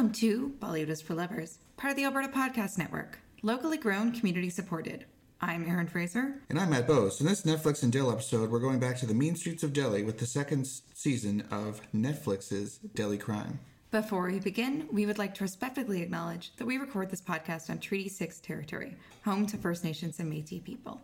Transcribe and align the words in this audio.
Welcome 0.00 0.14
to 0.14 0.54
Bollywood 0.58 0.88
is 0.88 1.02
for 1.02 1.12
Lovers, 1.12 1.58
part 1.76 1.90
of 1.90 1.96
the 1.98 2.04
Alberta 2.04 2.28
Podcast 2.28 2.78
Network, 2.78 3.18
locally 3.42 3.76
grown, 3.76 4.12
community 4.12 4.48
supported. 4.48 5.04
I'm 5.42 5.68
Aaron 5.68 5.88
Fraser. 5.88 6.40
And 6.48 6.58
I'm 6.58 6.70
Matt 6.70 6.86
Bose. 6.86 7.20
In 7.20 7.26
this 7.26 7.42
Netflix 7.42 7.82
and 7.82 7.92
Dil 7.92 8.10
episode, 8.10 8.48
we're 8.48 8.60
going 8.60 8.80
back 8.80 8.96
to 9.00 9.06
the 9.06 9.12
mean 9.12 9.36
streets 9.36 9.62
of 9.62 9.74
Delhi 9.74 10.02
with 10.02 10.16
the 10.16 10.24
second 10.24 10.66
season 10.94 11.44
of 11.50 11.82
Netflix's 11.94 12.78
Delhi 12.94 13.18
Crime. 13.18 13.60
Before 13.90 14.26
we 14.28 14.38
begin, 14.38 14.88
we 14.90 15.04
would 15.04 15.18
like 15.18 15.34
to 15.34 15.44
respectfully 15.44 16.00
acknowledge 16.00 16.56
that 16.56 16.64
we 16.64 16.78
record 16.78 17.10
this 17.10 17.20
podcast 17.20 17.68
on 17.68 17.78
Treaty 17.78 18.08
6 18.08 18.40
territory, 18.40 18.96
home 19.26 19.44
to 19.48 19.58
First 19.58 19.84
Nations 19.84 20.18
and 20.18 20.32
Métis 20.32 20.64
people. 20.64 21.02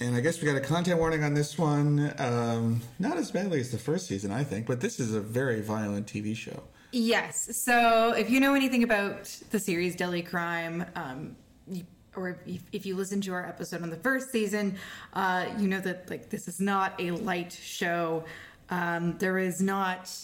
And 0.00 0.16
I 0.16 0.20
guess 0.20 0.40
we 0.40 0.46
got 0.46 0.56
a 0.56 0.60
content 0.60 0.98
warning 0.98 1.24
on 1.24 1.34
this 1.34 1.58
one. 1.58 2.14
Um, 2.16 2.80
not 2.98 3.18
as 3.18 3.30
badly 3.30 3.60
as 3.60 3.70
the 3.70 3.76
first 3.76 4.06
season, 4.06 4.32
I 4.32 4.44
think, 4.44 4.66
but 4.66 4.80
this 4.80 4.98
is 4.98 5.12
a 5.12 5.20
very 5.20 5.60
violent 5.60 6.06
TV 6.06 6.34
show. 6.34 6.62
Yes. 6.92 7.56
So 7.56 8.12
if 8.12 8.30
you 8.30 8.38
know 8.38 8.54
anything 8.54 8.82
about 8.82 9.24
the 9.50 9.58
series 9.58 9.96
Delhi 9.96 10.22
Crime, 10.22 10.84
um, 10.94 11.36
you, 11.66 11.84
or 12.14 12.38
if, 12.46 12.62
if 12.72 12.86
you 12.86 12.94
listen 12.94 13.20
to 13.22 13.32
our 13.32 13.46
episode 13.46 13.82
on 13.82 13.88
the 13.90 13.96
first 13.96 14.30
season, 14.30 14.76
uh, 15.14 15.46
you 15.58 15.68
know 15.68 15.80
that 15.80 16.10
like 16.10 16.28
this 16.28 16.46
is 16.48 16.60
not 16.60 16.94
a 17.00 17.12
light 17.12 17.52
show. 17.52 18.24
Um, 18.68 19.16
there 19.18 19.38
is 19.38 19.60
not 19.60 20.14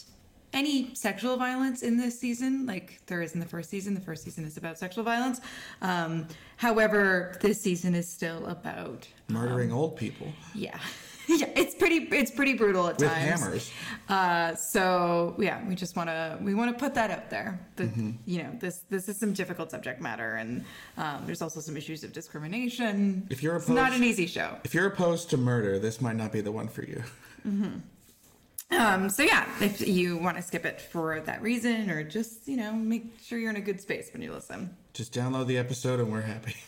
any 0.52 0.94
sexual 0.94 1.36
violence 1.36 1.82
in 1.82 1.96
this 1.96 2.18
season, 2.18 2.66
like 2.66 3.00
there 3.06 3.22
is 3.22 3.32
in 3.32 3.40
the 3.40 3.46
first 3.46 3.70
season. 3.70 3.94
The 3.94 4.00
first 4.00 4.24
season 4.24 4.44
is 4.44 4.56
about 4.56 4.78
sexual 4.78 5.04
violence. 5.04 5.40
Um, 5.80 6.28
however, 6.56 7.36
this 7.40 7.60
season 7.60 7.94
is 7.94 8.08
still 8.08 8.46
about 8.46 9.08
Murdering 9.28 9.72
old 9.72 9.96
people. 9.96 10.28
yeah. 10.54 10.78
Yeah, 11.38 11.50
it's 11.54 11.74
pretty 11.74 11.96
it's 12.16 12.30
pretty 12.30 12.54
brutal 12.54 12.86
at 12.88 12.98
With 12.98 13.08
times. 13.10 13.40
hammers. 13.42 13.72
Uh, 14.08 14.54
so 14.54 15.34
yeah, 15.38 15.62
we 15.68 15.74
just 15.74 15.94
want 15.94 16.08
to 16.08 16.38
we 16.40 16.54
want 16.54 16.72
to 16.72 16.78
put 16.82 16.94
that 16.94 17.10
out 17.10 17.28
there. 17.28 17.60
That 17.76 17.88
Mm-hmm. 17.90 18.10
you 18.24 18.42
know 18.42 18.50
this 18.58 18.84
this 18.88 19.08
is 19.10 19.18
some 19.18 19.34
difficult 19.34 19.70
subject 19.70 20.00
matter, 20.00 20.36
and 20.36 20.64
um, 20.96 21.24
there's 21.26 21.42
also 21.42 21.60
some 21.60 21.76
issues 21.76 22.02
of 22.04 22.12
discrimination. 22.14 23.26
If 23.30 23.42
you're 23.42 23.56
it's 23.56 23.68
not 23.68 23.92
an 23.92 24.02
easy 24.04 24.26
show. 24.26 24.56
If 24.64 24.72
you're 24.74 24.86
opposed 24.86 25.28
to 25.30 25.36
murder, 25.36 25.78
this 25.78 26.00
might 26.00 26.16
not 26.16 26.32
be 26.32 26.40
the 26.40 26.52
one 26.52 26.66
for 26.68 26.82
you. 26.82 27.02
Um, 28.70 29.08
so 29.08 29.22
yeah, 29.22 29.46
if 29.60 29.86
you 29.86 30.18
want 30.18 30.36
to 30.36 30.42
skip 30.42 30.66
it 30.66 30.80
for 30.80 31.20
that 31.20 31.40
reason, 31.42 31.90
or 31.90 32.02
just 32.04 32.46
you 32.48 32.56
know 32.56 32.72
make 32.72 33.18
sure 33.22 33.38
you're 33.38 33.50
in 33.50 33.56
a 33.56 33.60
good 33.60 33.80
space 33.80 34.10
when 34.12 34.22
you 34.22 34.32
listen. 34.32 34.74
Just 34.92 35.12
download 35.14 35.46
the 35.46 35.58
episode 35.58 36.00
and 36.00 36.10
we're 36.10 36.20
happy. 36.22 36.56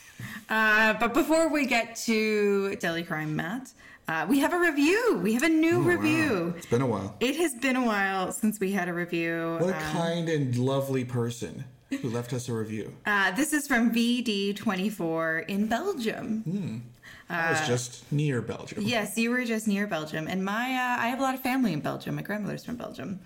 Uh, 0.49 0.95
but 0.95 1.15
before 1.15 1.49
we 1.49 1.67
get 1.67 1.97
to 2.07 2.77
Delhi 2.77 3.03
Crime, 3.03 3.35
Matt, 3.37 3.73
uh, 4.09 4.27
we 4.29 4.41
have 4.41 4.53
a 4.53 4.59
review. 4.59 5.21
We 5.23 5.35
have 5.35 5.43
a 5.45 5.49
new 5.49 5.77
Oh, 5.77 5.81
wow. 5.81 5.87
review. 5.87 6.55
It's 6.57 6.67
been 6.67 6.83
a 6.83 6.87
while. 6.87 7.15
It 7.21 7.37
has 7.37 7.55
been 7.55 7.77
a 7.77 7.85
while 7.85 8.33
since 8.33 8.59
we 8.59 8.73
had 8.73 8.89
a 8.89 8.93
review. 8.93 9.57
What 9.61 9.71
a 9.71 9.77
Um, 9.77 9.83
kind 9.93 10.29
and 10.29 10.57
lovely 10.57 11.05
person 11.05 11.65
who 11.91 12.09
left 12.09 12.33
us 12.33 12.49
a 12.49 12.53
review. 12.55 12.93
Uh, 13.07 13.31
this 13.33 13.53
is 13.53 13.67
from 13.69 13.93
Veedee24 13.93 15.49
in 15.49 15.67
Belgium. 15.67 16.83
I 17.29 17.51
was 17.53 17.61
just 17.67 18.11
near 18.13 18.43
Belgium. 18.43 18.83
Yes, 18.83 19.17
you 19.17 19.31
were 19.31 19.45
just 19.45 19.69
near 19.69 19.87
Belgium, 19.87 20.27
and 20.27 20.45
my 20.45 20.65
uh, 20.75 21.01
I 21.01 21.07
have 21.09 21.21
a 21.21 21.23
lot 21.23 21.35
of 21.35 21.41
family 21.41 21.73
in 21.73 21.79
Belgium. 21.81 22.17
My 22.17 22.23
grandmother's 22.23 22.65
from 22.65 22.75
Belgium. 22.77 23.21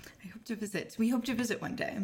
To 0.46 0.54
visit. 0.56 0.94
We 0.98 1.08
hope 1.08 1.24
to 1.24 1.34
visit 1.34 1.62
one 1.62 1.74
day. 1.74 1.96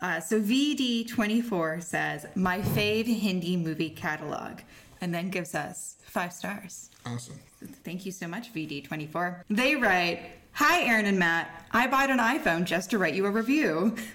Uh, 0.00 0.20
so 0.20 0.40
Veedee24 0.40 1.82
says 1.82 2.24
my 2.36 2.60
fave 2.60 3.06
Hindi 3.06 3.56
movie 3.56 3.90
catalog, 3.90 4.60
and 5.00 5.12
then 5.12 5.30
gives 5.30 5.52
us 5.56 5.96
five 6.04 6.32
stars. 6.32 6.90
Awesome. 7.04 7.40
Thank 7.82 8.06
you 8.06 8.12
so 8.12 8.28
much, 8.28 8.54
Veedee24. 8.54 9.42
They 9.50 9.74
write, 9.74 10.20
"Hi, 10.52 10.82
Aaron 10.82 11.06
and 11.06 11.18
Matt. 11.18 11.66
I 11.72 11.88
bought 11.88 12.08
an 12.08 12.18
iPhone 12.18 12.64
just 12.66 12.90
to 12.90 12.98
write 12.98 13.14
you 13.14 13.26
a 13.26 13.30
review." 13.30 13.96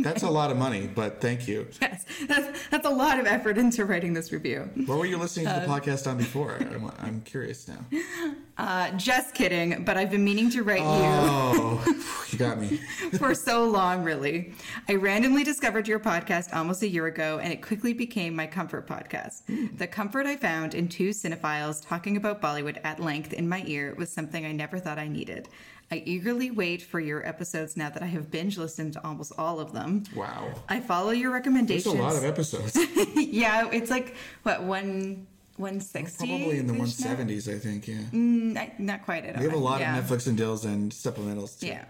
That's 0.00 0.22
a 0.22 0.30
lot 0.30 0.50
of 0.50 0.56
money, 0.56 0.86
but 0.86 1.20
thank 1.20 1.48
you. 1.48 1.66
yes, 1.82 2.04
that's 2.26 2.68
that's 2.68 2.86
a 2.86 2.90
lot 2.90 3.18
of 3.18 3.26
effort 3.26 3.58
into 3.58 3.84
writing 3.84 4.12
this 4.12 4.32
review. 4.32 4.70
What 4.86 4.98
were 4.98 5.06
you 5.06 5.16
listening 5.18 5.46
to 5.46 5.60
the 5.60 5.66
podcast 5.66 6.08
on 6.08 6.16
before? 6.18 6.56
I'm, 6.60 6.90
I'm 7.00 7.20
curious 7.22 7.68
now. 7.68 7.84
Uh, 8.58 8.90
just 8.96 9.36
kidding, 9.36 9.84
but 9.84 9.96
I've 9.96 10.10
been 10.10 10.24
meaning 10.24 10.50
to 10.50 10.64
write 10.64 10.80
Oh, 10.82 11.80
you 12.32 12.38
got 12.38 12.58
me. 12.58 12.80
you 13.02 13.10
for 13.16 13.32
so 13.32 13.64
long, 13.64 14.02
really. 14.02 14.52
I 14.88 14.96
randomly 14.96 15.44
discovered 15.44 15.86
your 15.86 16.00
podcast 16.00 16.52
almost 16.52 16.82
a 16.82 16.88
year 16.88 17.06
ago, 17.06 17.38
and 17.40 17.52
it 17.52 17.62
quickly 17.62 17.92
became 17.92 18.34
my 18.34 18.48
comfort 18.48 18.88
podcast. 18.88 19.42
The 19.78 19.86
comfort 19.86 20.26
I 20.26 20.34
found 20.34 20.74
in 20.74 20.88
two 20.88 21.10
cinephiles 21.10 21.86
talking 21.86 22.16
about 22.16 22.42
Bollywood 22.42 22.78
at 22.82 22.98
length 22.98 23.32
in 23.32 23.48
my 23.48 23.62
ear 23.64 23.94
was 23.96 24.10
something 24.10 24.44
I 24.44 24.50
never 24.50 24.80
thought 24.80 24.98
I 24.98 25.06
needed. 25.06 25.48
I 25.90 26.02
eagerly 26.04 26.50
wait 26.50 26.82
for 26.82 27.00
your 27.00 27.26
episodes 27.26 27.76
now 27.76 27.88
that 27.90 28.02
I 28.02 28.06
have 28.06 28.30
binge 28.30 28.58
listened 28.58 28.92
to 28.94 29.04
almost 29.06 29.32
all 29.38 29.58
of 29.58 29.72
them. 29.72 30.04
Wow. 30.14 30.52
I 30.68 30.80
follow 30.80 31.10
your 31.10 31.32
That's 31.32 31.46
recommendations. 31.46 31.94
a 31.94 31.98
lot 32.02 32.14
of 32.16 32.24
episodes. 32.24 32.76
yeah, 33.16 33.70
it's 33.72 33.90
like 33.90 34.14
what 34.42 34.62
one 34.62 35.26
one 35.56 35.80
sixty. 35.80 36.26
Probably 36.28 36.58
in 36.58 36.66
the 36.66 36.74
170s, 36.74 37.52
I 37.52 37.58
think, 37.58 37.88
yeah. 37.88 37.96
Mm, 38.12 38.52
not, 38.52 38.78
not 38.80 39.04
quite. 39.04 39.24
I 39.24 39.28
don't 39.28 39.38
We 39.38 39.44
have 39.44 39.54
a 39.54 39.58
lot 39.58 39.80
Yeah. 39.80 39.98
of 39.98 40.04
Netflix 40.04 40.26
and 40.26 40.36
deals 40.36 40.64
and 40.64 40.92
supplementals. 40.92 41.58
Too. 41.58 41.68
Yeah. 41.68 41.84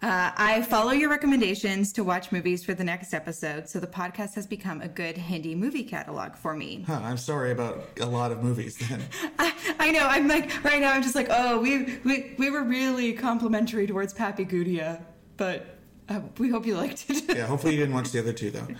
Uh, 0.00 0.30
I 0.36 0.62
follow 0.62 0.92
your 0.92 1.10
recommendations 1.10 1.92
to 1.94 2.04
watch 2.04 2.30
movies 2.30 2.64
for 2.64 2.72
the 2.72 2.84
next 2.84 3.12
episode, 3.12 3.68
so 3.68 3.80
the 3.80 3.88
podcast 3.88 4.34
has 4.36 4.46
become 4.46 4.80
a 4.80 4.86
good 4.86 5.16
Hindi 5.16 5.56
movie 5.56 5.82
catalog 5.82 6.36
for 6.36 6.54
me. 6.54 6.84
Huh, 6.86 7.00
I'm 7.02 7.16
sorry 7.16 7.50
about 7.50 7.82
a 8.00 8.06
lot 8.06 8.30
of 8.30 8.40
movies 8.40 8.78
then. 8.78 9.02
I, 9.40 9.52
I 9.80 9.90
know. 9.90 10.06
I'm 10.06 10.28
like 10.28 10.62
right 10.62 10.80
now. 10.80 10.92
I'm 10.92 11.02
just 11.02 11.16
like, 11.16 11.26
oh, 11.30 11.58
we 11.58 11.98
we, 12.04 12.34
we 12.38 12.48
were 12.48 12.62
really 12.62 13.12
complimentary 13.12 13.88
towards 13.88 14.14
Pappy 14.14 14.44
Gudia, 14.44 15.04
but 15.36 15.77
uh, 16.08 16.20
we 16.38 16.48
hope 16.48 16.66
you 16.66 16.76
liked 16.76 17.04
it. 17.08 17.36
Yeah, 17.36 17.46
hopefully 17.46 17.74
you 17.74 17.80
didn't 17.80 17.94
watch 17.94 18.10
the 18.10 18.18
other 18.18 18.32
two, 18.32 18.50
though. 18.50 18.66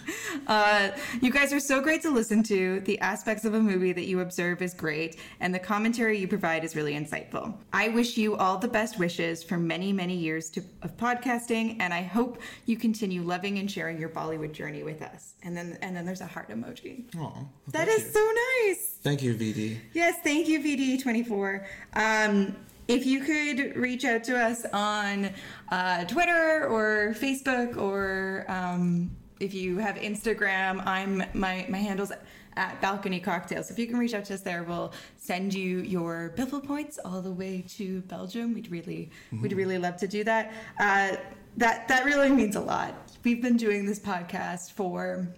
Uh, 0.47 0.93
you 1.21 1.31
guys 1.31 1.53
are 1.53 1.61
so 1.61 1.79
great 1.83 2.01
to 2.01 2.11
listen 2.11 2.43
to. 2.43 2.81
The 2.81 2.99
aspects 3.01 3.45
of 3.45 3.53
a 3.53 3.61
movie 3.61 3.93
that 3.93 4.07
you 4.07 4.21
observe 4.21 4.63
is 4.63 4.73
great, 4.73 5.19
and 5.41 5.55
the 5.55 5.59
commentary 5.59 6.17
you 6.19 6.27
provide 6.27 6.65
is 6.65 6.75
really 6.75 6.95
insightful. 6.95 7.55
I 7.75 7.89
wish 7.89 8.17
you 8.17 8.35
all 8.35 8.57
the 8.57 8.69
best 8.69 8.99
wishes 8.99 9.43
for 9.43 9.59
many, 9.59 9.93
many 9.93 10.17
years 10.17 10.49
to, 10.51 10.63
of 10.81 10.97
podcasting, 10.97 11.77
and 11.81 11.93
I 11.93 12.01
hope 12.01 12.41
you 12.65 12.79
continue 12.79 13.21
loving 13.21 13.59
and 13.59 13.71
sharing 13.71 13.99
your 13.99 14.09
Bollywood 14.09 14.53
journey 14.53 14.83
with 14.83 15.03
us. 15.03 15.35
And 15.43 15.55
then, 15.55 15.77
and 15.83 15.95
then 15.95 16.07
there's 16.07 16.23
a 16.23 16.27
heart 16.27 16.49
emoji. 16.49 17.05
Oh, 17.19 17.47
That 17.73 17.89
is 17.89 18.11
so 18.11 18.27
nice. 18.65 18.97
Thank 19.03 19.23
you, 19.23 19.35
VD. 19.35 19.79
Yes, 19.93 20.19
thank 20.23 20.49
you, 20.49 20.61
Veedee24. 20.61 21.67
Um, 21.95 22.57
if 22.89 23.05
you 23.05 23.21
could 23.21 23.77
reach 23.77 24.05
out 24.05 24.25
to 24.25 24.39
us 24.39 24.65
on 24.73 25.31
uh, 25.71 26.05
Twitter 26.07 26.67
or 26.67 27.15
Facebook, 27.19 27.77
or 27.77 28.47
um, 28.49 29.11
if 29.41 29.53
you 29.53 29.77
have 29.79 29.97
Instagram, 29.97 30.85
I'm 30.87 31.23
my 31.35 31.67
my 31.69 31.79
handles 31.79 32.11
at 32.57 32.81
Balcony 32.81 33.21
Cocktails. 33.21 33.71
If 33.71 33.79
you 33.79 33.87
can 33.87 33.99
reach 33.99 34.15
out 34.15 34.25
to 34.27 34.35
us 34.35 34.41
there, 34.41 34.65
we'll 34.65 34.93
send 35.17 35.53
you 35.55 35.81
your 35.81 36.33
biffle 36.37 36.67
points 36.67 36.99
all 37.05 37.21
the 37.21 37.31
way 37.31 37.65
to 37.77 38.01
Belgium. 38.03 38.55
We'd 38.55 38.71
really 38.71 39.11
we'd 39.43 39.53
really 39.53 39.79
love 39.79 39.97
to 39.99 40.09
do 40.09 40.25
that. 40.25 40.53
Uh, 40.81 41.17
that 41.59 41.89
that 41.89 42.05
really 42.07 42.31
means 42.31 42.57
a 42.57 42.61
lot. 42.61 42.95
We've 43.23 43.43
been 43.43 43.57
doing 43.59 43.85
this 43.85 43.99
podcast 43.99 44.73
for 44.73 45.29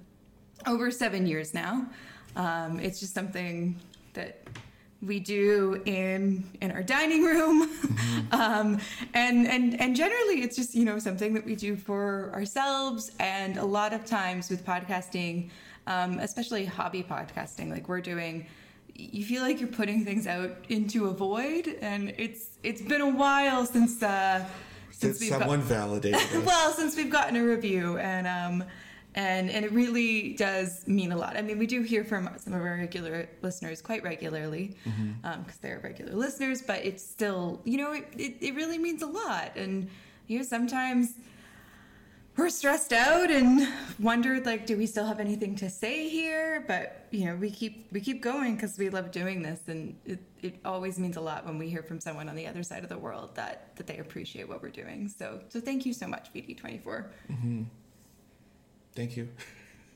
over 0.67 0.91
seven 0.91 1.27
years 1.27 1.53
now. 1.53 1.87
Um, 2.37 2.79
it's 2.79 3.01
just 3.01 3.13
something 3.13 3.81
that 4.15 4.47
we 5.03 5.19
do 5.19 5.81
in 5.87 6.45
in 6.61 6.71
our 6.71 6.83
dining 6.83 7.25
room, 7.25 7.69
um, 8.33 8.79
and 9.15 9.47
and 9.47 9.81
and 9.81 9.97
generally 9.97 10.43
it's 10.43 10.57
just 10.57 10.75
you 10.75 10.85
know 10.85 10.99
something 10.99 11.35
that 11.35 11.45
we 11.45 11.55
do 11.57 11.77
for 11.77 12.31
ourselves. 12.35 13.11
And 13.19 13.57
a 13.57 13.65
lot 13.65 13.93
of 13.93 14.05
times 14.05 14.51
with 14.51 14.65
podcasting, 14.65 15.51
um, 15.87 16.19
especially 16.19 16.65
hobby 16.67 17.03
podcasting, 17.03 17.71
like 17.71 17.89
we're 17.89 18.01
doing. 18.03 18.47
You 18.95 19.25
feel 19.25 19.41
like 19.41 19.61
you're 19.61 19.71
putting 19.71 20.05
things 20.05 20.27
out 20.27 20.51
into 20.69 21.07
a 21.07 21.13
void, 21.13 21.79
and 21.81 22.13
it's 22.19 22.59
it's 22.63 22.83
been 22.83 23.01
a 23.01 23.09
while 23.09 23.65
since 23.65 24.03
uh, 24.03 24.45
Did 24.91 24.97
since 24.99 25.21
we've 25.21 25.31
got- 25.31 25.41
someone 25.41 25.63
validated 25.63 26.21
well, 26.45 26.73
since 26.73 26.95
we've 26.97 27.11
gotten 27.11 27.37
a 27.37 27.43
review, 27.45 27.97
and 27.97 28.27
um, 28.27 28.69
and 29.15 29.51
and 29.51 29.65
it 29.65 29.73
really 29.73 30.35
does 30.35 30.87
mean 30.87 31.13
a 31.13 31.17
lot. 31.17 31.37
I 31.37 31.43
mean, 31.43 31.59
we 31.59 31.67
do 31.67 31.83
hear 31.83 32.05
from 32.05 32.29
some 32.39 32.53
of 32.53 32.61
our 32.61 32.77
regular 32.77 33.29
listeners 33.43 33.83
quite 33.83 34.03
regularly 34.03 34.77
mm-hmm. 34.85 35.13
um, 35.25 35.43
because 35.43 35.59
they're 35.59 35.81
regular 35.83 36.15
listeners, 36.15 36.63
but 36.63 36.85
it's 36.85 37.05
still, 37.05 37.61
you 37.65 37.79
know, 37.79 37.93
it, 37.93 38.07
it, 38.17 38.37
it 38.41 38.55
really 38.55 38.79
means 38.79 39.03
a 39.03 39.07
lot. 39.07 39.57
And 39.57 39.89
you 40.29 40.39
know, 40.39 40.45
sometimes 40.45 41.15
we're 42.37 42.49
stressed 42.51 42.93
out 42.93 43.31
and 43.31 43.69
wondered 43.99 44.47
like, 44.47 44.65
do 44.65 44.77
we 44.77 44.87
still 44.87 45.05
have 45.05 45.19
anything 45.19 45.57
to 45.57 45.69
say 45.69 46.09
here? 46.09 46.65
But 46.67 47.07
you 47.11 47.27
know, 47.27 47.35
we 47.35 47.51
keep 47.51 47.89
we 47.91 48.01
keep 48.01 48.23
going 48.23 48.55
because 48.55 48.79
we 48.79 48.91
love 48.91 49.11
doing 49.11 49.43
this, 49.43 49.63
and 49.67 49.97
it, 50.07 50.21
it 50.41 50.61
always 50.65 50.99
means 51.01 51.17
a 51.17 51.21
lot 51.21 51.45
when 51.45 51.59
we 51.59 51.69
hear 51.69 51.83
from 51.83 52.01
someone 52.01 52.29
on 52.29 52.37
the 52.37 52.47
other 52.47 52.63
side 52.63 52.85
of 52.85 52.89
the 52.89 52.99
world 52.99 53.35
that 53.35 53.75
that 53.77 53.89
they 53.89 53.99
appreciate 53.99 54.49
what 54.49 54.63
we're 54.63 54.71
doing. 54.71 55.09
So 55.09 55.41
so 55.49 55.61
thank 55.61 55.85
you 55.85 55.93
so 55.93 56.07
much, 56.07 56.33
Veedee24. 56.33 57.07
Thank 59.01 59.17
you. 59.17 59.29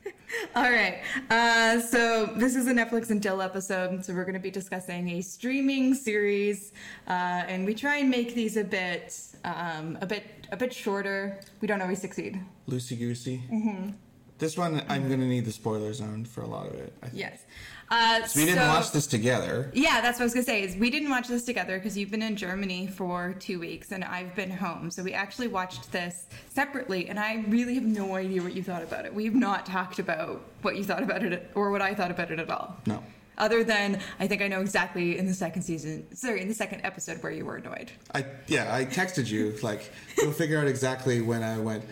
All 0.55 0.63
right. 0.63 1.03
Uh, 1.29 1.79
so 1.79 2.25
this 2.25 2.55
is 2.55 2.65
a 2.65 2.73
Netflix 2.73 3.11
and 3.11 3.21
Dil 3.21 3.39
episode. 3.39 4.03
So 4.03 4.15
we're 4.15 4.23
going 4.23 4.33
to 4.33 4.39
be 4.39 4.49
discussing 4.49 5.07
a 5.09 5.21
streaming 5.21 5.93
series, 5.93 6.73
uh, 7.07 7.11
and 7.47 7.67
we 7.67 7.75
try 7.75 7.97
and 7.97 8.09
make 8.09 8.33
these 8.33 8.57
a 8.57 8.63
bit, 8.63 9.15
um, 9.43 9.95
a 10.01 10.07
bit 10.07 10.23
a 10.51 10.57
bit 10.57 10.73
shorter. 10.73 11.39
We 11.61 11.67
don't 11.67 11.83
always 11.83 12.01
succeed. 12.01 12.41
Loosey 12.67 12.97
goosey. 12.97 13.43
Mm-hmm. 13.51 13.91
This 14.39 14.57
one, 14.57 14.81
I'm 14.89 15.07
going 15.07 15.19
to 15.19 15.27
need 15.27 15.45
the 15.45 15.51
spoiler 15.51 15.93
zone 15.93 16.25
for 16.25 16.41
a 16.41 16.47
lot 16.47 16.65
of 16.65 16.73
it. 16.73 16.91
I 17.03 17.09
think. 17.09 17.19
Yes. 17.19 17.43
Uh, 17.89 18.21
We 18.35 18.45
didn't 18.45 18.59
so- 18.59 18.67
watch 18.67 18.91
this 18.91 19.05
together. 19.05 19.69
Yeah, 19.73 20.01
that's 20.01 20.17
what 20.17 20.23
I 20.23 20.25
was 20.25 20.33
gonna 20.33 20.43
say. 20.45 20.63
Is 20.63 20.75
we 20.75 20.89
didn't 20.89 21.09
watch 21.09 21.27
this 21.27 21.43
together 21.43 21.77
because 21.77 21.95
you've 21.97 22.09
been 22.09 22.23
in 22.23 22.35
Germany 22.35 22.87
for 22.87 23.35
two 23.39 23.59
weeks 23.59 23.91
and 23.91 24.03
I've 24.03 24.33
been 24.35 24.49
home. 24.49 24.89
So 24.89 25.03
we 25.03 25.13
actually 25.13 25.47
watched 25.49 25.91
this 25.91 26.25
separately, 26.53 27.09
and 27.09 27.19
I 27.19 27.43
really 27.47 27.75
have 27.75 27.83
no 27.83 28.15
idea 28.15 28.41
what 28.41 28.55
you 28.55 28.63
thought 28.63 28.81
about 28.81 29.05
it. 29.05 29.13
We've 29.13 29.35
not 29.35 29.65
talked 29.67 29.99
about 29.99 30.41
what 30.63 30.75
you 30.77 30.83
thought 30.83 31.03
about 31.03 31.21
it 31.23 31.51
or 31.53 31.69
what 31.69 31.81
I 31.83 31.93
thought 31.93 32.09
about 32.11 32.31
it 32.31 32.39
at 32.39 32.49
all. 32.49 32.75
No. 32.87 33.03
Other 33.37 33.63
than 33.63 33.99
I 34.19 34.27
think 34.27 34.41
I 34.41 34.47
know 34.47 34.61
exactly 34.61 35.17
in 35.19 35.27
the 35.27 35.33
second 35.33 35.61
season, 35.61 36.07
sorry, 36.15 36.41
in 36.41 36.47
the 36.47 36.53
second 36.53 36.81
episode 36.85 37.21
where 37.21 37.33
you 37.33 37.45
were 37.45 37.57
annoyed. 37.57 37.91
I 38.15 38.25
yeah, 38.47 38.73
I 38.73 38.85
texted 38.85 39.27
you 39.29 39.55
like 39.61 39.91
you'll 40.17 40.31
figure 40.31 40.57
out 40.57 40.67
exactly 40.67 41.21
when 41.21 41.43
I 41.43 41.59
went. 41.59 41.83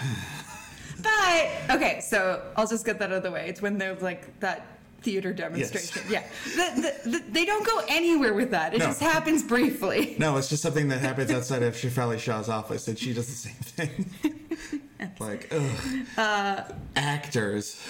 But 1.01 1.77
okay, 1.77 2.01
so 2.01 2.41
I'll 2.57 2.67
just 2.67 2.85
get 2.85 2.99
that 2.99 3.09
out 3.11 3.17
of 3.17 3.23
the 3.23 3.31
way. 3.31 3.47
It's 3.47 3.61
when 3.61 3.77
there's 3.77 4.01
like 4.01 4.37
that 4.41 4.65
theater 5.01 5.33
demonstration. 5.33 6.03
Yeah, 6.09 6.23
the, 6.55 6.81
the, 7.03 7.09
the, 7.09 7.23
they 7.31 7.45
don't 7.45 7.65
go 7.65 7.81
anywhere 7.87 8.33
with 8.33 8.51
that. 8.51 8.73
It 8.73 8.79
No. 8.79 8.85
just 8.85 8.99
happens 9.01 9.43
briefly. 9.43 10.15
No, 10.19 10.37
it's 10.37 10.49
just 10.49 10.61
something 10.63 10.87
that 10.89 10.99
happens 10.99 11.31
outside 11.31 11.63
of 11.63 11.75
Shefali 11.75 12.19
Shah's 12.19 12.49
office, 12.49 12.87
and 12.87 12.97
she 12.97 13.13
does 13.13 13.27
the 13.27 13.31
same 13.49 13.53
thing. 13.53 15.09
like, 15.19 15.51
ugh. 15.51 16.05
Uh, 16.17 16.63
actors. 16.95 17.81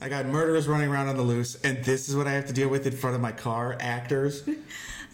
I 0.00 0.08
got 0.08 0.26
murderers 0.26 0.68
running 0.68 0.88
around 0.90 1.08
on 1.08 1.16
the 1.16 1.22
loose, 1.22 1.56
and 1.62 1.84
this 1.84 2.08
is 2.08 2.14
what 2.16 2.26
I 2.26 2.32
have 2.32 2.46
to 2.46 2.52
deal 2.52 2.68
with 2.68 2.86
in 2.86 2.92
front 2.92 3.16
of 3.16 3.22
my 3.22 3.32
car. 3.32 3.76
Actors. 3.80 4.48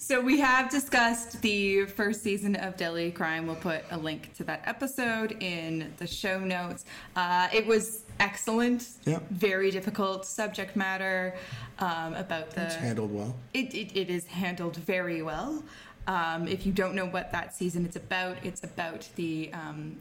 So 0.04 0.20
we 0.20 0.38
have 0.40 0.68
discussed 0.68 1.40
the 1.40 1.86
first 1.86 2.22
season 2.22 2.56
of 2.56 2.76
Delhi 2.76 3.10
Crime. 3.10 3.46
We'll 3.46 3.56
put 3.56 3.84
a 3.90 3.96
link 3.96 4.34
to 4.34 4.44
that 4.44 4.60
episode 4.66 5.42
in 5.42 5.94
the 5.96 6.06
show 6.06 6.38
notes. 6.38 6.84
Uh, 7.16 7.48
it 7.54 7.66
was 7.66 8.02
excellent. 8.20 8.86
Yeah. 9.06 9.20
Very 9.30 9.70
difficult 9.70 10.26
subject 10.26 10.76
matter 10.76 11.34
um, 11.78 12.12
about 12.16 12.50
the. 12.50 12.64
It's 12.64 12.74
handled 12.74 13.14
well. 13.14 13.34
It, 13.54 13.72
it, 13.72 13.98
it 13.98 14.10
is 14.10 14.26
handled 14.26 14.76
very 14.76 15.22
well. 15.22 15.64
Um, 16.06 16.48
if 16.48 16.66
you 16.66 16.72
don't 16.72 16.94
know 16.94 17.06
what 17.06 17.32
that 17.32 17.54
season 17.54 17.86
is 17.86 17.96
about, 17.96 18.36
it's 18.42 18.62
about 18.62 19.08
the 19.16 19.50
um, 19.54 19.96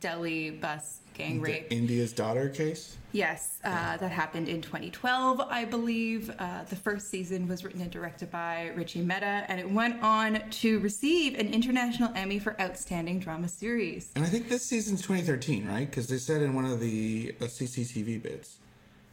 Delhi 0.00 0.50
bus 0.50 1.02
gang 1.16 1.40
rape. 1.40 1.68
The 1.68 1.76
India's 1.76 2.12
daughter 2.12 2.48
case. 2.48 2.96
Yes, 3.12 3.60
uh, 3.64 3.96
that 3.96 4.10
happened 4.10 4.48
in 4.48 4.60
2012, 4.60 5.40
I 5.40 5.64
believe. 5.64 6.30
Uh, 6.38 6.64
the 6.68 6.76
first 6.76 7.08
season 7.08 7.48
was 7.48 7.64
written 7.64 7.80
and 7.80 7.90
directed 7.90 8.30
by 8.30 8.72
Richie 8.76 9.00
Mehta, 9.00 9.44
and 9.48 9.58
it 9.58 9.70
went 9.70 10.02
on 10.02 10.42
to 10.50 10.78
receive 10.80 11.38
an 11.38 11.52
International 11.52 12.12
Emmy 12.14 12.38
for 12.38 12.60
Outstanding 12.60 13.18
Drama 13.18 13.48
Series. 13.48 14.12
And 14.16 14.24
I 14.24 14.28
think 14.28 14.48
this 14.48 14.62
season's 14.64 15.00
2013, 15.00 15.66
right? 15.66 15.88
Because 15.88 16.08
they 16.08 16.18
said 16.18 16.42
in 16.42 16.54
one 16.54 16.66
of 16.66 16.78
the 16.80 17.34
uh, 17.40 17.44
CCTV 17.44 18.22
bits. 18.22 18.58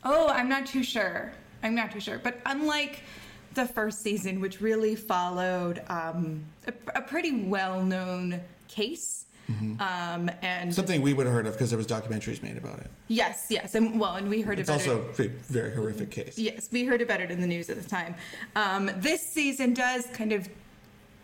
Oh, 0.04 0.28
I'm 0.28 0.50
not 0.50 0.66
too 0.66 0.84
sure. 0.84 1.32
I'm 1.64 1.76
not 1.76 1.92
too 1.92 2.02
sure. 2.02 2.20
But 2.22 2.42
unlike 2.46 3.04
the 3.54 3.66
first 3.66 4.02
season, 4.02 4.42
which 4.42 4.60
really 4.60 4.96
followed 4.96 5.82
um, 5.88 6.44
a, 6.68 6.74
a 6.98 7.02
pretty 7.02 7.44
well 7.46 7.82
known 7.82 8.42
case, 8.68 9.26
um, 9.50 10.32
and 10.42 10.74
Something 10.74 11.02
we 11.02 11.14
would 11.14 11.26
have 11.26 11.36
heard 11.36 11.46
of 11.48 11.54
because 11.54 11.70
there 11.70 11.78
was 11.78 11.88
documentaries 11.88 12.42
made 12.42 12.58
about 12.58 12.80
it. 12.80 12.90
yes, 13.08 13.48
yes, 13.50 13.76
and 13.76 14.00
well, 14.00 14.16
and 14.16 14.30
we 14.30 14.42
heard 14.42 14.60
It's 14.60 14.70
about 14.70 14.80
also 14.82 15.06
it. 15.18 15.20
a 15.20 15.30
very 15.52 15.74
horrific 15.74 16.12
case. 16.12 16.38
Yes, 16.38 16.70
we 16.72 16.86
heard 16.86 17.02
about 17.02 17.20
it 17.22 17.30
in 17.32 17.42
the 17.42 17.48
news 17.48 17.70
at 17.70 17.82
the 17.82 17.88
time. 17.90 18.16
Um, 18.56 18.90
this 18.98 19.22
season 19.22 19.74
does 19.74 20.06
kind 20.08 20.32
of 20.32 20.48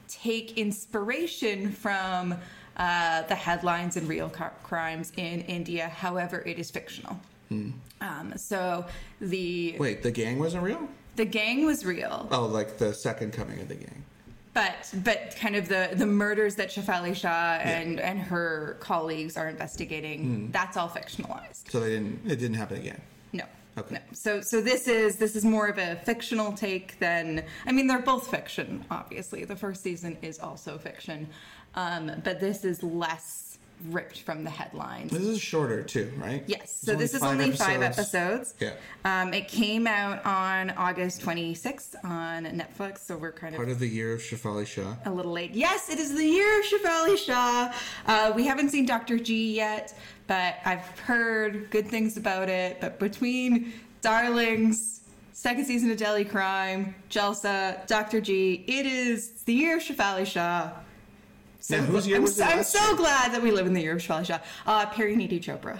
take 0.07 0.57
inspiration 0.57 1.71
from 1.71 2.36
uh, 2.77 3.21
the 3.24 3.36
headlines 3.36 3.95
and 3.98 4.07
real 4.07 4.30
car- 4.30 4.54
crimes 4.63 5.12
in 5.18 5.42
India. 5.42 5.88
However, 5.88 6.42
it 6.45 6.60
is 6.60 6.71
fictional. 6.71 7.19
Um, 7.51 8.33
so 8.36 8.86
the 9.19 9.75
Wait, 9.80 10.04
the 10.04 10.12
gang 10.12 10.38
wasn't 10.39 10.63
real? 10.63 10.88
the 11.16 11.25
gang 11.25 11.66
was 11.66 11.83
real, 11.86 12.27
Oh, 12.31 12.45
like 12.45 12.77
the 12.77 12.94
second 12.94 13.33
coming 13.33 13.60
of 13.60 13.68
the 13.68 13.75
gang. 13.75 14.04
But 14.53 14.91
but 15.03 15.35
kind 15.39 15.55
of 15.55 15.67
the 15.67 15.89
the 15.93 16.05
murders 16.05 16.55
that 16.55 16.69
Shefali 16.69 17.15
Shah 17.15 17.59
and 17.61 17.99
and 17.99 18.19
her 18.19 18.77
colleagues 18.79 19.37
are 19.37 19.47
investigating. 19.47 20.49
That's 20.51 20.75
all 20.75 20.89
fictionalized. 20.89 21.69
So 21.69 21.79
they 21.79 21.91
didn't. 21.91 22.21
It 22.25 22.37
didn't 22.37 22.55
happen 22.55 22.77
again. 22.77 23.01
No. 23.31 23.43
Okay. 23.77 23.95
No. 23.95 24.01
So 24.13 24.41
so 24.41 24.59
this 24.59 24.87
is 24.87 25.17
this 25.17 25.35
is 25.35 25.45
more 25.45 25.67
of 25.67 25.77
a 25.77 25.97
fictional 26.03 26.51
take 26.53 26.97
than 26.99 27.43
I 27.65 27.71
mean 27.71 27.85
they're 27.87 27.99
both 27.99 28.29
fiction 28.29 28.85
obviously. 28.89 29.45
The 29.45 29.55
first 29.55 29.83
season 29.83 30.17
is 30.21 30.39
also 30.39 30.77
fiction. 30.77 31.27
Um, 31.75 32.11
but 32.23 32.39
this 32.39 32.65
is 32.65 32.81
less 32.81 33.48
ripped 33.87 34.21
from 34.21 34.43
the 34.43 34.49
headlines. 34.49 35.11
This 35.11 35.21
is 35.23 35.39
shorter 35.41 35.83
too, 35.83 36.11
right? 36.17 36.43
Yes. 36.47 36.77
So 36.81 36.95
this 36.95 37.13
is 37.13 37.23
only 37.23 37.51
five 37.51 37.81
episodes. 37.81 38.53
Yeah. 38.59 38.73
Um, 39.05 39.33
it 39.33 39.47
came 39.47 39.87
out 39.87 40.25
on 40.25 40.71
August 40.71 41.21
26th 41.21 41.95
on 42.03 42.45
Netflix, 42.45 42.99
so 42.99 43.15
we're 43.17 43.31
kind 43.31 43.53
of 43.55 43.57
Part 43.57 43.69
of 43.69 43.79
the 43.79 43.87
year 43.87 44.13
of 44.13 44.19
Shefali 44.21 44.67
Shah. 44.67 44.95
a 45.05 45.11
little 45.11 45.31
late. 45.31 45.51
Yes, 45.51 45.89
it 45.89 45.99
is 45.99 46.13
the 46.13 46.25
year 46.25 46.59
of 46.59 46.65
Shefali 46.65 47.17
Shah. 47.17 47.73
Uh, 48.05 48.33
we 48.35 48.45
haven't 48.45 48.69
seen 48.69 48.85
Dr. 48.85 49.17
G 49.17 49.55
yet, 49.55 49.93
but 50.27 50.55
I've 50.65 50.85
heard 50.99 51.69
good 51.71 51.87
things 51.87 52.17
about 52.17 52.49
it. 52.49 52.79
But 52.81 52.99
between 52.99 53.71
Darlings, 54.01 55.01
second 55.31 55.65
season 55.65 55.89
of 55.91 55.97
Delhi 55.97 56.25
Crime, 56.25 56.93
Jalsa, 57.09 57.85
Dr. 57.87 58.19
G, 58.19 58.63
it 58.67 58.85
is 58.85 59.43
the 59.43 59.53
year 59.53 59.77
of 59.77 59.83
Shefali 59.83 60.25
Shah. 60.25 60.71
So 61.59 61.77
Now, 61.77 61.83
whose 61.83 62.07
year 62.07 62.15
I'm, 62.17 62.21
was 62.23 62.35
so, 62.35 62.45
it 62.45 62.56
I'm 62.56 62.63
so 62.63 62.83
year? 62.88 62.95
glad 62.95 63.33
that 63.33 63.41
we 63.41 63.51
live 63.51 63.65
in 63.67 63.73
the 63.73 63.81
year 63.81 63.94
of 63.95 64.01
Shefali 64.01 64.25
Shah. 64.25 64.39
Uh, 64.65 64.85
Parineeti 64.88 65.39
Chopra. 65.41 65.77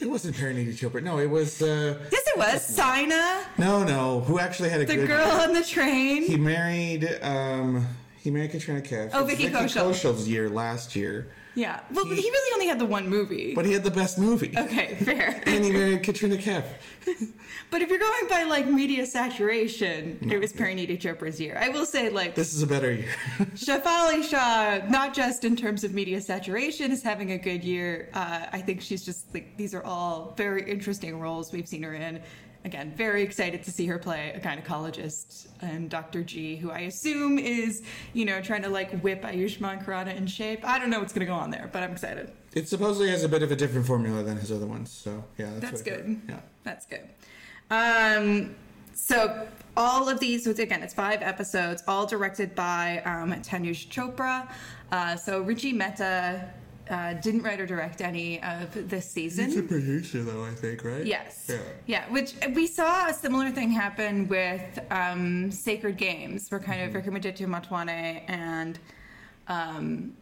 It 0.00 0.08
wasn't 0.10 0.34
Parineeti 0.36 0.72
Chopra. 0.74 1.02
No, 1.02 1.18
it 1.18 1.28
was. 1.30 1.60
Uh, 1.62 1.98
Yes, 2.10 2.22
it 2.26 2.38
was. 2.38 2.64
Sina, 2.64 3.42
no, 3.58 3.84
no. 3.84 4.20
Who 4.20 4.38
actually 4.38 4.70
had 4.70 4.80
a 4.80 4.86
the 4.86 4.96
good? 4.96 5.06
girl 5.08 5.26
on 5.28 5.52
the 5.52 5.62
train. 5.62 6.22
He 6.24 6.36
married. 6.36 7.18
Um, 7.22 7.86
he 8.22 8.30
married 8.30 8.50
Katrina 8.50 8.80
Kaif. 8.80 9.10
Oh, 9.12 9.24
Vicky 9.24 9.48
Kaushal. 9.48 9.90
Kaushal's 9.92 10.26
year 10.28 10.48
last 10.48 10.96
year, 10.96 11.28
yeah. 11.54 11.80
Well, 11.92 12.04
he 12.06 12.14
really 12.14 12.54
only 12.54 12.66
had 12.66 12.78
the 12.78 12.86
one 12.86 13.08
movie. 13.08 13.54
but 13.54 13.64
he 13.66 13.72
had 13.72 13.84
the 13.84 13.90
best 13.90 14.18
movie. 14.18 14.52
okay, 14.56 14.94
fair. 14.96 15.42
And 15.46 15.64
he 15.64 15.72
married 15.72 16.02
Katrina 16.02 16.36
Kaif. 16.36 16.64
But 17.70 17.82
if 17.82 17.88
you're 17.88 18.00
going 18.00 18.26
by 18.28 18.42
like 18.42 18.66
media 18.66 19.06
saturation, 19.06 20.18
it 20.28 20.38
was 20.40 20.52
Parineeti 20.52 20.98
Chopra's 20.98 21.40
year. 21.40 21.56
I 21.60 21.68
will 21.68 21.86
say, 21.86 22.08
like, 22.10 22.34
This 22.34 22.52
is 22.52 22.62
a 22.64 22.66
better 22.66 22.92
year. 22.92 23.14
Shefali 23.54 24.24
Shah, 24.28 24.80
not 24.88 25.14
just 25.14 25.44
in 25.44 25.54
terms 25.54 25.84
of 25.84 25.94
media 25.94 26.20
saturation, 26.20 26.90
is 26.90 27.02
having 27.02 27.30
a 27.32 27.38
good 27.38 27.62
year. 27.62 28.08
Uh, 28.12 28.46
I 28.52 28.60
think 28.60 28.80
she's 28.80 29.04
just 29.04 29.32
like, 29.32 29.56
these 29.56 29.72
are 29.72 29.84
all 29.84 30.34
very 30.36 30.68
interesting 30.68 31.20
roles 31.20 31.52
we've 31.52 31.68
seen 31.68 31.84
her 31.84 31.94
in. 31.94 32.20
Again, 32.64 32.92
very 32.94 33.22
excited 33.22 33.62
to 33.64 33.70
see 33.70 33.86
her 33.86 33.98
play 33.98 34.32
a 34.34 34.40
gynecologist 34.40 35.48
and 35.62 35.88
Dr. 35.88 36.22
G, 36.22 36.56
who 36.56 36.70
I 36.70 36.80
assume 36.80 37.38
is, 37.38 37.82
you 38.12 38.26
know, 38.26 38.42
trying 38.42 38.62
to 38.62 38.68
like 38.68 39.00
whip 39.00 39.22
Ayushmann 39.22 39.82
Khurrana 39.84 40.14
in 40.14 40.26
shape. 40.26 40.60
I 40.62 40.78
don't 40.78 40.90
know 40.90 40.98
what's 41.00 41.14
going 41.14 41.26
to 41.26 41.32
go 41.32 41.34
on 41.34 41.50
there, 41.50 41.70
but 41.72 41.82
I'm 41.82 41.92
excited. 41.92 42.30
it 42.54 42.68
supposedly 42.68 43.08
has 43.10 43.24
a 43.24 43.28
bit 43.30 43.42
of 43.42 43.50
a 43.50 43.56
different 43.56 43.86
formula 43.86 44.22
than 44.22 44.36
his 44.36 44.52
other 44.52 44.66
ones. 44.66 44.90
So 44.90 45.24
yeah, 45.38 45.46
that's, 45.58 45.60
That's 45.60 45.82
what 45.84 45.88
I 45.88 45.96
heard. 45.96 46.04
good. 46.06 46.20
Yeah. 46.28 46.40
That's 46.64 46.86
good. 46.86 47.08
Um, 47.70 48.54
so 48.92 49.46
all 49.76 50.08
of 50.10 50.20
these, 50.20 50.46
again, 50.46 50.82
it's 50.82 50.92
five 50.92 51.22
episodes, 51.22 51.82
all 51.88 52.04
directed 52.04 52.54
by 52.54 53.00
um, 53.06 53.32
Tanuj 53.42 53.88
Chopra. 53.88 54.50
Uh, 54.92 55.16
so 55.16 55.40
Richie 55.40 55.72
Mehta 55.72 56.50
uh, 56.90 57.14
didn't 57.14 57.42
write 57.42 57.60
or 57.60 57.66
direct 57.66 58.00
any 58.00 58.42
of 58.42 58.88
this 58.90 59.10
season. 59.12 59.46
He's 59.46 59.56
a 59.58 59.62
producer, 59.62 60.22
though. 60.22 60.44
I 60.44 60.50
think, 60.50 60.84
right? 60.84 61.06
Yes. 61.06 61.46
Yeah. 61.48 61.58
Yeah, 61.86 62.10
which 62.10 62.34
we 62.54 62.66
saw 62.66 63.08
a 63.08 63.14
similar 63.14 63.50
thing 63.50 63.70
happen 63.70 64.26
with 64.28 64.78
um, 64.90 65.50
Sacred 65.52 65.96
Games, 65.96 66.46
where 66.50 66.60
kind 66.60 66.82
of 66.82 67.02
Vikramaditya 67.02 67.46
Motwane 67.46 68.22
and 68.28 68.78
um, 69.48 70.14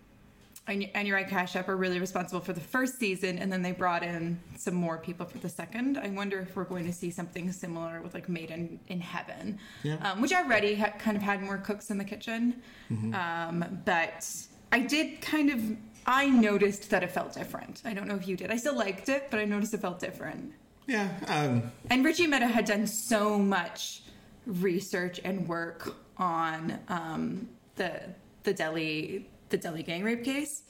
and 0.67 0.83
Anurag 0.95 1.31
Kashyap 1.31 1.67
are 1.69 1.77
really 1.79 1.99
responsible 1.99 2.41
for 2.43 2.53
the 2.53 2.61
first 2.61 2.99
season, 2.99 3.39
and 3.39 3.51
then 3.51 3.63
they 3.63 3.73
brought 3.73 4.03
in 4.03 4.39
some 4.59 4.75
more 4.75 4.99
people 4.99 5.25
for 5.25 5.39
the 5.39 5.49
second. 5.49 5.97
I 5.97 6.09
wonder 6.11 6.41
if 6.41 6.55
we're 6.55 6.65
going 6.65 6.85
to 6.85 6.93
see 6.93 7.11
something 7.11 7.51
similar 7.53 8.03
with 8.03 8.13
like 8.13 8.29
Made 8.29 8.51
in, 8.51 8.79
in 8.89 9.01
Heaven, 9.01 9.59
Yeah. 9.83 9.95
um, 10.13 10.21
which 10.21 10.35
already 10.35 10.75
ha- 10.75 10.93
kind 10.99 11.17
of 11.17 11.23
had 11.23 11.43
more 11.43 11.57
cooks 11.57 11.89
in 11.91 11.97
the 11.97 12.05
kitchen. 12.05 12.63
Um, 12.91 13.81
but 13.87 14.31
I 14.71 14.81
did 14.81 15.23
kind 15.23 15.49
of, 15.51 15.61
I 16.09 16.27
noticed 16.31 16.89
that 16.89 17.03
it 17.03 17.11
felt 17.11 17.35
different. 17.35 17.83
I 17.85 17.93
don't 17.93 18.09
know 18.09 18.15
if 18.15 18.27
you 18.27 18.35
did. 18.35 18.51
I 18.51 18.57
still 18.57 18.75
liked 18.75 19.11
it, 19.11 19.29
but 19.31 19.39
I 19.39 19.45
noticed 19.45 19.75
it 19.75 19.81
felt 19.81 20.01
different. 20.01 20.55
Yeah. 20.87 21.11
Um, 21.27 21.71
And 21.91 22.03
Richie 22.03 22.27
Mehta 22.27 22.47
had 22.47 22.65
done 22.65 22.87
so 22.87 23.39
much 23.39 24.03
research 24.47 25.21
and 25.23 25.47
work 25.47 25.95
on 26.17 26.79
um, 26.89 27.49
the 27.77 28.01
the 28.45 28.55
Delhi 28.55 29.29
the 29.51 29.59
Delhi 29.59 29.83
gang 29.83 30.03
rape 30.03 30.25
case. 30.25 30.63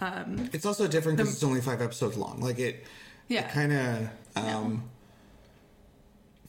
Um, 0.00 0.48
it's 0.54 0.64
also 0.64 0.88
different 0.88 1.18
because 1.18 1.34
it's 1.34 1.42
only 1.44 1.60
five 1.60 1.82
episodes 1.82 2.16
long. 2.16 2.40
Like 2.40 2.58
it. 2.58 2.84
Yeah. 3.28 3.46
It 3.46 3.50
kind 3.52 3.72
of 3.72 4.08
um, 4.36 4.88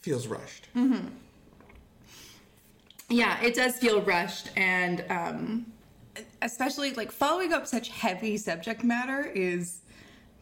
feels 0.00 0.26
rushed. 0.26 0.68
Mm-hmm. 0.74 1.08
yeah, 3.10 3.38
it 3.42 3.54
does 3.54 3.76
feel 3.76 4.00
rushed, 4.00 4.50
and 4.56 5.04
um, 5.10 5.69
especially 6.42 6.92
like 6.94 7.10
following 7.12 7.52
up 7.52 7.66
such 7.66 7.88
heavy 7.88 8.36
subject 8.36 8.84
matter 8.84 9.24
is 9.34 9.80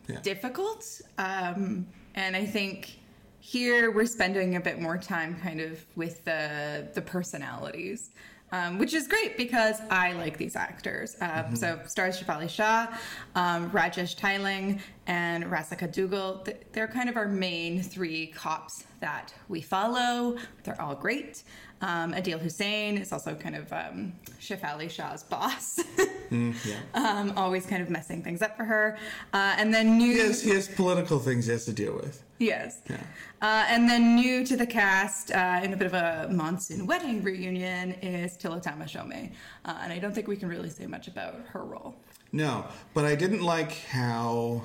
Yeah. 0.06 0.20
difficult. 0.20 1.00
Um, 1.18 1.86
and 2.14 2.34
I 2.36 2.44
think 2.46 2.98
here 3.40 3.90
we're 3.90 4.06
spending 4.06 4.56
a 4.56 4.60
bit 4.60 4.80
more 4.80 4.98
time 4.98 5.38
kind 5.40 5.60
of 5.60 5.84
with 5.96 6.24
the 6.24 6.88
the 6.94 7.02
personalities. 7.02 8.10
Um, 8.50 8.78
which 8.78 8.94
is 8.94 9.06
great 9.06 9.36
because 9.36 9.82
I 9.90 10.14
like 10.14 10.38
these 10.38 10.56
actors. 10.56 11.18
Um, 11.20 11.54
So 11.54 11.80
stars 11.86 12.18
Shefali 12.18 12.48
Shah, 12.48 12.86
um, 13.34 13.70
Rajesh 13.72 14.16
Tailang, 14.16 14.80
and 15.06 15.44
Rasika 15.44 15.86
Dugal. 15.92 16.48
They're 16.72 16.88
kind 16.88 17.10
of 17.10 17.18
our 17.18 17.28
main 17.28 17.82
three 17.82 18.28
cops 18.28 18.84
that 19.00 19.34
we 19.48 19.60
follow. 19.60 20.38
They're 20.64 20.80
all 20.80 20.94
great. 20.94 21.42
Um, 21.80 22.12
Adil 22.12 22.40
Hussain 22.40 22.98
is 22.98 23.12
also 23.12 23.34
kind 23.36 23.54
of 23.54 23.72
um, 23.72 24.12
Shefali 24.40 24.90
Shah's 24.90 25.22
boss, 25.22 25.78
yeah. 26.30 26.52
um, 26.94 27.32
always 27.36 27.66
kind 27.66 27.80
of 27.82 27.88
messing 27.88 28.22
things 28.22 28.42
up 28.42 28.56
for 28.56 28.64
her. 28.64 28.98
Uh, 29.32 29.54
and 29.58 29.72
then 29.72 29.96
new, 29.96 30.12
He 30.12 30.18
has, 30.18 30.42
he 30.42 30.50
has 30.50 30.66
political 30.66 31.20
things 31.20 31.46
he 31.46 31.52
has 31.52 31.64
to 31.66 31.72
deal 31.72 31.94
with. 31.94 32.24
yes, 32.40 32.80
Yeah. 32.90 32.96
uh, 33.42 33.64
and 33.68 33.88
then 33.88 34.16
new 34.16 34.44
to 34.44 34.56
the 34.56 34.66
cast 34.66 35.30
uh, 35.30 35.60
in 35.62 35.72
a 35.72 35.76
bit 35.76 35.86
of 35.86 35.94
a 35.94 36.28
monsoon 36.32 36.84
wedding 36.84 37.22
reunion 37.22 37.92
is 38.02 38.36
Tillotama 38.36 38.84
Shome, 38.84 39.30
uh, 39.64 39.78
and 39.80 39.92
I 39.92 40.00
don't 40.00 40.12
think 40.12 40.26
we 40.26 40.36
can 40.36 40.48
really 40.48 40.70
say 40.70 40.86
much 40.86 41.06
about 41.06 41.36
her 41.50 41.64
role. 41.64 41.94
No, 42.32 42.66
but 42.92 43.04
I 43.04 43.14
didn't 43.14 43.42
like 43.42 43.72
how 43.86 44.62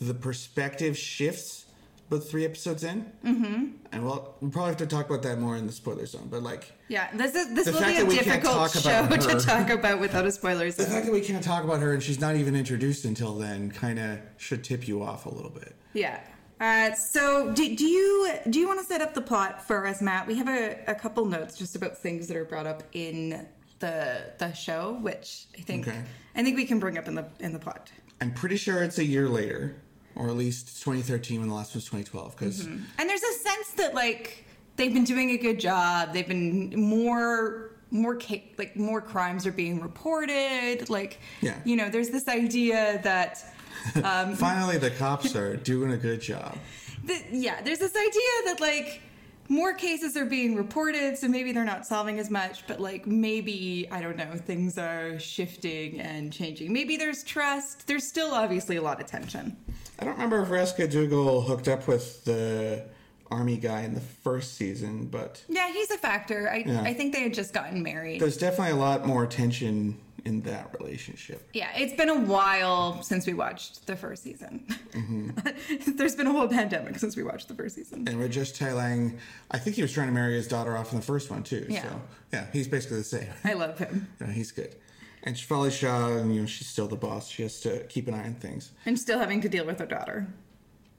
the 0.00 0.14
perspective 0.14 0.96
shifts 0.96 1.66
but 2.08 2.28
three 2.28 2.44
episodes 2.44 2.84
in. 2.84 3.12
Mm-hmm. 3.24 3.66
And 3.92 4.04
well, 4.04 4.36
we'll 4.40 4.50
probably 4.50 4.70
have 4.70 4.78
to 4.78 4.86
talk 4.86 5.08
about 5.08 5.22
that 5.22 5.38
more 5.38 5.56
in 5.56 5.66
the 5.66 5.72
spoiler 5.72 6.06
zone. 6.06 6.28
But 6.30 6.42
like 6.42 6.72
Yeah, 6.88 7.08
this 7.14 7.34
is 7.34 7.54
this 7.54 7.66
will 7.66 7.80
be 7.80 7.96
a 7.96 7.98
that 7.98 8.06
we 8.06 8.16
can't 8.16 8.42
difficult 8.42 8.70
show 8.72 9.06
to 9.38 9.46
talk 9.46 9.70
about 9.70 10.00
without 10.00 10.26
a 10.26 10.32
spoiler 10.32 10.70
the 10.70 10.84
fact 10.84 11.06
that 11.06 11.12
we 11.12 11.20
can't 11.20 11.42
talk 11.44 11.64
about 11.64 11.80
her 11.80 11.92
and 11.92 12.02
she's 12.02 12.20
not 12.20 12.36
even 12.36 12.54
introduced 12.56 13.04
until 13.04 13.34
then 13.34 13.70
kind 13.70 13.98
of 13.98 14.18
should 14.36 14.64
tip 14.64 14.86
you 14.88 15.02
off 15.02 15.26
a 15.26 15.30
little 15.30 15.50
bit. 15.50 15.74
Yeah. 15.92 16.20
Uh, 16.60 16.92
so 16.94 17.52
do, 17.52 17.76
do 17.76 17.86
you 17.86 18.30
do 18.50 18.58
you 18.58 18.66
want 18.66 18.80
to 18.80 18.86
set 18.86 19.00
up 19.00 19.14
the 19.14 19.22
plot 19.22 19.64
for 19.66 19.86
us, 19.86 20.02
Matt? 20.02 20.26
We 20.26 20.34
have 20.36 20.48
a, 20.48 20.82
a 20.88 20.94
couple 20.94 21.24
notes 21.24 21.56
just 21.56 21.76
about 21.76 21.96
things 21.96 22.26
that 22.28 22.36
are 22.36 22.44
brought 22.44 22.66
up 22.66 22.82
in 22.92 23.46
the 23.78 24.32
the 24.38 24.52
show, 24.52 24.98
which 25.00 25.46
I 25.56 25.62
think 25.62 25.86
Okay. 25.86 26.02
I 26.34 26.42
think 26.42 26.56
we 26.56 26.64
can 26.64 26.78
bring 26.80 26.98
up 26.98 27.06
in 27.06 27.14
the 27.14 27.26
in 27.40 27.52
the 27.52 27.58
plot. 27.58 27.90
I'm 28.20 28.32
pretty 28.34 28.56
sure 28.56 28.82
it's 28.82 28.98
a 28.98 29.04
year 29.04 29.28
later, 29.28 29.76
or 30.18 30.28
at 30.28 30.36
least 30.36 30.82
2013 30.82 31.40
when 31.40 31.48
the 31.48 31.54
last 31.54 31.70
one 31.70 31.76
was 31.76 31.84
2012. 31.84 32.36
Because 32.36 32.66
mm-hmm. 32.66 32.82
And 32.98 33.08
there's 33.08 33.22
a 33.22 33.32
sense 33.34 33.70
that 33.76 33.94
like 33.94 34.44
they've 34.76 34.92
been 34.92 35.04
doing 35.04 35.30
a 35.30 35.38
good 35.38 35.60
job. 35.60 36.12
They've 36.12 36.28
been 36.28 36.74
more 36.76 37.70
more 37.90 38.20
like 38.58 38.76
more 38.76 39.00
crimes 39.00 39.46
are 39.46 39.52
being 39.52 39.80
reported. 39.80 40.90
Like 40.90 41.20
Yeah. 41.40 41.56
you 41.64 41.76
know, 41.76 41.88
there's 41.88 42.10
this 42.10 42.28
idea 42.28 43.00
that 43.02 43.44
um, 44.04 44.34
finally 44.34 44.76
the 44.76 44.90
cops 44.90 45.34
are 45.36 45.56
doing 45.56 45.92
a 45.92 45.96
good 45.96 46.20
job. 46.20 46.58
the, 47.04 47.22
yeah, 47.30 47.62
there's 47.62 47.78
this 47.78 47.96
idea 47.96 48.32
that 48.46 48.60
like 48.60 49.02
more 49.48 49.72
cases 49.72 50.14
are 50.16 50.26
being 50.26 50.56
reported, 50.56 51.16
so 51.16 51.26
maybe 51.26 51.52
they're 51.52 51.64
not 51.64 51.86
solving 51.86 52.18
as 52.18 52.28
much, 52.28 52.66
but 52.66 52.80
like 52.80 53.06
maybe 53.06 53.88
I 53.90 54.02
don't 54.02 54.16
know, 54.16 54.34
things 54.36 54.76
are 54.76 55.18
shifting 55.18 56.00
and 56.00 56.32
changing. 56.32 56.72
Maybe 56.72 56.96
there's 56.96 57.22
trust. 57.22 57.86
There's 57.86 58.06
still 58.06 58.32
obviously 58.32 58.76
a 58.76 58.82
lot 58.82 59.00
of 59.00 59.06
tension. 59.06 59.56
I 59.98 60.04
don't 60.04 60.14
remember 60.14 60.42
if 60.42 60.48
Rasika 60.48 60.90
Dugal 60.90 61.42
hooked 61.44 61.68
up 61.68 61.88
with 61.88 62.24
the 62.24 62.84
army 63.30 63.56
guy 63.56 63.82
in 63.82 63.94
the 63.94 64.00
first 64.00 64.54
season, 64.54 65.06
but 65.06 65.42
Yeah, 65.48 65.72
he's 65.72 65.90
a 65.90 65.98
factor. 65.98 66.48
I 66.50 66.58
Yeah. 66.66 66.82
I 66.82 66.94
think 66.94 67.12
they 67.12 67.22
had 67.22 67.34
just 67.34 67.52
gotten 67.52 67.82
married. 67.82 68.20
there's 68.20 68.36
definitely 68.36 68.72
a 68.72 68.76
lot 68.76 69.06
more 69.06 69.26
tension 69.26 69.98
in 70.24 70.42
that 70.42 70.74
relationship. 70.78 71.48
Yeah, 71.52 71.68
it's 71.76 71.94
been 71.94 72.08
a 72.08 72.18
while 72.18 73.02
since 73.02 73.26
we 73.26 73.34
watched 73.34 73.86
the 73.86 73.96
first 73.96 74.22
season. 74.22 74.64
Mm-hmm. 74.92 75.96
There's 75.96 76.16
been 76.16 76.26
a 76.26 76.32
whole 76.32 76.48
pandemic 76.48 76.98
since 76.98 77.16
we 77.16 77.22
watched 77.22 77.48
the 77.48 77.54
first 77.54 77.76
season. 77.76 78.06
And 78.08 78.18
Rajesh 78.18 78.58
Tailang, 78.58 79.18
I 79.50 79.58
think 79.58 79.76
he 79.76 79.82
was 79.82 79.92
trying 79.92 80.08
to 80.08 80.12
marry 80.12 80.34
his 80.34 80.48
daughter 80.48 80.76
off 80.76 80.92
in 80.92 80.98
the 80.98 81.04
first 81.04 81.30
one 81.30 81.44
too. 81.44 81.66
Yeah. 81.68 81.82
So 81.82 82.00
yeah, 82.32 82.46
he's 82.52 82.68
basically 82.68 82.98
the 82.98 83.04
same. 83.04 83.28
I 83.44 83.54
love 83.54 83.78
him. 83.78 84.08
Yeah, 84.20 84.32
he's 84.32 84.50
good. 84.50 84.74
And 85.22 85.34
Shefali 85.36 85.70
Shah, 85.70 86.16
you 86.18 86.40
know, 86.40 86.46
she's 86.46 86.68
still 86.68 86.86
the 86.86 86.96
boss. 86.96 87.28
She 87.28 87.42
has 87.42 87.60
to 87.60 87.84
keep 87.84 88.08
an 88.08 88.14
eye 88.14 88.24
on 88.24 88.34
things. 88.34 88.70
I'm 88.86 88.96
still 88.96 89.18
having 89.18 89.40
to 89.42 89.48
deal 89.48 89.66
with 89.66 89.78
her 89.80 89.86
daughter. 89.86 90.28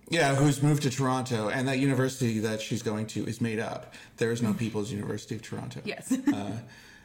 Yeah, 0.09 0.33
who's 0.35 0.63
moved 0.63 0.83
to 0.83 0.89
Toronto, 0.89 1.49
and 1.49 1.67
that 1.67 1.77
university 1.77 2.39
that 2.39 2.61
she's 2.61 2.81
going 2.81 3.05
to 3.07 3.25
is 3.27 3.39
made 3.41 3.59
up. 3.59 3.93
There 4.17 4.31
is 4.31 4.41
no 4.41 4.53
People's 4.53 4.91
University 4.91 5.35
of 5.35 5.43
Toronto. 5.43 5.81
Yes. 5.85 6.11
Uh, 6.11 6.51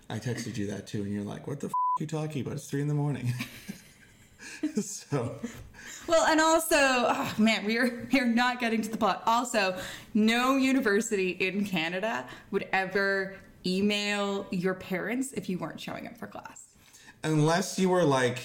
I 0.08 0.18
texted 0.18 0.56
you 0.56 0.66
that 0.68 0.86
too, 0.86 1.02
and 1.02 1.12
you're 1.12 1.22
like, 1.22 1.46
"What 1.46 1.60
the 1.60 1.66
f- 1.66 1.72
are 1.72 2.00
you 2.02 2.06
talking 2.06 2.40
about? 2.42 2.54
It's 2.54 2.66
three 2.66 2.80
in 2.80 2.88
the 2.88 2.94
morning." 2.94 3.32
so, 4.80 5.36
Well, 6.06 6.26
and 6.26 6.40
also, 6.40 6.76
oh 6.78 7.34
man, 7.38 7.64
we're 7.66 8.08
we're 8.12 8.24
not 8.26 8.58
getting 8.58 8.80
to 8.82 8.88
the 8.90 8.96
plot. 8.96 9.22
Also, 9.26 9.76
no 10.14 10.56
university 10.56 11.30
in 11.30 11.64
Canada 11.66 12.26
would 12.50 12.66
ever 12.72 13.36
email 13.66 14.46
your 14.50 14.74
parents 14.74 15.32
if 15.32 15.48
you 15.48 15.58
weren't 15.58 15.80
showing 15.80 16.06
up 16.06 16.16
for 16.16 16.26
class. 16.26 16.63
Unless 17.24 17.78
you 17.78 17.88
were 17.88 18.04
like 18.04 18.38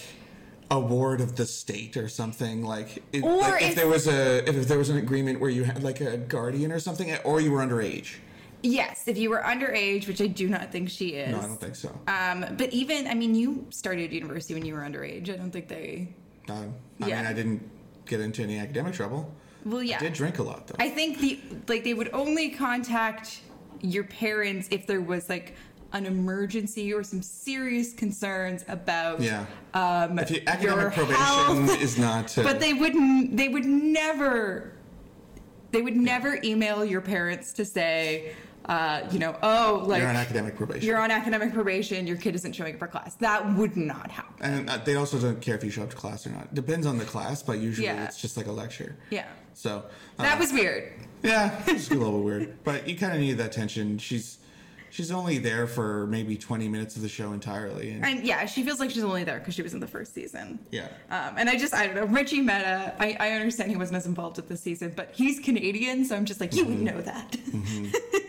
a 0.72 0.80
ward 0.80 1.22
of 1.22 1.36
the 1.36 1.46
state 1.46 1.98
or 1.98 2.08
something, 2.08 2.64
like, 2.64 3.04
it, 3.12 3.24
Or 3.24 3.38
like 3.38 3.62
if, 3.62 3.70
if- 3.70 3.76
there 3.76 3.88
was 3.88 4.08
a 4.08 4.48
if 4.50 4.68
there 4.68 4.78
was 4.78 4.90
an 4.90 4.98
agreement 4.98 5.40
where 5.40 5.50
you 5.50 5.64
had 5.64 5.84
like 5.84 6.02
a 6.02 6.18
guardian 6.18 6.72
or 6.72 6.80
something, 6.80 7.16
or 7.24 7.40
you 7.42 7.52
were 7.52 7.60
underage. 7.60 8.16
Yes, 8.62 9.08
if 9.08 9.18
you 9.18 9.30
were 9.30 9.40
underage, 9.40 10.06
which 10.08 10.22
I 10.22 10.28
do 10.28 10.50
not 10.50 10.70
think 10.70 10.90
she 10.90 11.10
is. 11.12 11.32
No, 11.32 11.40
I 11.40 11.44
don't 11.44 11.62
think 11.62 11.76
so. 11.78 11.98
Um, 12.10 12.46
but 12.58 12.74
even, 12.74 13.08
I 13.08 13.14
mean, 13.14 13.34
you 13.34 13.66
started 13.70 14.12
university 14.12 14.54
when 14.54 14.66
you 14.66 14.74
were 14.74 14.82
underage. 14.82 15.30
I 15.30 15.38
don't 15.38 15.52
think 15.52 15.70
they. 15.70 16.14
Um, 16.50 16.74
I 17.02 17.08
yeah. 17.08 17.22
mean, 17.22 17.32
I 17.32 17.34
didn't 17.34 17.70
get 18.06 18.20
into 18.20 18.44
any 18.44 18.58
academic 18.60 18.94
trouble. 18.96 19.34
Well, 19.66 19.82
yeah. 19.82 19.98
I 19.98 20.00
did 20.00 20.14
drink 20.14 20.40
a 20.40 20.44
lot 20.44 20.68
though. 20.68 20.76
I 20.78 20.90
think 20.90 21.20
the 21.20 21.40
like 21.68 21.84
they 21.84 21.94
would 21.94 22.10
only 22.14 22.50
contact 22.50 23.42
your 23.82 24.04
parents 24.04 24.68
if 24.72 24.86
there 24.88 25.02
was 25.02 25.30
like 25.30 25.56
an 25.92 26.06
emergency 26.06 26.94
or 26.94 27.04
some 27.04 27.22
serious 27.22 27.94
concerns 27.94 28.64
about 28.68 29.22
yeah. 29.22 29.46
um 29.74 30.20
if 30.20 30.30
you, 30.30 30.38
your 30.38 30.50
academic 30.50 30.94
probation 30.94 31.16
health. 31.16 31.82
is 31.82 31.98
not. 31.98 32.38
Uh, 32.38 32.44
but 32.44 32.60
they 32.60 32.74
wouldn't 32.74 33.36
they 33.36 33.48
would 33.48 33.66
never 33.66 34.74
they 35.72 35.82
would 35.82 35.96
never 35.96 36.40
email 36.44 36.86
your 36.86 37.02
parents 37.02 37.54
to 37.54 37.66
say 37.66 38.36
uh, 38.66 39.02
you 39.12 39.18
know, 39.18 39.36
oh, 39.42 39.84
like 39.88 40.00
you're 40.00 40.10
on 40.10 40.16
academic 40.16 40.56
probation. 40.56 40.86
you're 40.86 41.00
on 41.00 41.10
academic 41.10 41.52
probation, 41.52 42.06
your 42.06 42.18
kid 42.18 42.36
isn't 42.36 42.54
showing 42.54 42.76
up 42.76 42.80
for 42.80 42.88
class. 42.88 43.16
That 43.16 43.56
would 43.56 43.76
not 43.76 44.12
happen. 44.12 44.36
and 44.46 44.70
uh, 44.70 44.78
they 44.78 44.94
also 44.94 45.18
don't 45.18 45.42
care 45.42 45.56
if 45.56 45.64
you 45.64 45.72
show 45.72 45.82
up 45.82 45.90
to 45.90 45.96
class 45.96 46.28
or 46.28 46.30
not. 46.30 46.54
Depends 46.54 46.86
on 46.86 47.00
the 47.00 47.06
class, 47.06 47.42
but 47.42 47.58
usually 47.58 47.88
Yeah. 47.88 48.04
it's 48.06 48.22
just 48.22 48.38
like 48.38 48.46
a 48.46 48.52
lecture. 48.52 48.96
Yeah. 49.10 49.26
So 49.56 49.86
uh, 50.20 50.24
That 50.24 50.38
was 50.38 50.54
weird. 50.54 50.94
yeah, 51.24 51.60
it's 51.66 51.90
a 51.90 51.96
little 51.96 52.22
weird, 52.22 52.64
but 52.64 52.88
you 52.88 52.96
kind 52.96 53.14
of 53.14 53.20
need 53.20 53.40
that 53.40 53.52
tension. 53.52 53.98
She's 53.98 54.38
she's 54.92 55.12
only 55.12 55.38
there 55.38 55.68
for 55.68 56.08
maybe 56.08 56.36
20 56.38 56.68
minutes 56.68 56.96
of 56.96 57.02
the 57.02 57.10
show 57.10 57.32
entirely, 57.34 57.92
and 57.92 58.04
And 58.06 58.24
yeah, 58.24 58.46
she 58.46 58.64
feels 58.64 58.80
like 58.80 58.90
she's 58.92 59.04
only 59.04 59.24
there 59.24 59.40
because 59.40 59.54
she 59.56 59.62
was 59.62 59.74
in 59.74 59.80
the 59.80 59.88
first 59.88 60.14
season. 60.14 60.60
yeah, 60.72 60.88
Um, 61.10 61.36
and 61.38 61.50
I 61.50 61.58
just, 61.58 61.74
I 61.74 61.88
don't 61.88 61.96
know, 61.96 62.06
Richie 62.06 62.42
Mehta, 62.42 62.94
I, 63.00 63.16
I 63.20 63.32
understand 63.32 63.70
he 63.72 63.78
wasn't 63.78 63.98
as 63.98 64.06
involved 64.06 64.38
with 64.38 64.48
this 64.50 64.62
season, 64.62 64.94
but 64.96 65.12
he's 65.14 65.40
Canadian, 65.40 66.06
so 66.06 66.16
I'm 66.16 66.26
just 66.26 66.40
like, 66.40 66.54
you 66.56 66.66
Mm-hmm. 66.66 66.84
would 66.86 66.96
know 66.96 67.02
that. 67.02 67.36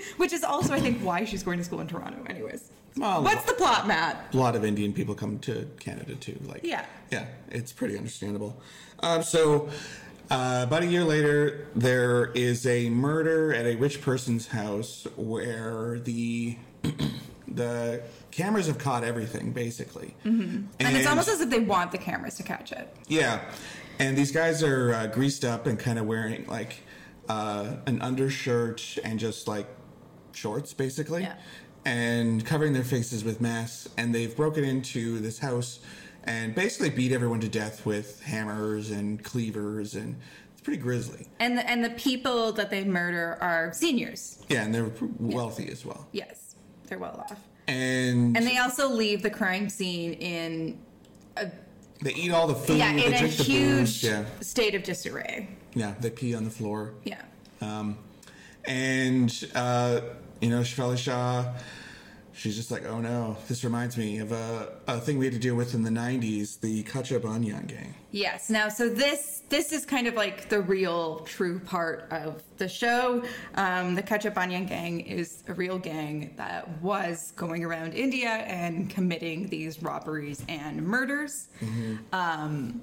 Which 0.16 0.32
is 0.32 0.44
also, 0.44 0.74
I 0.74 0.80
think, 0.80 1.00
why 1.02 1.24
she's 1.24 1.42
going 1.42 1.58
to 1.58 1.64
school 1.64 1.80
in 1.80 1.86
Toronto, 1.86 2.22
anyways. 2.28 2.70
Well, 2.96 3.22
What's 3.22 3.44
the 3.44 3.54
plot, 3.54 3.86
Matt? 3.86 4.26
a 4.32 4.36
lot 4.36 4.56
of 4.56 4.64
Indian 4.64 4.92
people 4.92 5.14
come 5.14 5.38
to 5.40 5.66
Canada 5.78 6.14
too. 6.16 6.38
Like 6.44 6.62
Yeah. 6.64 6.84
yeah, 7.10 7.26
it's 7.48 7.72
pretty 7.72 7.96
understandable. 7.96 8.60
Um, 9.00 9.22
so. 9.22 9.68
Uh, 10.30 10.60
about 10.66 10.82
a 10.84 10.86
year 10.86 11.02
later, 11.02 11.66
there 11.74 12.26
is 12.32 12.64
a 12.64 12.88
murder 12.88 13.52
at 13.52 13.66
a 13.66 13.74
rich 13.74 14.00
person's 14.00 14.46
house 14.48 15.06
where 15.16 15.98
the 15.98 16.56
the 17.48 18.00
cameras 18.30 18.68
have 18.68 18.78
caught 18.78 19.02
everything, 19.02 19.50
basically. 19.50 20.14
Mm-hmm. 20.24 20.66
And, 20.78 20.96
it's 20.96 21.08
almost 21.08 21.28
as 21.28 21.40
if 21.40 21.50
they 21.50 21.58
want 21.58 21.90
the 21.90 21.98
cameras 21.98 22.36
to 22.36 22.44
catch 22.44 22.70
it. 22.70 22.94
Yeah, 23.08 23.40
and 23.98 24.16
these 24.16 24.30
guys 24.30 24.62
are 24.62 24.94
uh, 24.94 25.06
greased 25.08 25.44
up 25.44 25.66
and 25.66 25.78
kind 25.78 25.98
of 25.98 26.06
wearing 26.06 26.46
like 26.46 26.76
uh, 27.28 27.76
an 27.86 28.00
undershirt 28.00 28.98
and 29.02 29.18
just 29.18 29.48
like 29.48 29.66
shorts, 30.32 30.72
basically, 30.72 31.22
Yeah. 31.22 31.34
and 31.84 32.46
covering 32.46 32.72
their 32.72 32.84
faces 32.84 33.24
with 33.24 33.40
masks. 33.40 33.88
And 33.96 34.14
they've 34.14 34.34
broken 34.34 34.62
into 34.62 35.18
this 35.18 35.40
house 35.40 35.80
and 36.24 36.54
basically 36.54 36.90
beat 36.90 37.12
everyone 37.12 37.40
to 37.40 37.48
death 37.48 37.84
with 37.86 38.22
hammers 38.22 38.90
and 38.90 39.22
cleavers, 39.22 39.94
and 39.94 40.16
it's 40.52 40.60
pretty 40.62 40.80
grisly. 40.80 41.28
And 41.38 41.56
the, 41.58 41.68
and 41.68 41.84
the 41.84 41.90
people 41.90 42.52
that 42.52 42.70
they 42.70 42.84
murder 42.84 43.38
are 43.40 43.72
seniors. 43.72 44.38
Yeah, 44.48 44.64
and 44.64 44.74
they're 44.74 44.90
wealthy 45.18 45.70
as 45.70 45.84
well. 45.84 46.06
Yes, 46.12 46.56
they're 46.86 46.98
well 46.98 47.24
off. 47.30 47.40
And, 47.68 48.36
And 48.36 48.46
they 48.46 48.58
also 48.58 48.88
leave 48.88 49.22
the 49.22 49.30
crime 49.30 49.68
scene 49.68 50.14
in, 50.14 50.78
a, 51.36 51.50
they 52.02 52.12
eat 52.14 52.32
all 52.32 52.46
the 52.46 52.54
food. 52.54 52.78
yeah, 52.78 52.92
in 52.92 53.12
a 53.12 53.26
huge. 53.26 54.02
Yeah, 54.02 54.24
state 54.40 54.74
of 54.74 54.82
disarray. 54.82 55.48
yeah, 55.74 55.94
they 56.00 56.10
pee 56.10 56.34
on 56.34 56.44
the 56.44 56.50
floor. 56.50 56.94
Yeah. 57.04 57.22
Um, 57.60 57.98
and 58.66 59.48
uh, 59.54 60.00
you 60.40 60.48
know, 60.50 60.60
Shefali 60.60 60.96
Shah, 60.98 61.52
she's 62.40 62.56
just 62.56 62.70
like, 62.70 62.86
oh 62.86 63.00
no, 63.00 63.36
this 63.48 63.64
reminds 63.64 63.98
me 63.98 64.18
of 64.18 64.32
a, 64.32 64.72
a 64.86 64.98
thing 64.98 65.18
we 65.18 65.26
had 65.26 65.34
to 65.34 65.40
deal 65.40 65.54
with 65.54 65.74
in 65.74 65.82
the 65.82 65.90
'90s, 65.90 66.58
the 66.60 66.82
Kachcha 66.84 67.20
Baniyan 67.20 67.66
gang. 67.66 67.94
Yes. 68.12 68.48
Now, 68.48 68.68
so 68.68 68.88
this 68.88 69.42
this 69.50 69.72
is 69.72 69.84
kind 69.84 70.06
of 70.06 70.14
like 70.14 70.48
the 70.48 70.60
real, 70.60 71.20
true 71.20 71.60
part 71.60 72.08
of 72.10 72.42
the 72.56 72.68
show. 72.68 73.22
Um, 73.56 73.94
the 73.94 74.02
Kachcha 74.02 74.32
Baniyan 74.32 74.66
gang 74.66 75.00
is 75.00 75.44
a 75.48 75.54
real 75.54 75.78
gang 75.78 76.32
that 76.36 76.80
was 76.80 77.32
going 77.36 77.62
around 77.62 77.92
India 77.92 78.30
and 78.30 78.88
committing 78.88 79.48
these 79.48 79.82
robberies 79.82 80.42
and 80.48 80.82
murders. 80.82 81.48
Um, 82.12 82.80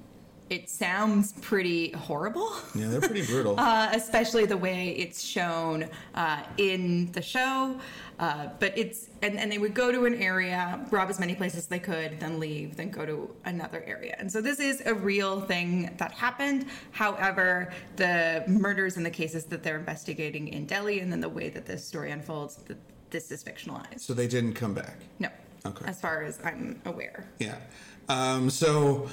it 0.49 0.69
sounds 0.69 1.33
pretty 1.41 1.91
horrible. 1.91 2.51
Yeah, 2.73 2.87
they're 2.87 3.01
pretty 3.01 3.25
brutal. 3.25 3.55
uh, 3.59 3.89
especially 3.93 4.45
the 4.45 4.57
way 4.57 4.89
it's 4.91 5.21
shown 5.21 5.89
uh, 6.15 6.43
in 6.57 7.11
the 7.11 7.21
show. 7.21 7.77
Uh, 8.19 8.47
but 8.59 8.75
it's 8.77 9.09
and, 9.21 9.37
and 9.37 9.51
they 9.51 9.57
would 9.59 9.73
go 9.75 9.91
to 9.91 10.05
an 10.05 10.15
area, 10.15 10.83
rob 10.89 11.09
as 11.09 11.19
many 11.19 11.35
places 11.35 11.59
as 11.59 11.67
they 11.67 11.77
could, 11.79 12.19
then 12.19 12.39
leave, 12.39 12.75
then 12.75 12.89
go 12.89 13.05
to 13.05 13.29
another 13.45 13.83
area. 13.85 14.15
And 14.17 14.31
so 14.31 14.41
this 14.41 14.59
is 14.59 14.81
a 14.85 14.93
real 14.93 15.41
thing 15.41 15.93
that 15.97 16.11
happened. 16.13 16.65
However, 16.91 17.71
the 17.95 18.43
murders 18.47 18.97
and 18.97 19.05
the 19.05 19.11
cases 19.11 19.45
that 19.45 19.61
they're 19.63 19.77
investigating 19.77 20.47
in 20.47 20.65
Delhi, 20.65 20.99
and 21.01 21.11
then 21.11 21.19
the 21.21 21.29
way 21.29 21.49
that 21.49 21.65
this 21.67 21.85
story 21.85 22.09
unfolds, 22.11 22.55
th- 22.67 22.79
this 23.11 23.31
is 23.31 23.43
fictionalized. 23.43 23.99
so 23.99 24.13
they 24.13 24.27
didn't 24.27 24.53
come 24.53 24.73
back. 24.73 24.97
No, 25.19 25.29
Okay. 25.65 25.85
as 25.85 26.01
far 26.01 26.23
as 26.23 26.39
I'm 26.43 26.81
aware. 26.85 27.25
Yeah. 27.39 27.55
Um, 28.09 28.49
so 28.49 29.07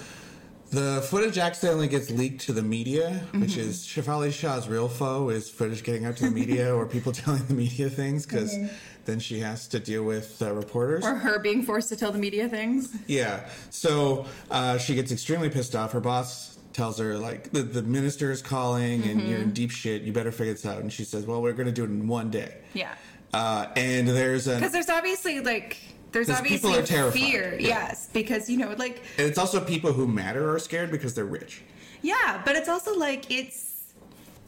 the 0.75 1.03
footage 1.09 1.39
accidentally 1.39 1.89
gets 1.89 2.11
leaked 2.11 2.43
to 2.43 2.53
the 2.53 2.63
media, 2.63 3.23
which 3.33 3.53
Mm-hmm. 3.53 3.61
is 3.71 3.87
Shefali 3.87 4.33
Shah's 4.33 4.69
real 4.69 4.89
foe 4.89 5.29
is 5.31 5.49
footage 5.49 5.83
getting 5.85 6.05
out 6.05 6.17
to 6.19 6.25
the 6.25 6.31
media 6.31 6.75
or 6.77 6.87
people 6.87 7.13
telling 7.13 7.45
the 7.47 7.55
media 7.55 7.89
things 7.89 8.27
because 8.27 8.57
then 9.05 9.21
she 9.21 9.41
has 9.41 9.69
to 9.69 9.79
deal 9.81 10.03
with 10.05 10.41
uh, 10.43 10.53
reporters. 10.53 11.05
Or 11.05 11.15
her 11.15 11.39
being 11.39 11.63
forced 11.63 11.89
to 11.91 11.97
tell 11.97 12.11
the 12.13 12.19
media 12.19 12.49
things. 12.49 12.95
Yeah. 13.07 13.49
So 13.71 14.27
uh, 14.51 14.79
she 14.79 14.95
gets 14.95 15.13
extremely 15.13 15.51
pissed 15.51 15.75
off. 15.77 15.93
Her 15.93 16.01
boss 16.01 16.59
tells 16.73 16.99
her 16.99 17.17
like 17.19 17.53
the, 17.53 17.63
the 17.63 17.83
minister 17.83 18.33
is 18.33 18.43
calling 18.43 19.03
and 19.05 19.21
you're 19.21 19.39
Mm-hmm. 19.39 19.49
in 19.49 19.53
deep 19.53 19.71
shit. 19.71 20.03
You 20.03 20.13
better 20.13 20.33
figure 20.33 20.53
this 20.55 20.67
out. 20.67 20.79
And 20.79 20.93
she 20.93 21.05
says, 21.05 21.25
"Well, 21.27 21.41
we're 21.41 21.53
going 21.53 21.67
to 21.67 21.73
do 21.73 21.85
it 21.85 21.91
in 21.91 22.09
one 22.09 22.31
day." 22.31 22.57
Yeah. 22.73 22.93
Uh, 23.33 23.67
and 23.77 24.09
there's 24.09 24.47
an 24.49 24.59
Because 24.59 24.73
there's 24.73 24.89
obviously 24.91 25.41
like 25.41 25.77
there's 26.15 26.29
Because 26.29 26.41
people 26.43 26.71
obviously 26.71 26.97
are 26.97 26.99
terrified. 26.99 27.21
fear. 27.21 27.57
Yeah. 27.61 27.69
Yes, 27.69 28.09
because 28.13 28.49
you 28.49 28.57
know 28.57 28.75
like 28.79 29.03
and 29.19 29.27
it's 29.27 29.37
also 29.39 29.61
people 29.63 29.93
who 29.93 30.07
matter 30.07 30.51
are 30.55 30.59
scared 30.59 30.91
because 30.91 31.13
they're 31.15 31.27
rich. 31.27 31.61
Yeah, 32.01 32.41
but 32.45 32.57
it's 32.57 32.69
also 32.71 32.97
like 32.97 33.31
it's 33.31 33.93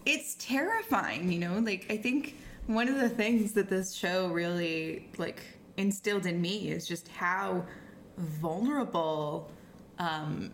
it's 0.06 0.37
terrifying, 0.38 1.30
you 1.32 1.38
know? 1.40 1.58
Like 1.58 1.87
I 1.90 1.96
think 1.99 2.37
one 2.66 2.88
of 2.88 2.96
the 2.96 3.08
things 3.08 3.52
that 3.52 3.68
this 3.68 3.92
show 3.94 4.28
really 4.28 5.08
like 5.18 5.42
instilled 5.76 6.25
in 6.26 6.40
me 6.40 6.70
is 6.70 6.87
just 6.88 7.08
how 7.08 7.64
vulnerable 8.16 9.50
um 9.99 10.52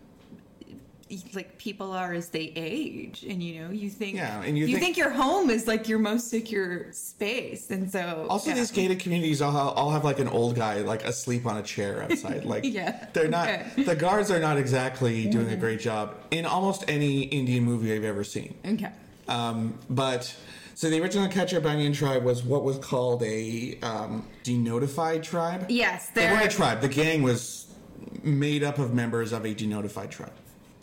like 1.33 1.57
people 1.57 1.91
are 1.91 2.13
as 2.13 2.29
they 2.29 2.51
age 2.55 3.23
and 3.27 3.41
you 3.43 3.61
know 3.61 3.69
you 3.71 3.89
think 3.89 4.15
Yeah, 4.15 4.41
and 4.43 4.57
you 4.57 4.65
you 4.65 4.75
think- 4.77 4.85
think, 4.85 4.97
your 4.97 5.09
home 5.09 5.49
is 5.49 5.67
like 5.67 5.87
your 5.87 5.99
most 5.99 6.29
secure 6.29 6.91
space 6.91 7.71
and 7.71 7.89
so 7.91 8.27
Also, 8.29 8.49
yeah. 8.49 8.55
these 8.55 8.71
gated 8.71 8.99
communities 8.99 9.41
all 9.41 9.51
have, 9.51 9.77
all 9.77 9.91
have 9.91 10.03
like 10.03 10.19
an 10.19 10.27
old 10.27 10.55
guy 10.55 10.81
like 10.81 11.03
asleep 11.03 11.45
on 11.45 11.57
a 11.57 11.63
chair 11.63 12.03
outside. 12.03 12.43
Like, 12.53 12.63
Yeah. 12.65 13.07
they're 13.13 13.27
not. 13.27 13.47
Okay. 13.49 13.83
The 13.83 13.95
guards 13.95 14.29
are 14.31 14.39
not 14.39 14.57
exactly 14.57 15.27
doing 15.29 15.49
a 15.49 15.55
great 15.55 15.79
job 15.79 16.15
in 16.31 16.45
almost 16.45 16.83
any 16.87 17.21
Indian 17.23 17.63
movie 17.63 17.93
I've 17.93 18.03
ever 18.03 18.23
seen. 18.23 18.53
okay 18.65 18.91
Um, 19.27 19.77
but 19.89 20.33
so 20.75 20.89
the 20.89 20.99
original 21.01 21.27
Kachcha 21.27 21.61
Baniyan 21.61 21.93
tribe 21.95 22.23
was 22.23 22.43
what 22.43 22.63
was 22.63 22.77
called 22.79 23.21
a 23.23 23.77
um, 23.83 24.25
denotified 24.43 25.21
tribe. 25.23 25.65
yes 25.69 26.09
They 26.15 26.25
weren't 26.27 26.45
a 26.51 26.55
tribe. 26.55 26.81
The 26.81 26.87
gang 26.89 27.21
was 27.23 27.67
made 28.23 28.63
up 28.63 28.77
of 28.79 28.93
members 28.93 29.31
of 29.31 29.45
a 29.45 29.53
denotified 29.55 30.09
tribe. 30.09 30.33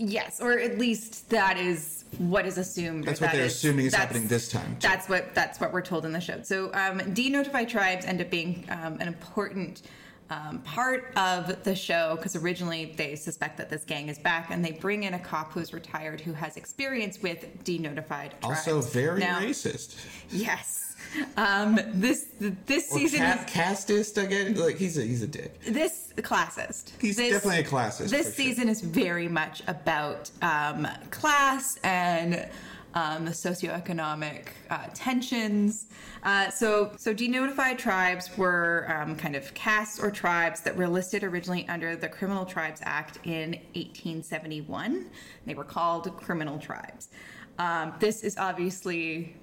Yes, 0.02 0.40
or 0.40 0.52
at 0.58 0.78
least 0.78 1.28
that 1.28 1.58
is 1.58 2.04
what 2.16 2.46
is 2.46 2.56
assumed. 2.56 3.04
That's 3.04 3.20
what 3.20 3.28
that 3.32 3.36
they're 3.36 3.44
is- 3.44 3.54
assuming 3.54 3.84
is 3.84 3.94
happening 3.94 4.26
this 4.28 4.48
time, 4.48 4.76
too. 4.80 4.88
That's 4.88 5.10
what 5.10 5.34
that's 5.34 5.60
what 5.60 5.74
we're 5.74 5.82
told 5.82 6.06
in 6.06 6.12
the 6.12 6.20
show. 6.22 6.40
So 6.42 6.72
um, 6.72 7.00
denotified 7.00 7.68
tribes 7.68 8.06
end 8.06 8.22
up 8.22 8.30
being 8.30 8.64
um, 8.70 8.94
an 8.98 9.08
important 9.08 9.82
um, 10.30 10.60
part 10.60 11.12
of 11.16 11.62
the 11.64 11.74
show 11.76 12.14
because 12.16 12.34
originally 12.34 12.94
they 12.96 13.14
suspect 13.14 13.58
that 13.58 13.68
this 13.68 13.84
gang 13.84 14.08
is 14.08 14.18
back 14.18 14.50
and 14.50 14.64
they 14.64 14.72
bring 14.72 15.02
in 15.02 15.12
a 15.14 15.18
cop 15.18 15.52
who's 15.52 15.74
retired 15.74 16.20
who 16.20 16.32
has 16.32 16.56
experience 16.56 17.20
with 17.20 17.62
denotified 17.64 18.30
tribes. 18.40 18.68
Also, 18.68 18.80
very 18.80 19.20
Now- 19.20 19.40
racist. 19.40 19.96
Yes. 20.30 20.89
Um, 21.36 21.78
this 21.94 22.26
this 22.40 22.90
Or 22.92 22.98
season 22.98 23.20
ca- 23.20 23.44
is 23.44 23.50
casteist 23.50 24.22
again. 24.22 24.54
Like 24.54 24.76
he's 24.76 24.96
a 24.98 25.02
he's 25.02 25.22
a 25.22 25.26
dick. 25.26 25.60
this 25.62 26.12
classist. 26.18 26.92
He's 27.00 27.16
This- 27.16 27.32
definitely 27.32 27.60
a 27.60 27.64
classist, 27.64 28.10
This 28.10 28.10
for 28.10 28.16
sure. 28.24 28.32
season 28.32 28.68
is 28.68 28.80
very 28.80 29.28
much 29.28 29.62
about 29.66 30.30
um, 30.42 30.86
class 31.10 31.78
and 31.82 32.48
um, 32.94 33.24
the 33.24 33.30
socioeconomic 33.30 34.46
uh, 34.68 34.86
tensions. 34.94 35.86
Uh, 36.24 36.50
so, 36.50 36.92
so 36.98 37.14
denotified 37.14 37.78
tribes 37.78 38.36
were 38.36 38.86
um, 38.94 39.14
kind 39.16 39.36
of 39.36 39.54
castes 39.54 40.00
or 40.00 40.10
tribes 40.10 40.60
that 40.62 40.76
were 40.76 40.88
listed 40.88 41.22
originally 41.24 41.66
under 41.68 41.94
the 41.96 42.08
Criminal 42.08 42.44
Tribes 42.44 42.80
Act 42.84 43.18
in 43.24 43.52
1871. 43.74 45.06
They 45.46 45.54
were 45.54 45.64
called 45.64 46.14
criminal 46.16 46.58
tribes. 46.58 47.08
Um, 47.58 47.94
this 48.00 48.22
is 48.24 48.36
obviously 48.36 49.36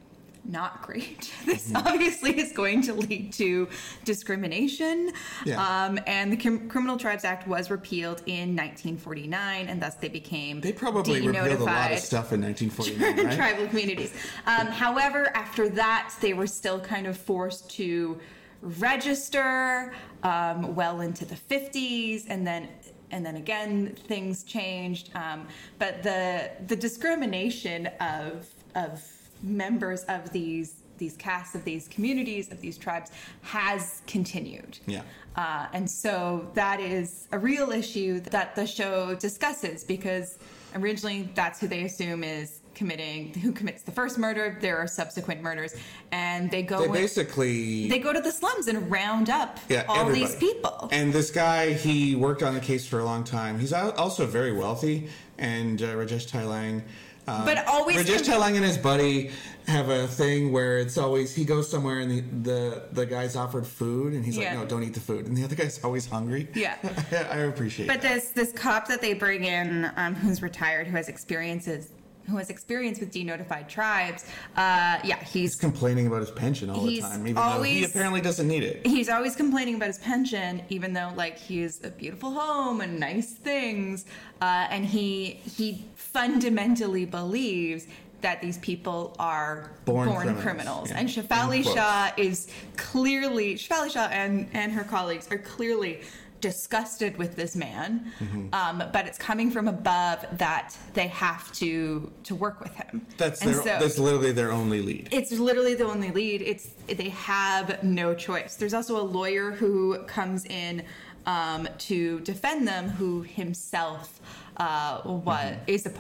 not 0.48 0.82
great. 0.82 1.32
This 1.46 1.68
Mm-hmm. 1.68 1.88
obviously 1.88 2.40
is 2.40 2.52
going 2.54 2.82
to 2.84 2.94
lead 2.94 3.34
to 3.34 3.68
discrimination. 4.06 5.12
Yeah. 5.46 5.62
Um, 5.86 6.00
and 6.08 6.32
the 6.32 6.38
Crim- 6.38 6.70
Criminal 6.70 6.98
Tribes 6.98 7.26
Act 7.26 7.48
was 7.48 7.70
repealed 7.70 8.22
in 8.26 8.56
1949, 8.56 9.68
and 9.68 9.82
thus 9.82 9.96
they 9.96 10.08
became 10.08 10.62
They 10.62 10.72
probably 10.72 11.26
repealed 11.28 11.60
a 11.62 11.64
lot 11.64 11.92
of 11.92 12.00
stuff 12.00 12.32
in 12.34 12.42
1949, 12.42 13.26
right? 13.28 13.36
tribal 13.36 13.68
communities. 13.68 14.14
Um, 14.46 14.68
however, 14.68 15.30
after 15.36 15.68
that, 15.70 16.14
they 16.22 16.34
were 16.34 16.48
still 16.48 16.80
kind 16.80 17.08
of 17.08 17.18
forced 17.18 17.70
to 17.72 18.18
register 18.62 19.94
um, 20.24 20.76
well 20.76 21.02
into 21.02 21.26
the 21.26 21.36
50s, 21.36 22.26
and 22.30 22.46
then 22.48 22.68
and 23.12 23.26
then 23.26 23.38
again 23.38 23.96
things 24.08 24.44
changed. 24.44 25.10
Um, 25.16 25.48
but 25.80 26.04
the 26.04 26.52
the 26.68 26.76
discrimination 26.76 27.88
of 28.00 28.48
of 28.76 29.02
members 29.42 30.04
of 30.06 30.32
these 30.32 30.84
these 30.98 31.16
castes 31.18 31.54
of 31.54 31.64
these 31.64 31.88
communities 31.90 32.52
of 32.52 32.60
these 32.60 32.76
tribes 32.76 33.12
has 33.44 34.02
continued. 34.08 34.80
Yeah. 34.88 35.04
Uh, 35.36 35.68
and 35.72 35.88
so 35.88 36.50
that 36.56 36.80
is 36.80 37.28
a 37.32 37.38
real 37.38 37.70
issue 37.72 38.20
that 38.22 38.56
the 38.56 38.66
show 38.66 39.14
discusses 39.14 39.84
because 39.84 40.40
originally 40.76 41.30
that's 41.36 41.60
who 41.60 41.68
they 41.68 41.84
assume 41.84 42.24
is 42.24 42.62
committing 42.74 43.32
who 43.36 43.52
commits 43.52 43.84
the 43.84 43.92
first 43.92 44.18
murder. 44.18 44.58
There 44.60 44.78
are 44.78 44.88
subsequent 44.88 45.42
murders, 45.42 45.76
and 46.12 46.50
they 46.50 46.64
go 46.64 46.80
They 46.80 46.86
in- 46.86 46.92
basically 46.92 47.88
they 47.90 48.00
go 48.00 48.12
to 48.14 48.20
the 48.20 48.32
slums 48.32 48.68
and 48.68 48.90
round 48.90 49.30
up 49.30 49.60
yeah, 49.70 49.86
all 49.88 49.98
everybody. 50.02 50.26
these 50.26 50.36
people. 50.36 50.90
And 50.92 51.14
this 51.14 51.30
guy, 51.30 51.74
he 51.74 52.16
worked 52.16 52.42
on 52.42 52.54
the 52.56 52.60
case 52.60 52.88
for 52.88 53.00
a 53.00 53.06
long 53.06 53.24
time. 53.24 53.60
He's 53.60 53.74
also 53.74 54.26
very 54.26 54.52
wealthy. 54.52 55.10
And 55.38 55.80
uh, 55.82 55.94
Rajesh 55.94 56.28
Tailang. 56.28 56.82
Uh, 57.28 57.44
But 57.46 57.68
always 57.68 57.98
Rajesh 57.98 58.26
com- 58.26 58.42
Tailang 58.42 58.56
and 58.56 58.64
his 58.66 58.78
buddy 58.78 59.32
have 59.68 59.90
a 59.90 60.08
thing 60.08 60.52
where 60.54 60.78
it's 60.78 60.98
always 60.98 61.36
he 61.36 61.44
goes 61.44 61.70
somewhere 61.70 62.00
and 62.00 62.10
the 62.10 62.22
the, 62.50 62.84
the 62.94 63.06
guy's 63.06 63.36
offered 63.36 63.68
food 63.68 64.14
and 64.14 64.24
he's 64.26 64.38
Yeah. 64.38 64.52
like, 64.52 64.60
no, 64.60 64.66
don't 64.66 64.84
eat 64.84 64.94
the 64.94 65.02
food, 65.02 65.26
and 65.28 65.36
the 65.36 65.44
other 65.44 65.56
guy's 65.56 65.84
always 65.84 66.06
hungry. 66.06 66.48
Yeah. 66.56 66.76
I 67.12 67.40
appreciate. 67.40 67.86
It. 67.86 67.88
But 67.90 68.02
that. 68.02 68.14
this 68.16 68.30
this 68.32 68.52
cop 68.54 68.88
that 68.88 69.02
they 69.02 69.14
bring 69.14 69.44
in, 69.44 69.92
um, 69.98 70.16
who's 70.16 70.42
retired, 70.42 70.88
who 70.88 70.96
has 70.96 71.10
experiences, 71.10 71.90
who 72.30 72.38
has 72.38 72.50
experience 72.50 73.00
with 73.02 73.12
denotified 73.14 73.68
tribes, 73.68 74.24
uh, 74.56 75.00
yeah, 75.04 75.18
he's 75.24 75.34
He's 75.52 75.56
complaining 75.56 76.08
about 76.08 76.20
his 76.22 76.32
pension 76.32 76.70
all 76.70 76.86
the 76.86 77.00
time, 77.02 77.28
even 77.28 77.36
though 77.36 77.62
he 77.64 77.84
apparently 77.86 78.22
doesn't 78.22 78.48
need 78.48 78.64
it. 78.64 78.86
he's 78.86 79.10
always 79.10 79.36
complaining 79.36 79.76
about 79.76 79.88
his 79.88 79.98
pension, 80.00 80.62
even 80.70 80.94
though 80.94 81.12
like 81.18 81.38
he 81.38 81.62
has 81.64 81.82
a 81.84 81.90
beautiful 81.90 82.32
home 82.32 82.80
and 82.82 83.00
nice 83.00 83.32
things, 83.34 84.06
uh, 84.42 84.68
and 84.70 84.86
he 84.86 85.40
he 85.58 85.86
fundamentally 86.14 87.06
believes 87.06 87.88
that 88.22 88.42
these 88.42 88.58
people 88.60 89.16
are 89.20 89.72
Born 89.86 90.08
born, 90.10 90.22
criminals, 90.38 90.44
criminals. 90.44 90.90
yeah. 90.90 90.98
And 91.00 91.08
Shefali 91.10 91.64
Shah 91.64 92.12
is 92.18 92.48
clearly 92.76 93.56
Shefali 93.56 93.92
Shah 93.92 94.08
and 94.12 94.50
and 94.54 94.72
her 94.72 94.84
colleagues 94.84 95.28
are 95.32 95.38
clearly 95.38 96.02
disgusted 96.40 97.18
with 97.18 97.36
this 97.36 97.56
man, 97.56 98.12
Mm-hmm. 98.20 98.54
um, 98.54 98.84
but 98.94 99.08
it's 99.08 99.18
coming 99.18 99.50
from 99.50 99.68
above 99.68 100.24
that 100.38 100.76
they 100.94 101.08
have 101.08 101.52
to 101.54 102.12
to 102.24 102.34
work 102.36 102.60
with 102.60 102.74
him. 102.76 103.06
That's 103.18 103.42
And 103.42 103.50
their, 103.54 103.58
so- 103.58 103.64
that's 103.84 104.00
literally 104.00 104.32
their 104.32 104.52
only 104.52 104.82
lead. 104.82 105.10
it's 105.12 105.32
literally 105.32 105.76
the 105.76 105.86
only 105.86 106.12
lead. 106.12 106.42
It's 106.42 106.70
they 106.88 107.10
have 107.10 107.84
no 107.84 108.14
choice. 108.16 108.56
There's 108.56 108.74
also 108.74 109.00
a 109.00 109.06
lawyer 109.20 109.52
who 109.52 110.00
comes 110.06 110.46
in 110.46 110.84
um, 111.28 111.68
to 111.90 112.20
defend 112.22 112.68
them, 112.68 112.90
who 112.90 113.22
himself 113.24 114.20
uh, 114.58 115.02
what 115.02 115.56
is 115.68 115.86
a 115.86 115.94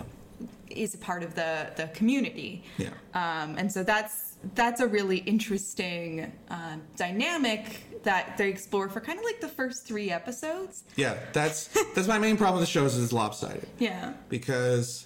is 0.70 0.94
a 0.94 0.98
part 0.98 1.24
of 1.24 1.34
the 1.36 1.72
the 1.76 1.88
community. 1.94 2.64
Yeah. 2.78 2.90
Um, 3.14 3.58
and 3.58 3.72
so 3.72 3.84
that's 3.84 4.36
that's 4.56 4.82
a 4.82 4.88
really 4.88 5.18
interesting 5.20 6.32
uh, 6.50 6.78
dynamic 6.96 7.84
that 8.04 8.38
they 8.38 8.50
explore 8.50 8.90
for 8.90 9.00
kind 9.02 9.18
of 9.18 9.26
like 9.26 9.42
the 9.42 9.48
first 9.48 9.86
three 9.88 10.12
episodes. 10.12 10.84
Yeah, 10.96 11.18
that's 11.34 11.68
that's 11.96 12.08
my 12.08 12.20
main 12.20 12.38
problem 12.38 12.60
with 12.60 12.68
the 12.68 12.72
show 12.72 12.86
is 12.86 13.02
it's 13.02 13.14
lopsided. 13.14 13.68
Yeah. 13.80 14.14
because 14.30 15.06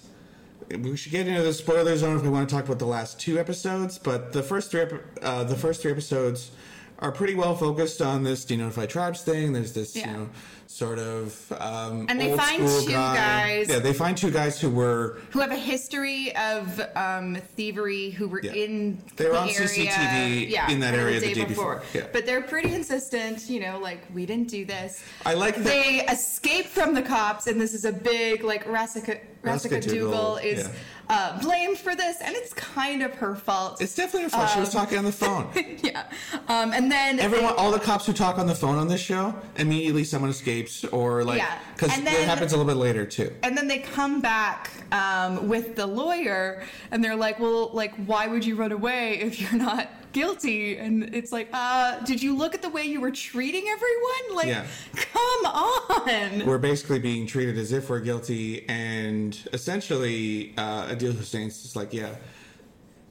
we 0.78 0.96
should 0.96 1.12
get 1.12 1.26
into 1.26 1.42
the 1.42 1.52
spoiler 1.52 1.96
zone 1.96 2.16
if 2.16 2.22
we 2.22 2.28
want 2.30 2.48
to 2.48 2.54
talk 2.54 2.64
about 2.64 2.78
the 2.78 2.86
last 2.86 3.18
two 3.20 3.38
episodes. 3.38 3.98
But 3.98 4.32
the 4.32 4.42
first 4.42 4.70
three, 4.70 4.86
uh, 5.20 5.44
the 5.44 5.56
first 5.56 5.82
three 5.82 5.90
episodes 5.90 6.50
are 6.98 7.12
pretty 7.12 7.34
well 7.34 7.56
focused 7.56 8.00
on 8.00 8.22
this 8.22 8.44
denotified 8.44 8.88
tribes 8.88 9.22
thing. 9.22 9.52
There's 9.52 9.72
this, 9.72 9.96
Yeah. 9.96 10.10
you 10.12 10.16
know, 10.16 10.28
sort 10.72 10.98
of 10.98 11.52
um, 11.60 12.06
And 12.08 12.18
they 12.20 12.34
find 12.36 12.66
two 12.66 12.90
guy. 12.90 13.14
guys- 13.14 13.68
Yeah, 13.68 13.78
they 13.78 13.92
find 13.92 14.16
two 14.16 14.30
guys 14.30 14.58
who 14.60 14.70
were 14.70 15.18
Who 15.30 15.40
have 15.40 15.50
a 15.52 15.56
history 15.56 16.34
of 16.36 16.80
um, 16.96 17.36
thievery, 17.56 18.10
who 18.10 18.26
were 18.26 18.40
Yeah. 18.42 18.52
in 18.52 19.02
They 19.16 19.26
were 19.26 19.32
the 19.32 19.38
on 19.40 19.48
area, 19.50 19.68
CCTV 19.68 20.48
yeah, 20.50 20.70
in 20.70 20.80
that 20.80 20.90
kind 20.90 20.96
of 20.96 21.02
area 21.08 21.20
the 21.20 21.34
day 21.34 21.44
before. 21.44 21.82
Yeah. 21.92 22.06
But 22.12 22.24
they're 22.26 22.40
pretty 22.42 22.72
insistent, 22.74 23.50
you 23.50 23.60
know, 23.60 23.78
like 23.78 24.00
we 24.14 24.24
didn't 24.24 24.48
do 24.48 24.64
this. 24.64 25.02
I 25.26 25.34
like 25.34 25.56
that- 25.56 25.64
they 25.64 26.06
escape 26.06 26.66
from 26.66 26.94
the 26.94 27.02
cops, 27.02 27.46
and 27.48 27.60
this 27.60 27.74
is 27.74 27.84
a 27.84 27.92
big 27.92 28.42
like 28.42 28.64
Rasika 28.66 29.20
Rasika 29.44 29.82
Dugal 29.82 30.36
is 30.42 30.68
uh, 31.08 31.36
blamed 31.40 31.76
for 31.76 31.96
this, 31.96 32.16
and 32.22 32.34
it's 32.36 32.54
kind 32.54 33.02
of 33.02 33.12
her 33.14 33.34
fault. 33.34 33.82
It's 33.82 33.94
definitely 33.96 34.22
her 34.24 34.28
fault. 34.30 34.50
she 34.50 34.60
was 34.60 34.68
Um, 34.74 34.80
talking 34.80 34.98
on 34.98 35.04
the 35.04 35.10
phone. 35.12 35.50
yeah, 35.82 36.04
um, 36.48 36.72
and 36.72 36.90
then 36.90 37.18
Everyone, 37.18 37.52
all 37.56 37.72
the 37.72 37.80
cops 37.80 38.06
who 38.06 38.12
talk 38.12 38.38
on 38.38 38.46
the 38.46 38.54
phone 38.54 38.78
on 38.78 38.86
this 38.86 39.00
show, 39.00 39.34
immediately 39.56 40.04
someone 40.04 40.30
escapes, 40.30 40.61
or 40.92 41.24
like, 41.24 41.42
because 41.74 41.96
And 41.96 42.06
it 42.06 42.26
happens 42.28 42.52
a 42.52 42.56
little 42.56 42.70
bit 42.72 42.78
later 42.78 43.04
too. 43.06 43.32
and 43.42 43.56
then 43.56 43.68
they 43.68 43.78
come 43.78 44.20
back 44.20 44.70
um, 44.92 45.48
with 45.48 45.76
the 45.76 45.86
lawyer 45.86 46.64
and 46.90 47.02
they're 47.02 47.16
like 47.16 47.38
well 47.40 47.70
like 47.72 47.94
why 48.06 48.26
would 48.26 48.44
you 48.44 48.56
run 48.56 48.72
away 48.72 49.18
if 49.20 49.40
you're 49.40 49.52
not 49.60 49.88
guilty 50.12 50.76
and 50.76 51.14
it's 51.14 51.32
like 51.32 51.48
uh 51.54 51.98
did 52.00 52.22
you 52.22 52.36
look 52.36 52.54
at 52.54 52.60
the 52.60 52.68
way 52.68 52.82
you 52.84 53.00
were 53.00 53.10
treating 53.10 53.64
everyone 53.68 54.36
like 54.36 54.46
Yeah. 54.46 54.66
come 54.94 55.46
on 55.46 56.44
We're 56.46 56.58
basically 56.58 56.98
being 56.98 57.26
treated 57.26 57.56
as 57.56 57.72
if 57.72 57.88
we're 57.88 58.00
guilty, 58.00 58.68
and 58.68 59.36
essentially, 59.54 60.52
uh, 60.58 60.86
Adil 60.88 61.16
Hussain's 61.16 61.62
just 61.62 61.76
like, 61.76 61.92
yeah, 61.94 62.14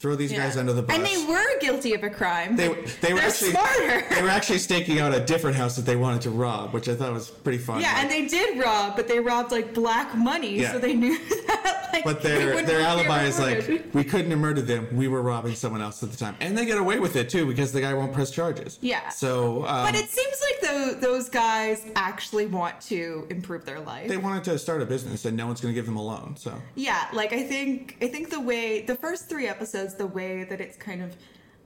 throw 0.01 0.15
these 0.15 0.31
guys 0.33 0.57
under 0.57 0.73
the 0.73 0.81
bus. 0.81 0.95
and 0.95 1.05
they 1.05 1.25
were 1.31 1.59
guilty 1.59 1.93
of 1.93 2.03
a 2.03 2.09
crime 2.09 2.55
They, 2.55 2.67
they 3.01 3.13
were 3.13 3.19
they're 3.19 3.27
actually 3.27 3.51
smarter 3.51 4.03
they 4.15 4.21
were 4.23 4.29
actually 4.29 4.57
staking 4.59 4.99
out 4.99 5.13
a 5.13 5.19
different 5.19 5.55
house 5.55 5.75
that 5.75 5.85
they 5.85 5.95
wanted 5.95 6.21
to 6.23 6.31
rob, 6.31 6.73
which 6.73 6.89
I 6.89 6.95
thought 6.95 7.13
was 7.13 7.29
pretty 7.29 7.59
fun. 7.59 7.81
yeah 7.81 7.93
Like, 7.93 8.01
and 8.03 8.11
they 8.11 8.27
did 8.27 8.59
rob 8.59 8.95
but 8.95 9.07
they 9.07 9.19
robbed 9.19 9.51
like 9.51 9.73
black 9.73 10.15
money 10.15 10.59
Yeah. 10.59 10.71
so 10.71 10.79
they 10.79 10.93
knew 10.95 11.17
that 11.47 11.89
like 11.93 12.03
But 12.03 12.21
their 12.23 12.61
their 12.63 12.81
alibi 12.81 13.25
is 13.25 13.37
like 13.39 13.83
we 13.93 14.03
couldn't 14.03 14.31
have 14.31 14.39
murdered 14.39 14.65
them. 14.65 14.87
We 14.95 15.07
were 15.09 15.21
robbing 15.21 15.55
someone 15.55 15.81
else 15.81 16.01
at 16.03 16.09
the 16.09 16.17
time, 16.17 16.35
and 16.39 16.57
they 16.57 16.65
get 16.65 16.77
away 16.77 16.99
with 16.99 17.15
it 17.17 17.29
too 17.29 17.45
because 17.45 17.73
the 17.73 17.81
guy 17.81 17.93
won't 17.93 18.13
press 18.13 18.31
charges. 18.31 18.79
Yeah. 18.81 19.09
So, 19.09 19.65
um, 19.67 19.85
but 19.85 19.95
it 19.95 20.07
seems 20.09 20.37
like 20.41 20.61
tho- 20.71 20.93
those 20.99 21.27
guys 21.29 21.85
actually 21.97 22.45
want 22.45 22.79
to 22.83 23.27
improve 23.29 23.65
their 23.65 23.81
life 23.81 24.07
they 24.07 24.15
wanted 24.17 24.43
to 24.45 24.57
start 24.57 24.81
a 24.81 24.85
business, 24.85 25.25
and 25.25 25.35
no 25.35 25.45
one's 25.47 25.59
going 25.59 25.73
to 25.73 25.77
give 25.77 25.85
them 25.85 25.97
a 25.97 26.01
loan. 26.01 26.35
So 26.37 26.53
Yeah, 26.75 27.07
like 27.11 27.33
I 27.33 27.43
think 27.43 27.97
I 28.01 28.07
think 28.07 28.29
the 28.29 28.39
way 28.39 28.81
the 28.83 28.95
first 28.95 29.27
three 29.27 29.47
episodes, 29.47 29.90
the 29.95 30.07
way 30.07 30.43
that 30.43 30.61
it's 30.61 30.77
kind 30.77 31.01
of 31.01 31.15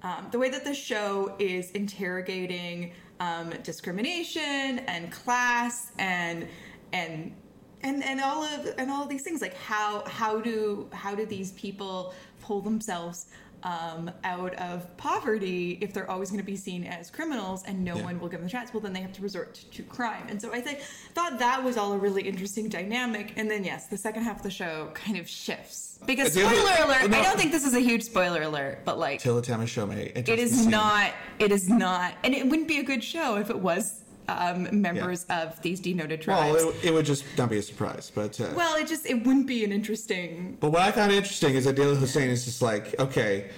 um, 0.03 0.27
the 0.31 0.38
way 0.38 0.49
that 0.49 0.63
the 0.63 0.73
show 0.73 1.35
is 1.39 1.71
interrogating 1.71 2.93
um, 3.19 3.49
discrimination 3.63 4.79
and 4.88 5.11
class 5.11 5.91
and 5.97 6.47
and 6.93 7.33
and 7.81 8.03
and 8.03 8.21
all 8.21 8.43
of 8.43 8.73
and 8.77 8.91
all 8.91 9.03
of 9.03 9.09
these 9.09 9.23
things 9.23 9.41
like 9.41 9.55
how 9.55 10.03
how 10.07 10.39
do 10.39 10.88
how 10.91 11.15
do 11.15 11.25
these 11.25 11.51
people 11.53 12.13
pull 12.41 12.61
themselves 12.61 13.27
um, 13.65 14.12
out 14.23 14.54
of 14.56 14.95
poverty 14.95 15.80
if 15.82 15.91
they're 15.91 16.10
always 16.10 16.30
going 16.30 16.39
to 16.39 16.45
be 16.45 16.56
seen 16.56 16.84
as 16.84 17.10
criminals 17.10 17.63
and 17.65 17.84
no 17.84 17.95
Yeah. 17.95 18.04
one 18.04 18.19
will 18.19 18.30
give 18.30 18.39
them 18.39 18.47
a 18.47 18.51
chance 18.51 18.71
well 18.71 18.80
then 18.80 18.93
they 18.93 19.01
have 19.01 19.13
to 19.13 19.21
resort 19.23 19.56
to, 19.71 19.84
crime 19.84 20.28
and 20.30 20.39
so 20.41 20.54
i 20.54 20.62
think 20.62 20.80
thought 21.13 21.39
that 21.39 21.63
was 21.63 21.75
all 21.75 21.93
a 21.93 21.97
really 21.97 22.21
interesting 22.21 22.69
dynamic 22.69 23.34
and 23.38 23.49
then 23.49 23.63
yes 23.63 23.88
the 23.88 23.97
second 23.97 24.23
half 24.23 24.38
of 24.38 24.43
the 24.43 24.51
show 24.51 24.89
kind 24.93 25.17
of 25.17 25.28
shifts 25.28 25.99
because 26.06 26.34
spoiler 26.34 26.51
alert 26.84 27.10
no. 27.10 27.17
i 27.17 27.23
don't 27.23 27.38
think 27.38 27.51
this 27.51 27.65
is 27.65 27.73
a 27.73 27.80
huge 27.80 28.04
spoiler 28.04 28.43
alert 28.43 28.80
but 28.86 28.99
like 28.99 29.21
Tillotama 29.21 29.63
Shome. 29.63 29.95
it 30.15 30.30
is 30.30 30.67
not 30.67 31.12
it 31.39 31.51
is 31.51 31.67
not 31.67 32.13
and 32.23 32.34
it 32.36 32.47
wouldn't 32.47 32.67
be 32.67 32.78
a 32.80 32.84
good 32.84 33.04
show 33.04 33.36
if 33.38 33.49
it 33.49 33.60
was 33.60 34.04
um, 34.27 34.67
members 34.81 35.25
of 35.29 35.61
these 35.61 35.79
denoted 35.79 36.21
tribes 36.21 36.53
Well, 36.53 36.69
it, 36.69 36.85
it 36.85 36.93
would 36.93 37.05
just 37.05 37.23
not 37.38 37.49
be 37.49 37.57
a 37.57 37.61
surprise, 37.61 38.11
but 38.13 38.39
uh, 38.39 38.49
well 38.55 38.75
it 38.75 38.88
just 38.88 39.05
it 39.05 39.25
wouldn't 39.25 39.47
be 39.47 39.63
an 39.63 39.71
interesting 39.71 40.57
But 40.59 40.71
what 40.71 40.81
I 40.81 40.91
found 40.91 41.11
interesting 41.11 41.55
is 41.55 41.65
that 41.65 41.75
Adil 41.75 41.97
Hussain 41.97 42.29
is 42.29 42.45
just 42.45 42.61
like, 42.61 42.99
okay, 42.99 43.49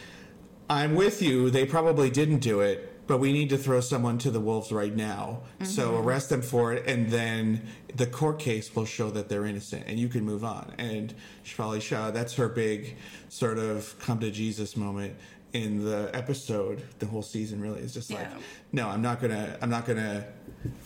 I'm 0.69 0.95
with 0.95 1.21
you. 1.21 1.49
They 1.49 1.65
probably 1.65 2.10
didn't 2.10 2.39
do 2.39 2.60
it, 2.60 3.08
but 3.08 3.19
we 3.19 3.32
need 3.32 3.49
to 3.51 3.58
throw 3.58 3.80
someone 3.80 4.17
to 4.19 4.30
the 4.32 4.41
wolves 4.41 4.71
right 4.71 4.93
now. 4.93 5.41
So 5.63 5.91
Mm-hmm. 5.91 6.08
arrest 6.08 6.30
them 6.30 6.41
for 6.41 6.73
it, 6.73 6.86
and 6.86 7.10
then 7.10 7.62
the 7.95 8.06
court 8.06 8.38
case 8.39 8.75
will 8.75 8.86
show 8.86 9.10
that 9.12 9.30
they're 9.30 9.45
innocent, 9.45 9.86
and 9.88 9.97
you 9.97 10.10
can 10.10 10.23
move 10.25 10.43
on. 10.43 10.73
And 10.77 11.13
Shefali 11.45 11.82
Shah, 11.82 12.12
that's 12.12 12.34
her 12.36 12.49
big 12.49 12.97
sort 13.30 13.58
of 13.58 13.97
come 13.99 14.19
to 14.19 14.30
Jesus 14.30 14.75
moment 14.75 15.15
in 15.53 15.86
the 15.86 16.12
episode. 16.13 16.84
The 16.99 17.06
whole 17.06 17.23
season 17.23 17.62
really 17.62 17.80
is 17.80 17.93
just 17.93 18.12
like, 18.12 18.27
no, 18.73 18.89
I'm 18.89 19.01
not 19.01 19.21
gonna, 19.21 19.58
I'm 19.62 19.69
not 19.69 19.86
gonna 19.86 20.25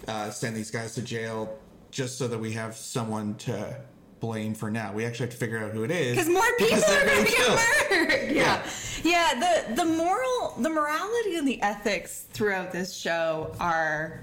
uh, 0.07 0.29
send 0.29 0.55
these 0.55 0.71
guys 0.71 0.95
to 0.95 1.01
jail 1.01 1.57
just 1.91 2.17
so 2.17 2.27
that 2.27 2.37
we 2.39 2.51
have 2.53 2.75
someone 2.75 3.35
to 3.35 3.75
blame 4.19 4.53
for 4.53 4.69
now. 4.69 4.93
We 4.93 5.03
actually 5.05 5.25
have 5.27 5.33
to 5.33 5.37
figure 5.37 5.57
out 5.57 5.71
who 5.71 5.83
it 5.83 5.91
is 5.91 6.11
because 6.15 6.29
more 6.29 6.43
people 6.57 6.77
because 6.77 6.83
are 6.95 7.05
going 7.05 7.25
to 7.25 7.31
get 7.31 7.89
murdered. 7.89 8.31
Yeah. 8.35 8.63
yeah, 9.03 9.63
The 9.67 9.75
the 9.75 9.85
moral, 9.85 10.53
the 10.59 10.69
morality, 10.69 11.35
and 11.37 11.47
the 11.47 11.61
ethics 11.61 12.25
throughout 12.31 12.71
this 12.71 12.93
show 12.95 13.55
are 13.59 14.21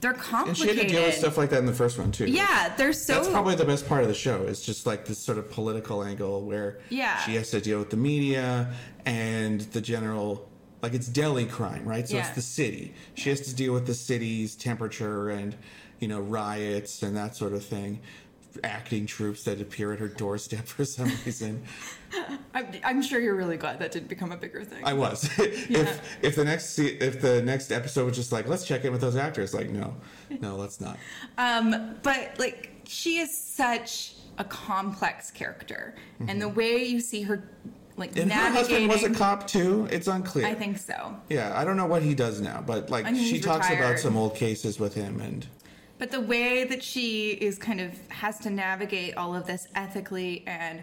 they're 0.00 0.12
And 0.12 0.22
she 0.22 0.30
complicated. 0.30 0.76
had 0.78 0.88
to 0.88 0.94
deal 0.94 1.02
with 1.02 1.14
stuff 1.16 1.36
like 1.36 1.50
that 1.50 1.58
in 1.58 1.66
the 1.66 1.72
first 1.74 1.98
one 1.98 2.10
too. 2.12 2.26
yeah, 2.26 2.72
they're 2.76 2.92
so. 2.92 3.14
That's 3.14 3.28
probably 3.28 3.56
the 3.56 3.64
best 3.64 3.86
part 3.88 4.02
of 4.02 4.08
the 4.08 4.14
show. 4.14 4.44
It's 4.44 4.64
just 4.64 4.86
like 4.86 5.04
this 5.04 5.18
sort 5.18 5.38
of 5.38 5.50
political 5.50 6.02
angle 6.04 6.42
where 6.42 6.78
Yeah. 6.88 7.18
she 7.18 7.34
has 7.34 7.50
to 7.50 7.60
deal 7.60 7.78
with 7.80 7.90
the 7.90 7.96
media 7.96 8.72
and 9.04 9.60
the 9.60 9.80
general, 9.80 10.47
like 10.82 10.94
it's 10.94 11.08
Delhi 11.08 11.46
crime, 11.46 11.84
right? 11.84 12.06
So 12.08 12.16
Yeah. 12.16 12.26
it's 12.26 12.34
the 12.34 12.42
city. 12.42 12.94
She 13.14 13.30
has 13.30 13.40
to 13.42 13.54
deal 13.54 13.72
with 13.72 13.86
the 13.86 13.94
city's 13.94 14.54
temperature 14.54 15.30
and 15.30 15.54
you 16.00 16.08
know 16.08 16.20
riots 16.20 17.02
and 17.02 17.16
that 17.16 17.36
sort 17.36 17.52
of 17.52 17.64
thing. 17.64 18.00
Acting 18.64 19.06
troops 19.06 19.44
that 19.44 19.60
appear 19.60 19.92
at 19.92 20.00
her 20.00 20.08
doorstep 20.08 20.66
for 20.66 20.84
some 20.84 21.12
reason. 21.24 21.62
I'm, 22.54 22.66
I'm 22.82 23.02
sure 23.02 23.20
you're 23.20 23.36
really 23.36 23.56
glad 23.56 23.78
that 23.78 23.92
didn't 23.92 24.08
become 24.08 24.32
a 24.32 24.36
bigger 24.36 24.64
thing. 24.64 24.84
I 24.84 24.94
was. 24.94 25.28
Yeah. 25.38 25.80
if 25.80 26.00
if 26.22 26.34
the 26.36 26.44
next 26.44 26.78
if 26.78 27.20
the 27.20 27.42
next 27.42 27.70
episode 27.70 28.06
was 28.06 28.16
just 28.16 28.32
like 28.32 28.48
let's 28.48 28.64
check 28.64 28.84
in 28.84 28.90
with 28.92 29.00
those 29.00 29.16
actors, 29.16 29.54
like 29.54 29.70
no, 29.70 29.94
no, 30.40 30.56
let's 30.56 30.80
not. 30.80 30.96
Um, 31.38 31.96
but 32.02 32.38
like 32.38 32.70
she 32.84 33.18
is 33.18 33.36
such 33.36 34.14
a 34.38 34.44
complex 34.44 35.30
character, 35.30 35.94
and 36.26 36.40
the 36.40 36.48
way 36.48 36.84
you 36.84 37.00
see 37.00 37.22
her 37.22 37.48
like. 37.98 38.16
And 38.16 38.32
her 38.32 38.50
husband 38.50 38.88
was 38.88 39.02
a 39.02 39.10
cop 39.10 39.46
too. 39.46 39.88
It's 39.90 40.06
unclear. 40.06 40.46
I 40.46 40.54
think 40.54 40.78
so. 40.78 41.16
Yeah, 41.28 41.52
I 41.58 41.64
don't 41.64 41.76
know 41.76 41.86
what 41.86 42.02
he 42.02 42.14
does 42.14 42.40
now, 42.40 42.62
but 42.64 42.90
like 42.90 43.04
I 43.04 43.12
think 43.12 43.26
she 43.26 43.40
talks 43.40 43.68
retired. 43.68 43.84
about 43.84 43.98
some 43.98 44.16
old 44.16 44.34
cases 44.34 44.78
with 44.78 44.94
him, 44.94 45.20
and 45.20 45.46
But 45.98 46.10
the 46.10 46.20
way 46.20 46.64
that 46.64 46.82
she 46.82 47.30
is 47.32 47.58
kind 47.58 47.80
of 47.80 47.92
has 48.08 48.38
to 48.40 48.50
navigate 48.50 49.16
all 49.16 49.34
of 49.34 49.46
this 49.46 49.68
ethically 49.74 50.44
and 50.46 50.80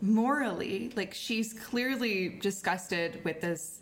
morally, 0.00 0.92
like 0.94 1.14
she's 1.14 1.52
clearly 1.52 2.38
disgusted 2.40 3.20
with 3.24 3.40
this 3.40 3.80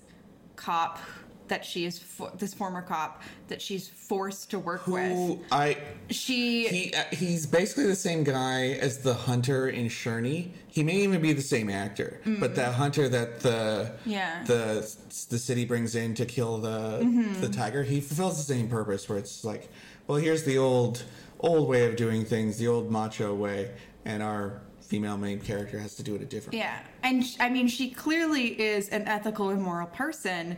cop 0.54 0.98
that 1.48 1.64
she 1.64 1.84
is 1.84 2.02
this 2.38 2.54
former 2.54 2.82
cop 2.82 3.22
that 3.48 3.60
she's 3.62 3.88
forced 3.88 4.50
to 4.50 4.58
work 4.58 4.86
with. 4.86 5.12
who 5.12 5.40
I 5.50 5.76
She 6.10 6.68
he 6.68 6.94
uh, 6.94 7.04
he's 7.12 7.46
basically 7.46 7.86
the 7.86 7.94
same 7.96 8.24
guy 8.24 8.70
as 8.80 8.98
the 8.98 9.14
hunter 9.14 9.68
in 9.68 9.86
Sherni. 9.86 10.50
He 10.68 10.82
may 10.82 10.96
even 10.96 11.20
be 11.22 11.32
the 11.32 11.42
same 11.42 11.70
actor, 11.70 12.20
but 12.40 12.54
that 12.56 12.74
hunter 12.74 13.08
that 13.08 13.40
the. 13.40 13.92
Yeah. 14.04 14.44
the 14.44 14.94
the 15.30 15.38
city 15.38 15.64
brings 15.64 15.94
in 15.94 16.14
to 16.14 16.26
kill 16.26 16.58
the 16.58 17.00
Mm-hmm. 17.02 17.40
the 17.40 17.48
tiger, 17.48 17.82
he 17.82 18.00
fulfills 18.00 18.36
the 18.44 18.52
same 18.54 18.68
purpose. 18.68 19.08
Where 19.08 19.18
it's 19.18 19.44
like, 19.44 19.68
well, 20.06 20.18
here's 20.18 20.44
the 20.44 20.58
old 20.58 21.02
old 21.40 21.68
way 21.68 21.86
of 21.86 21.96
doing 21.96 22.24
things, 22.24 22.58
the 22.58 22.66
old 22.68 22.90
macho 22.90 23.34
way, 23.34 23.70
and 24.04 24.22
our 24.22 24.60
female 24.80 25.16
main 25.16 25.40
character 25.40 25.78
has 25.78 25.94
to 25.96 26.02
do 26.02 26.14
it 26.14 26.22
a 26.22 26.24
different. 26.24 26.54
Yeah, 26.54 26.78
and 27.02 27.24
sh- 27.26 27.36
I 27.40 27.48
mean, 27.48 27.66
she 27.68 27.90
clearly 27.90 28.48
is 28.60 28.88
an 28.90 29.02
ethical 29.08 29.50
and 29.50 29.60
moral 29.60 29.88
person, 29.88 30.56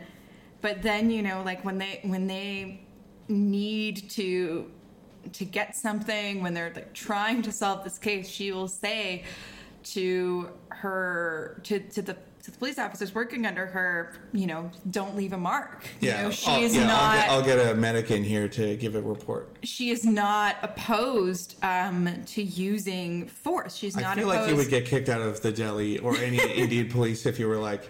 but 0.61 0.81
then 0.81 1.09
you 1.09 1.21
know, 1.21 1.41
like 1.43 1.63
when 1.65 1.77
they 1.77 1.99
when 2.03 2.27
they 2.27 2.81
need 3.27 4.09
to 4.11 4.69
to 5.33 5.45
get 5.45 5.75
something, 5.75 6.41
when 6.41 6.53
they're 6.53 6.71
like 6.73 6.93
trying 6.93 7.41
to 7.43 7.51
solve 7.51 7.83
this 7.83 7.97
case, 7.97 8.27
she 8.29 8.51
will 8.51 8.67
say 8.67 9.23
to 9.83 10.49
her 10.69 11.59
to 11.63 11.79
to 11.79 12.01
the 12.01 12.15
to 12.41 12.51
the 12.51 12.57
police 12.57 12.79
officers 12.79 13.13
working 13.13 13.45
under 13.45 13.65
her, 13.65 14.13
you 14.31 14.47
know, 14.47 14.71
don't 14.91 15.13
leave 15.17 15.33
a 15.33 15.37
mark. 15.37 15.83
You 15.99 16.07
Yeah, 16.07 16.21
know, 16.23 16.31
she 16.31 16.49
I'll, 16.49 16.61
yeah, 16.61 16.87
not 16.87 17.03
I'll, 17.03 17.41
get, 17.41 17.51
I'll 17.51 17.57
get 17.65 17.71
a 17.71 17.75
medic 17.75 18.11
in 18.11 18.23
here 18.23 18.47
to 18.47 18.77
give 18.77 18.95
a 18.95 19.01
report. 19.01 19.57
she 19.63 19.89
is 19.89 20.05
not 20.05 20.55
opposed 20.61 21.57
um, 21.63 22.09
to 22.27 22.41
using 22.41 23.27
force. 23.27 23.75
She's 23.75 23.97
not. 23.97 24.17
Opposed 24.17 24.17
I 24.17 24.21
feel 24.21 24.29
opposed. 24.31 24.41
like 24.41 24.51
you 24.51 24.55
would 24.57 24.69
get 24.69 24.85
kicked 24.85 25.09
out 25.09 25.21
of 25.21 25.41
the 25.41 25.51
Delhi 25.51 25.99
or 25.99 26.15
any 26.15 26.37
Indian 26.53 26.87
police 26.89 27.25
if 27.25 27.39
you 27.39 27.47
were 27.49 27.57
like, 27.57 27.89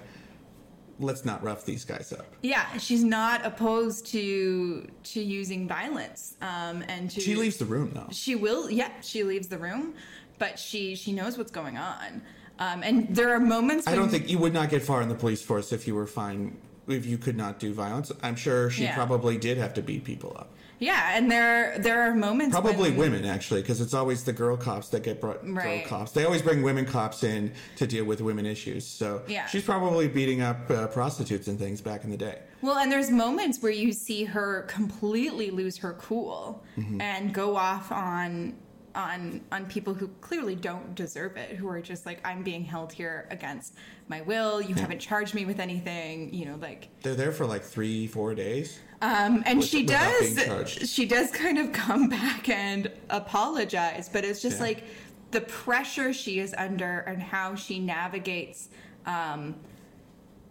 let's 1.00 1.26
not 1.26 1.42
rough 1.44 1.66
these 1.66 1.86
guys 1.86 2.12
up. 2.14 2.26
Yeah, 2.42 2.78
she's 2.78 3.04
not 3.04 3.46
opposed 3.46 4.06
to 4.08 4.88
to 5.04 5.22
using 5.22 5.68
violence. 5.68 6.36
Um, 6.42 6.84
and 6.88 7.10
to, 7.12 7.22
She 7.22 7.36
leaves 7.36 7.58
the 7.58 7.66
room 7.66 7.92
though. 7.94 8.08
She 8.12 8.36
will. 8.36 8.70
Yeah, 8.70 8.92
she 9.02 9.24
leaves 9.24 9.48
the 9.48 9.58
room, 9.58 9.94
but 10.38 10.60
she 10.60 10.96
she 10.96 11.12
knows 11.14 11.38
what's 11.38 11.52
going 11.52 11.78
on. 11.78 12.22
Um, 12.60 12.84
and 12.84 13.14
there 13.16 13.34
are 13.34 13.40
moments. 13.40 13.88
I 13.88 13.96
don't 13.96 14.10
think 14.10 14.30
you 14.30 14.38
would 14.38 14.54
not 14.54 14.70
get 14.70 14.84
far 14.84 15.02
in 15.02 15.08
the 15.10 15.16
police 15.16 15.42
force 15.42 15.72
if 15.72 15.88
you 15.88 15.96
were 15.96 16.08
fine 16.08 16.58
if 16.88 17.06
you 17.06 17.18
could 17.18 17.38
not 17.38 17.60
do 17.60 17.74
violence. 17.74 18.12
I'm 18.22 18.36
sure 18.36 18.70
she 18.70 18.84
Yeah. 18.84 18.96
probably 18.96 19.38
did 19.38 19.58
have 19.58 19.74
to 19.76 19.82
beat 19.82 20.04
people 20.04 20.36
up. 20.38 20.52
Yeah, 20.80 21.12
and 21.16 21.30
there 21.30 21.78
there 21.80 22.02
are 22.04 22.16
moments. 22.16 22.54
Probably 22.54 22.92
when, 22.92 22.98
women 23.12 23.26
actually, 23.26 23.62
because 23.62 23.82
it's 23.82 23.94
always 23.94 24.24
the 24.24 24.32
girl 24.34 24.56
cops 24.58 24.90
that 24.90 25.04
get 25.04 25.20
brought. 25.20 25.46
Right. 25.48 25.82
Girl 25.88 26.00
cops. 26.00 26.12
They 26.14 26.24
always 26.26 26.42
bring 26.42 26.62
women 26.64 26.86
cops 26.86 27.24
in 27.24 27.52
to 27.76 27.86
deal 27.86 28.06
with 28.06 28.22
women 28.22 28.46
issues. 28.46 28.86
So 28.88 29.22
Yeah. 29.28 29.46
she's 29.48 29.64
probably 29.64 30.08
beating 30.08 30.42
up 30.42 30.70
uh, 30.72 30.88
prostitutes 30.88 31.48
and 31.48 31.60
things 31.60 31.82
back 31.82 32.04
in 32.06 32.10
the 32.12 32.18
day. 32.18 32.40
Well, 32.62 32.78
and 32.78 32.92
there's 32.92 33.12
moments 33.12 33.62
where 33.62 33.72
you 33.72 33.92
see 33.92 34.24
her 34.24 34.64
completely 34.64 35.52
lose 35.52 35.78
her 35.78 35.94
cool 35.94 36.64
Mm-hmm. 36.78 37.02
and 37.02 37.34
go 37.34 37.56
off 37.58 37.92
on 37.92 38.56
on 38.96 39.40
on 39.52 39.66
people 39.68 39.94
who 39.94 40.08
clearly 40.20 40.56
don't 40.56 40.96
deserve 40.96 41.38
it, 41.38 41.56
who 41.56 41.68
are 41.68 41.80
just 41.82 42.06
like, 42.08 42.20
I'm 42.26 42.42
being 42.42 42.64
held 42.64 42.92
here 42.92 43.28
against 43.30 43.76
my 44.08 44.22
will. 44.22 44.62
You 44.62 44.74
haven't 44.76 45.00
charged 45.00 45.36
me 45.36 45.46
with 45.46 45.60
anything. 45.60 46.34
You 46.34 46.46
know, 46.46 46.56
like 46.56 46.88
They're 47.04 47.16
there 47.16 47.32
for 47.32 47.46
like 47.46 47.62
three, 47.64 48.08
four 48.08 48.34
days. 48.34 48.80
Um, 49.02 49.44
and 49.46 49.64
she 49.64 49.84
does. 49.84 50.90
She 50.90 51.06
does 51.06 51.32
kind 51.32 51.58
of 51.58 51.72
come 51.72 52.10
back 52.20 52.50
and 52.50 52.92
apologize, 53.10 54.10
but 54.10 54.26
it's 54.26 54.42
just 54.42 54.58
Yeah. 54.58 54.64
like 54.64 54.84
the 55.32 55.42
pressure 55.42 56.12
she 56.14 56.40
is 56.40 56.54
under 56.58 57.00
and 57.00 57.22
how 57.22 57.56
she 57.56 57.80
navigates. 57.80 58.70
Um, 59.06 59.56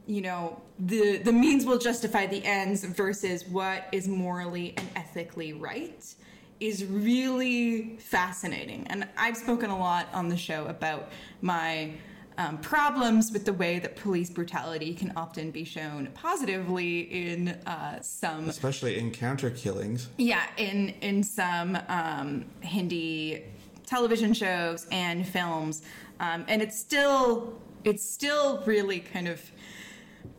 you 0.07 0.23
know, 0.23 0.61
the 0.79 1.19
the 1.19 1.33
means 1.33 1.67
will 1.67 1.79
justify 1.79 2.27
the 2.27 2.43
ends 2.45 2.85
versus 2.85 3.47
what 3.47 3.85
is 3.93 4.09
morally 4.09 4.73
and 4.79 4.89
ethically 4.97 5.53
right 5.53 6.03
is 6.61 6.85
really 6.87 7.97
fascinating. 7.99 8.87
And 8.89 9.07
I've 9.17 9.37
spoken 9.37 9.71
a 9.71 9.79
lot 9.79 10.09
on 10.13 10.29
the 10.29 10.37
show 10.37 10.67
about 10.67 11.11
my 11.43 11.93
um, 12.39 12.57
problems 12.59 13.33
with 13.33 13.45
the 13.45 13.53
way 13.53 13.81
that 13.81 13.97
police 13.97 14.31
brutality 14.31 14.95
can 14.95 15.13
often 15.17 15.51
be 15.51 15.65
shown 15.65 16.07
positively 16.15 17.01
in 17.01 17.49
uh, 17.67 18.01
some 18.01 18.49
especially 18.49 18.97
encounter 18.97 19.51
killings. 19.51 20.09
yeah, 20.17 20.45
in 20.57 20.91
in 21.01 21.23
some 21.23 21.77
um, 21.89 22.45
Hindi 22.61 23.43
television 23.85 24.33
shows 24.33 24.87
and 24.93 25.27
films, 25.27 25.83
um, 26.21 26.45
and 26.49 26.63
it's 26.63 26.79
still 26.79 27.61
it's 27.85 28.09
still 28.09 28.63
really 28.65 29.01
kind 29.01 29.27
of 29.27 29.43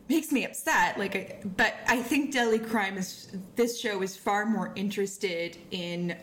makes 0.08 0.32
me 0.32 0.44
upset. 0.44 0.98
Like, 0.98 1.14
I, 1.14 1.38
but 1.56 1.74
I 1.86 2.02
think 2.02 2.32
Delhi 2.32 2.58
Crime 2.58 2.96
is 2.96 3.36
this 3.56 3.78
show 3.78 4.02
is 4.02 4.16
far 4.16 4.46
more 4.46 4.72
interested 4.74 5.58
in 5.70 6.16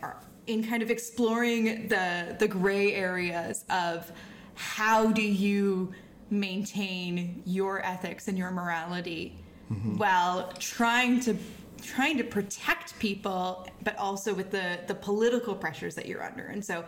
in 0.48 0.64
kind 0.64 0.82
of 0.82 0.90
exploring 0.90 1.86
the 1.86 2.36
the 2.36 2.48
gray 2.48 2.94
areas 2.94 3.64
of 3.70 4.10
how 4.58 5.12
do 5.12 5.22
you 5.22 5.92
maintain 6.30 7.42
your 7.46 7.84
ethics 7.84 8.28
and 8.28 8.36
your 8.36 8.50
morality 8.50 9.38
mm-hmm. 9.72 9.96
while 9.96 10.52
trying 10.58 11.20
to 11.20 11.36
trying 11.80 12.18
to 12.18 12.24
protect 12.24 12.98
people 12.98 13.68
but 13.84 13.96
also 13.98 14.34
with 14.34 14.50
the 14.50 14.80
the 14.88 14.94
political 14.94 15.54
pressures 15.54 15.94
that 15.94 16.06
you're 16.06 16.24
under? 16.24 16.46
And 16.46 16.64
so 16.64 16.84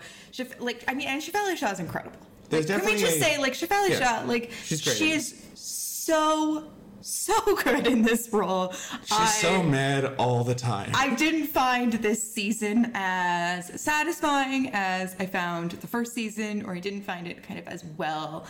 like 0.59 0.85
i 0.89 0.95
mean 0.95 1.07
and 1.07 1.23
Shefali 1.23 1.57
Shah 1.57 1.71
is 1.71 1.81
incredible. 1.81 2.19
There's 2.49 2.69
like, 2.69 2.83
can 2.83 2.93
we 2.93 2.99
just 2.99 3.19
a- 3.19 3.21
say 3.21 3.39
like 3.39 3.53
Shefali 3.53 3.91
Yeah. 3.91 4.21
Shah 4.21 4.27
like 4.27 4.51
she 4.65 5.13
is 5.13 5.41
so 5.55 6.65
so 7.03 7.55
good 7.65 7.87
in 7.87 8.03
this 8.03 8.29
role 8.33 8.73
She's 9.05 9.35
so 9.41 9.63
mad 9.63 10.15
all 10.19 10.45
the 10.45 10.55
time. 10.55 10.91
I 10.95 11.15
didn't 11.15 11.47
find 11.47 11.93
this 11.95 12.33
season 12.33 12.93
as 12.95 13.81
satisfying 13.81 14.71
as 14.73 15.17
I 15.19 15.27
found 15.27 15.73
the 15.73 15.87
first 15.87 16.13
season, 16.15 16.65
or 16.65 16.75
I 16.75 16.81
didn't 16.81 17.03
find 17.03 17.27
it 17.27 17.43
kind 17.43 17.59
of 17.59 17.67
as 17.69 17.85
well 17.97 18.47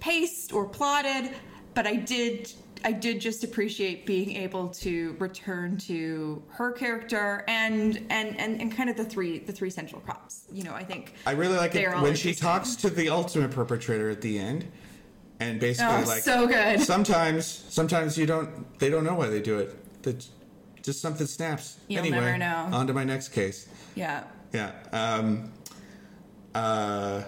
paced 0.00 0.52
or 0.52 0.66
plotted. 0.66 1.30
But 1.74 1.86
I 1.86 1.96
did, 1.96 2.52
I 2.84 2.92
did 2.92 3.20
just 3.20 3.44
appreciate 3.44 4.04
being 4.04 4.36
able 4.36 4.68
to 4.68 5.16
return 5.18 5.78
to 5.78 6.42
her 6.48 6.72
character 6.72 7.44
and 7.48 8.04
and 8.10 8.38
and, 8.38 8.60
and 8.60 8.76
kind 8.76 8.90
of 8.90 8.96
the 8.96 9.04
three 9.04 9.38
the 9.38 9.52
three 9.52 9.70
central 9.70 10.02
cops. 10.02 10.44
You 10.52 10.64
know, 10.64 10.74
I 10.74 10.84
think 10.84 11.14
I 11.26 11.32
really 11.32 11.56
like 11.56 11.74
it 11.74 11.88
when 12.00 12.14
she 12.14 12.34
talks 12.34 12.76
to 12.76 12.90
the 12.90 13.08
ultimate 13.08 13.52
perpetrator 13.52 14.10
at 14.10 14.20
the 14.20 14.38
end, 14.38 14.70
and 15.42 15.60
basically 15.60 16.02
Oh, 16.02 16.04
like 16.06 16.22
so 16.22 16.46
good. 16.46 16.80
Sometimes, 16.80 17.46
sometimes 17.46 18.16
you 18.18 18.26
don't. 18.26 18.78
They 18.78 18.90
don't 18.90 19.04
know 19.04 19.14
why 19.14 19.28
they 19.28 19.40
do 19.40 19.58
it. 19.58 20.02
That 20.02 20.26
just 20.82 21.00
something 21.00 21.26
snaps. 21.26 21.78
You'll 21.88 22.00
anyway, 22.00 22.20
never 22.20 22.38
know. 22.38 22.68
On 22.72 22.86
to 22.86 22.92
my 22.92 23.04
next 23.04 23.28
case. 23.30 23.68
yeah. 23.94 24.24
Yeah. 24.52 24.72
Um. 24.92 25.50
Uh. 26.54 27.22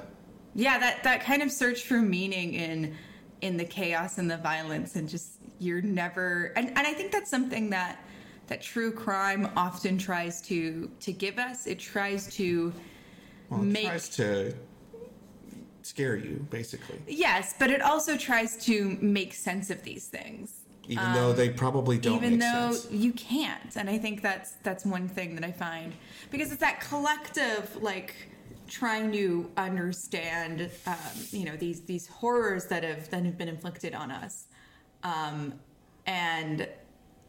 yeah 0.54 0.78
that 0.78 1.02
that 1.02 1.22
kind 1.22 1.42
of 1.42 1.50
search 1.50 1.82
for 1.84 1.94
meaning 1.94 2.52
in 2.54 2.94
in 3.40 3.56
the 3.56 3.64
chaos 3.64 4.18
and 4.18 4.30
the 4.30 4.36
violence 4.36 4.96
and 4.96 5.08
just 5.08 5.32
you're 5.58 5.80
never 5.80 6.52
and, 6.56 6.68
and 6.68 6.78
i 6.86 6.92
think 6.92 7.10
that's 7.10 7.30
something 7.30 7.70
that 7.70 7.98
that 8.48 8.60
true 8.60 8.92
crime 8.92 9.48
often 9.56 9.96
tries 9.96 10.42
to 10.42 10.90
to 11.00 11.10
give 11.12 11.38
us 11.38 11.66
it 11.66 11.78
tries 11.78 12.26
to 12.34 12.70
Well, 13.48 13.60
it 13.62 13.64
make 13.64 13.86
tries 13.86 14.08
to 14.10 14.54
scare 15.86 16.16
you, 16.16 16.46
basically, 16.50 16.98
yes 17.06 17.54
but 17.58 17.70
it 17.70 17.80
also 17.82 18.16
tries 18.16 18.56
to 18.64 18.96
make 19.00 19.34
sense 19.34 19.70
of 19.70 19.82
these 19.82 20.06
things. 20.06 20.60
Even 20.86 21.14
though 21.14 21.32
they 21.32 21.48
probably 21.48 21.96
don't 21.96 22.16
even 22.16 22.32
make 22.32 22.40
though 22.40 22.72
sense. 22.72 22.92
you 22.92 23.12
can't 23.12 23.74
and 23.76 23.88
i 23.88 23.96
think 23.96 24.20
that's 24.20 24.52
that's 24.62 24.84
one 24.84 25.08
thing 25.08 25.34
that 25.34 25.44
i 25.44 25.52
find. 25.52 25.92
Because 26.30 26.50
it's 26.50 26.60
that 26.60 26.80
collective 26.80 27.76
like 27.82 28.14
trying 28.68 29.12
to 29.12 29.50
understand 29.56 30.70
um, 30.86 30.96
you 31.30 31.44
know 31.44 31.56
these 31.56 31.82
these 31.82 32.06
horrors 32.06 32.66
that 32.66 32.82
have 32.82 33.08
that 33.10 33.24
have 33.24 33.38
been 33.38 33.48
inflicted 33.48 33.94
on 33.94 34.10
us. 34.10 34.46
Um, 35.02 35.54
and 36.06 36.68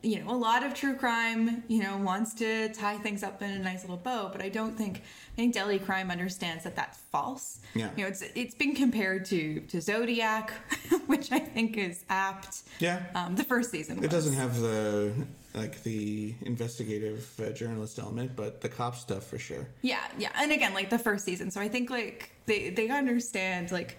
you 0.05 0.23
know 0.23 0.29
a 0.31 0.37
lot 0.49 0.63
of 0.63 0.73
true 0.75 0.95
crime 0.95 1.63
you 1.67 1.81
know 1.81 1.97
wants 1.97 2.33
to 2.35 2.69
tie 2.73 2.97
things 2.99 3.23
up 3.23 3.41
in 3.41 3.49
a 3.49 3.59
nice 3.59 3.81
little 3.81 3.97
bow 3.97 4.29
but 4.31 4.41
i 4.41 4.49
don't 4.49 4.77
think 4.77 4.97
i 4.99 5.35
think 5.35 5.53
delhi 5.53 5.79
crime 5.79 6.11
understands 6.11 6.63
that 6.63 6.75
that's 6.75 6.99
false 7.11 7.59
Yeah. 7.73 7.89
you 7.97 8.03
know 8.03 8.09
it's 8.09 8.21
it's 8.35 8.53
been 8.53 8.75
compared 8.75 9.25
to 9.25 9.61
to 9.61 9.81
zodiac 9.81 10.53
which 11.07 11.31
i 11.31 11.39
think 11.39 11.77
is 11.77 12.05
apt 12.09 12.61
Yeah. 12.79 13.01
um, 13.15 13.35
the 13.35 13.43
first 13.43 13.71
season. 13.71 14.03
It 14.03 14.11
doesn't 14.11 14.33
have 14.43 14.59
the 14.61 15.11
like 15.55 15.81
the 15.83 16.35
investigative 16.41 17.21
uh, 17.39 17.49
journalist 17.51 17.97
element, 17.97 18.35
but 18.35 18.59
the 18.59 18.67
cop 18.67 18.93
stuff 18.97 19.23
for 19.25 19.37
sure. 19.39 19.65
Yeah, 19.81 20.01
yeah, 20.19 20.31
and 20.35 20.51
again, 20.51 20.73
like 20.73 20.89
the 20.89 20.99
first 20.99 21.23
season. 21.23 21.49
So 21.49 21.61
I 21.61 21.69
think 21.69 21.89
like 21.89 22.31
they 22.45 22.69
they 22.71 22.89
understand 22.89 23.71
like 23.71 23.97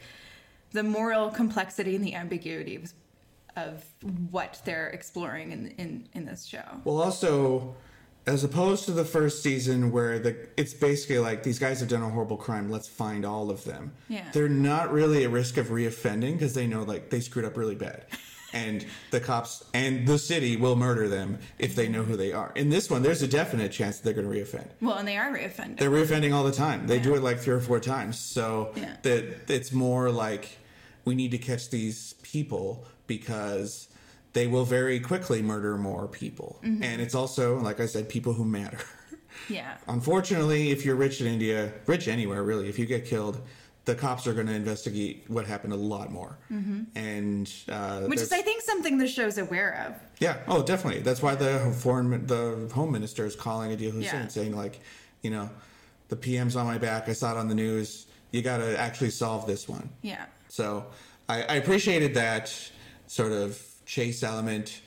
the 0.73 0.83
moral 0.83 1.31
complexity 1.31 1.97
and 1.97 2.05
the 2.05 2.15
ambiguity 2.15 2.79
of, 3.57 3.85
what 4.31 4.61
they're 4.65 4.89
exploring 4.89 5.53
in 5.53 5.69
in 5.79 6.09
in 6.15 6.25
this 6.27 6.45
show. 6.45 6.63
Well, 6.85 7.01
also, 7.01 7.75
as 8.27 8.45
opposed 8.45 8.85
to 8.87 8.93
the 8.93 9.05
first 9.05 9.43
season 9.43 9.91
where 9.91 10.19
the 10.19 10.37
it's 10.57 10.75
basically 10.75 11.19
like 11.19 11.43
these 11.43 11.59
guys 11.59 11.81
have 11.81 11.89
done 11.89 12.03
a 12.03 12.11
horrible 12.11 12.37
crime, 12.37 12.71
let's 12.71 12.89
find 12.89 13.25
all 13.25 13.51
of 13.51 13.65
them. 13.65 13.93
Yeah. 14.09 14.25
They're 14.33 14.49
not 14.49 14.93
really 14.93 15.25
at 15.25 15.31
risk 15.31 15.57
of 15.57 15.69
reoffending 15.69 16.35
because 16.35 16.55
they 16.55 16.67
know 16.67 16.83
like 16.83 17.11
they 17.11 17.21
screwed 17.21 17.45
up 17.45 17.57
really 17.57 17.75
bad. 17.77 18.05
And 18.53 18.87
the 19.11 19.21
cops 19.21 19.65
and 19.75 20.07
the 20.07 20.17
city 20.19 20.57
will 20.57 20.77
murder 20.77 21.09
them 21.09 21.41
if 21.59 21.75
they 21.75 21.89
know 21.89 22.05
who 22.05 22.17
they 22.17 22.33
are. 22.33 22.53
In 22.55 22.71
this 22.71 22.89
one, 22.89 23.03
there's 23.03 23.21
a 23.21 23.29
definite 23.29 23.71
chance 23.71 23.99
that 23.99 24.05
they're 24.05 24.23
going 24.23 24.33
to 24.33 24.41
reoffend. 24.41 24.69
Well, 24.81 24.97
and 24.97 25.07
they 25.07 25.19
are 25.19 25.31
reoffending. 25.31 25.79
They're 25.79 25.91
reoffending 25.91 26.33
all 26.33 26.45
the 26.45 26.53
time. 26.53 26.87
They 26.87 26.99
do 26.99 27.15
it 27.17 27.23
like 27.23 27.39
three 27.39 27.53
or 27.53 27.61
four 27.61 27.81
times. 27.81 28.19
So 28.19 28.73
Yeah. 28.75 28.97
that 29.03 29.51
it's 29.51 29.73
more 29.73 30.11
like 30.11 30.57
we 31.05 31.15
need 31.15 31.33
to 31.33 31.39
catch 31.39 31.69
these 31.69 32.15
people 32.23 32.87
because 33.07 33.89
they 34.33 34.47
will 34.47 34.65
very 34.65 35.01
quickly 35.01 35.43
murder 35.43 35.77
more 35.79 36.07
people. 36.09 36.59
Mm-hmm. 36.63 36.83
And 36.83 37.01
it's 37.01 37.15
also, 37.15 37.59
like 37.59 37.81
I 37.81 37.87
said, 37.87 38.09
people 38.09 38.33
who 38.35 38.45
matter. 38.45 38.79
yeah, 39.49 39.77
Unfortunately, 39.89 40.71
if 40.71 40.85
you're 40.85 40.97
rich 40.97 41.21
in 41.21 41.27
India, 41.27 41.73
rich 41.87 42.09
anywhere 42.09 42.43
really, 42.43 42.69
if 42.69 42.79
you 42.79 42.87
get 42.87 43.07
killed, 43.07 43.41
the 43.87 43.95
cops 43.95 44.27
are 44.27 44.35
going 44.35 44.49
to 44.49 44.53
investigate 44.53 45.25
what 45.29 45.47
happened 45.47 45.73
a 45.73 45.77
lot 45.77 46.11
more. 46.11 46.37
And 46.51 47.51
uh, 47.69 47.73
Mm-hmm. 48.01 48.09
which 48.11 48.21
is 48.21 48.33
I 48.33 48.43
think 48.43 48.63
something 48.63 48.99
the 48.99 49.07
show's 49.07 49.39
aware 49.39 49.87
of. 49.87 49.95
yeah. 50.19 50.39
Oh, 50.49 50.63
definitely. 50.63 51.03
That's 51.03 51.23
why 51.23 51.35
the 51.35 51.73
foreign, 51.79 52.27
the 52.27 52.69
home 52.75 52.93
minister 52.93 53.25
is 53.27 53.37
calling 53.37 53.71
Adil 53.71 53.93
Hussain, 53.93 54.03
Yeah. 54.23 54.27
saying 54.29 54.57
like, 54.57 54.81
you 55.23 55.31
know, 55.31 55.49
the 56.09 56.17
PM's 56.17 56.57
on 56.57 56.67
my 56.67 56.79
back. 56.79 57.09
I 57.09 57.13
saw 57.13 57.33
it 57.33 57.37
on 57.39 57.49
the 57.49 57.55
news. 57.55 58.07
You 58.33 58.43
got 58.43 58.59
to 58.59 58.79
actually 58.79 59.11
solve 59.11 59.47
this 59.47 59.69
one. 59.69 59.89
Yeah, 60.03 60.27
So 60.49 60.87
I, 61.29 61.43
I 61.43 61.55
appreciated 61.55 62.15
that 62.15 62.53
sort 63.07 63.33
of 63.33 63.61
chase 63.85 64.23
element. 64.23 64.81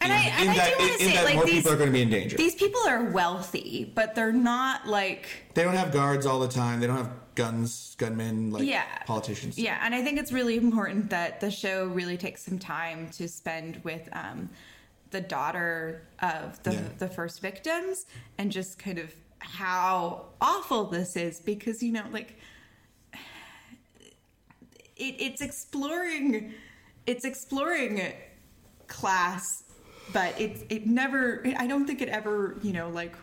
And 0.00 0.12
in, 0.12 0.18
I- 0.18 0.22
and 0.22 0.42
in 0.44 0.48
I 0.50 0.54
that, 0.56 0.78
do 0.78 0.84
in, 0.84 0.90
in 0.92 0.98
say, 0.98 1.12
that 1.14 1.24
like, 1.24 1.34
more 1.34 1.44
these- 1.44 1.54
people 1.54 1.72
are 1.72 1.76
going 1.76 1.88
to 1.88 1.92
be 1.92 2.02
in 2.02 2.10
danger. 2.10 2.36
These 2.36 2.54
people 2.54 2.80
are 2.86 3.04
wealthy, 3.10 3.90
but 3.94 4.14
they're 4.14 4.32
not 4.32 4.86
like 4.86 5.26
they 5.54 5.64
don't 5.64 5.74
have 5.74 5.92
guards 5.92 6.24
all 6.26 6.38
the 6.40 6.48
time. 6.48 6.78
They 6.80 6.86
don't 6.86 6.96
have 6.96 7.10
guns, 7.34 7.94
gunmen 7.98 8.50
like 8.50 8.64
Yeah. 8.64 8.84
politicians. 9.06 9.58
Yeah, 9.58 9.78
and 9.82 9.94
I 9.94 10.02
think 10.02 10.18
it's 10.18 10.32
really 10.32 10.56
important 10.56 11.10
that 11.10 11.40
the 11.40 11.50
show 11.50 11.86
really 11.86 12.16
takes 12.16 12.42
some 12.42 12.58
time 12.58 13.10
to 13.10 13.28
spend 13.28 13.82
with 13.84 14.08
um, 14.12 14.50
the 15.10 15.20
daughter 15.20 16.02
of 16.20 16.62
the, 16.64 16.74
Yeah. 16.74 16.80
the 16.98 17.08
first 17.08 17.40
victims 17.40 18.06
and 18.38 18.50
just 18.52 18.78
kind 18.78 18.98
of 18.98 19.12
how 19.40 20.26
awful 20.40 20.84
this 20.84 21.16
is 21.16 21.40
because, 21.40 21.80
you 21.82 21.92
know, 21.92 22.04
like 22.12 22.36
it, 24.96 25.14
it's 25.18 25.40
exploring 25.40 26.52
it's 27.08 27.24
exploring 27.24 28.12
class 28.86 29.64
but 30.12 30.38
it 30.38 30.66
it 30.68 30.86
never 30.86 31.42
i 31.56 31.66
don't 31.66 31.86
think 31.86 32.02
it 32.02 32.08
ever 32.10 32.58
you 32.62 32.72
know 32.72 32.90
like 32.90 33.14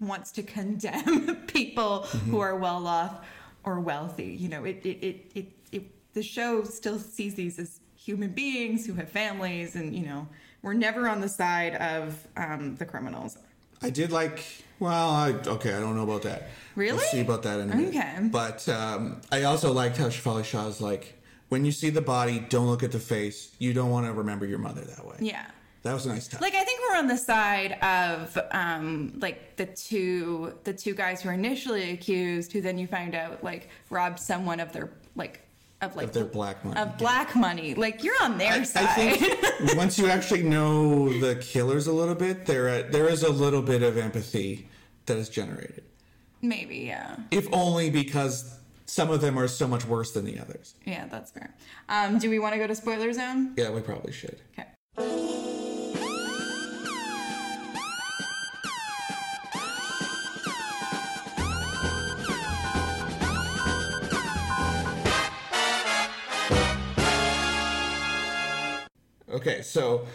wants 0.00 0.32
to 0.32 0.42
condemn 0.42 1.36
people 1.46 2.02
who 2.30 2.40
are 2.40 2.56
well 2.56 2.86
off 2.86 3.24
or 3.64 3.78
wealthy 3.80 4.26
you 4.26 4.48
know 4.48 4.64
it 4.64 4.84
it, 4.84 4.98
it 5.06 5.30
it 5.34 5.46
it 5.70 6.14
the 6.14 6.22
show 6.22 6.64
still 6.64 6.98
sees 6.98 7.36
these 7.36 7.58
as 7.58 7.80
human 7.96 8.30
beings 8.30 8.84
who 8.84 8.94
have 8.94 9.08
families 9.08 9.76
and 9.76 9.94
you 9.94 10.04
know 10.04 10.26
we're 10.62 10.74
never 10.74 11.08
on 11.08 11.20
the 11.20 11.28
side 11.28 11.76
of 11.76 12.26
um, 12.36 12.74
the 12.76 12.84
criminals 12.84 13.38
I 13.80 13.90
did 13.90 14.10
like. 14.10 14.44
Well, 14.80 15.10
I, 15.10 15.30
okay, 15.30 15.72
I 15.72 15.80
don't 15.80 15.96
know 15.96 16.02
about 16.02 16.22
that. 16.22 16.48
Really? 16.74 16.96
We'll 16.96 17.06
see 17.06 17.20
about 17.20 17.42
that 17.44 17.60
in 17.60 17.70
a 17.70 17.76
minute. 17.76 17.94
Okay. 17.94 18.28
But 18.28 18.68
um, 18.68 19.20
I 19.30 19.44
also 19.44 19.72
liked 19.72 19.96
how 19.96 20.06
Shefali 20.06 20.44
Shah's 20.44 20.80
like, 20.80 21.17
when 21.48 21.64
you 21.64 21.72
see 21.72 21.90
the 21.90 22.00
body, 22.02 22.40
don't 22.48 22.66
look 22.66 22.82
at 22.82 22.92
the 22.92 22.98
face. 23.00 23.54
You 23.58 23.72
don't 23.72 23.90
want 23.90 24.06
to 24.06 24.12
remember 24.12 24.44
your 24.46 24.58
mother 24.58 24.82
that 24.82 25.04
way. 25.06 25.16
yeah 25.20 25.46
That 25.82 25.94
was 25.94 26.04
a 26.06 26.10
nice 26.10 26.28
touch. 26.28 26.40
like 26.40 26.54
i 26.54 26.64
think 26.64 26.80
we're 26.84 26.96
on 26.98 27.06
the 27.06 27.16
side 27.16 27.72
of 27.82 28.36
um 28.52 29.12
like 29.20 29.56
the 29.56 29.66
two 29.66 30.54
the 30.64 30.72
two 30.72 30.94
guys 30.94 31.22
who 31.22 31.28
are 31.30 31.32
initially 31.32 31.90
accused 31.92 32.52
who 32.52 32.60
then 32.60 32.76
you 32.78 32.86
find 32.86 33.14
out 33.14 33.42
like 33.42 33.68
robbed 33.90 34.18
someone 34.18 34.60
of 34.60 34.72
their 34.72 34.90
like 35.16 35.40
of 35.80 35.94
like 35.96 36.06
Of 36.08 36.12
their 36.12 36.24
black 36.24 36.64
money, 36.64 36.80
of 36.80 36.88
yeah. 36.88 36.96
black 36.96 37.36
money 37.36 37.74
like 37.74 38.02
you're 38.04 38.20
on 38.22 38.36
their 38.36 38.52
I, 38.52 38.62
side 38.64 38.84
I 38.88 38.94
think 39.16 39.76
once 39.82 39.96
you 39.98 40.08
actually 40.08 40.42
know 40.42 41.08
the 41.20 41.36
killers 41.36 41.86
a 41.86 41.92
little 41.92 42.16
bit, 42.16 42.46
there 42.46 42.82
there 42.82 43.08
is 43.08 43.22
a 43.22 43.30
little 43.30 43.62
bit 43.62 43.82
of 43.84 43.96
empathy 43.96 44.68
that 45.06 45.16
is 45.16 45.28
generated. 45.28 45.84
maybe 46.42 46.78
yeah 46.92 47.16
If 47.30 47.46
only 47.52 47.90
because 47.90 48.58
some 48.88 49.10
of 49.10 49.20
them 49.20 49.38
are 49.38 49.46
so 49.46 49.68
much 49.68 49.84
worse 49.84 50.10
than 50.12 50.24
the 50.24 50.38
others. 50.40 50.74
yeah 50.84 51.06
that's 51.06 51.30
fair 51.30 51.54
um 51.88 52.18
do 52.18 52.28
we 52.30 52.38
want 52.38 52.52
to 52.54 52.58
go 52.58 52.66
to 52.66 52.74
spoiler 52.74 53.12
zone 53.12 53.52
Yeah, 53.56 53.70
we 53.70 53.80
probably 53.80 54.12
should. 54.12 54.40
okay 54.58 54.68
Okay, 69.30 69.60
so 69.62 70.06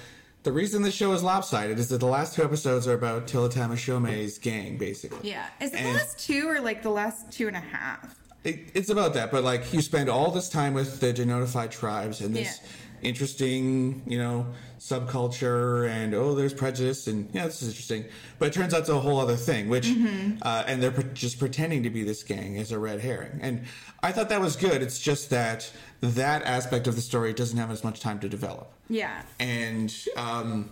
the 0.41 0.51
reason 0.51 0.81
the 0.81 0.91
show 0.91 1.13
is 1.13 1.23
lopsided 1.23 1.77
is 1.79 1.89
that 1.89 1.99
the 1.99 2.07
last 2.07 2.33
two 2.33 2.43
episodes 2.43 2.87
are 2.87 2.93
about 2.93 3.27
Tillotama 3.27 3.77
Shome's 3.77 4.37
gang, 4.39 4.77
basically. 4.77 5.29
yeah 5.29 5.47
is 5.61 5.69
it 5.69 5.73
the 5.73 5.79
And- 5.79 5.93
last 5.97 6.17
two 6.19 6.47
or 6.49 6.59
like 6.59 6.81
the 6.81 6.89
last 6.89 7.31
two 7.31 7.47
and 7.47 7.55
a 7.55 7.59
half 7.61 8.15
It, 8.43 8.59
it's 8.73 8.89
about 8.89 9.13
that, 9.13 9.31
but 9.31 9.43
like 9.43 9.73
you 9.73 9.81
spend 9.81 10.09
all 10.09 10.31
this 10.31 10.49
time 10.49 10.73
with 10.73 10.99
the 10.99 11.13
denotified 11.13 11.71
tribes 11.71 12.19
and 12.21 12.35
this 12.35 12.59
Yeah. 12.61 13.09
interesting, 13.09 14.01
you 14.05 14.17
know, 14.17 14.47
subculture, 14.79 15.87
and 15.89 16.13
oh, 16.13 16.35
there's 16.35 16.53
prejudice, 16.53 17.07
and 17.07 17.29
yeah, 17.33 17.45
this 17.45 17.61
is 17.61 17.69
interesting. 17.69 18.03
But 18.39 18.49
it 18.49 18.53
turns 18.53 18.73
out 18.73 18.81
it's 18.81 18.89
a 18.89 18.99
whole 18.99 19.19
other 19.19 19.35
thing, 19.37 19.69
which, 19.69 19.87
Mm-hmm. 19.87 20.37
uh, 20.41 20.63
and 20.67 20.83
they're 20.83 20.91
pre- 20.91 21.05
just 21.13 21.39
pretending 21.39 21.83
to 21.83 21.89
be 21.89 22.03
this 22.03 22.23
gang 22.23 22.57
as 22.57 22.71
a 22.73 22.79
red 22.79 22.99
herring. 22.99 23.39
And 23.41 23.63
I 24.01 24.11
thought 24.11 24.27
that 24.29 24.41
was 24.41 24.55
good. 24.57 24.81
It's 24.81 24.99
just 24.99 25.29
that 25.29 25.71
that 26.01 26.43
aspect 26.43 26.87
of 26.87 26.95
the 26.95 27.01
story 27.01 27.31
doesn't 27.33 27.57
have 27.57 27.71
as 27.71 27.83
much 27.83 28.01
time 28.01 28.19
to 28.19 28.27
develop. 28.29 28.71
yeah 28.89 29.21
And 29.39 29.93
um, 30.17 30.69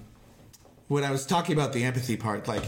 when 0.89 1.05
I 1.05 1.11
was 1.11 1.25
talking 1.25 1.53
about 1.53 1.71
the 1.71 1.83
empathy 1.85 2.17
part, 2.17 2.47
like 2.49 2.65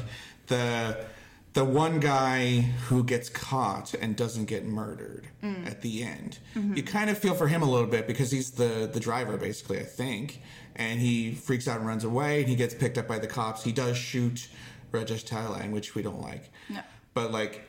the 0.47 1.05
the 1.53 1.63
one 1.63 1.99
guy 1.99 2.61
who 2.87 3.03
gets 3.03 3.29
caught 3.29 3.93
and 3.93 4.15
doesn't 4.15 4.45
get 4.45 4.65
murdered 4.65 5.27
at 5.65 5.81
the 5.81 6.03
end, 6.03 6.39
you 6.55 6.83
kind 6.83 7.09
of 7.09 7.17
feel 7.17 7.35
for 7.35 7.47
him 7.47 7.61
a 7.61 7.69
little 7.69 7.87
bit 7.87 8.07
because 8.07 8.31
he's 8.31 8.51
the 8.51 8.89
the 8.91 8.99
driver, 8.99 9.37
basically, 9.37 9.79
I 9.79 9.83
think, 9.83 10.41
and 10.75 10.99
he 10.99 11.33
freaks 11.33 11.67
out 11.67 11.79
and 11.79 11.87
runs 11.87 12.03
away. 12.03 12.41
And 12.41 12.49
he 12.49 12.55
gets 12.55 12.73
picked 12.73 12.97
up 12.97 13.07
by 13.07 13.19
the 13.19 13.27
cops. 13.27 13.63
He 13.63 13.71
does 13.71 13.97
shoot 13.97 14.47
Rajesh 14.91 15.25
Tailang, 15.25 15.71
which 15.71 15.95
we 15.95 16.01
don't 16.01 16.21
like. 16.21 16.49
No. 16.69 16.81
But 17.13 17.31
like, 17.31 17.63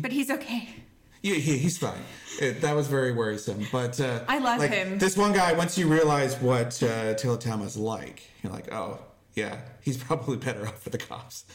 but 0.00 0.12
he's 0.12 0.30
okay 0.30 0.84
yeah, 1.24 1.36
he, 1.36 1.56
he's 1.56 1.78
fine. 1.78 2.02
It, 2.38 2.60
that 2.60 2.76
was 2.76 2.86
very 2.86 3.10
worrisome. 3.10 3.66
But 3.72 3.98
uh, 3.98 4.20
I 4.28 4.38
love 4.40 4.58
like, 4.58 4.70
him. 4.70 4.98
This 4.98 5.16
one 5.16 5.32
guy, 5.32 5.54
once 5.54 5.78
you 5.78 5.88
realize 5.88 6.36
what 6.36 6.80
uh, 6.82 7.14
Tillotama's 7.14 7.78
like, 7.78 8.24
you're 8.42 8.52
like, 8.52 8.70
oh 8.74 8.98
yeah, 9.32 9.56
he's 9.80 9.96
probably 10.04 10.36
better 10.36 10.66
off 10.66 10.82
for 10.82 10.90
the 10.90 10.98
cops. 10.98 11.46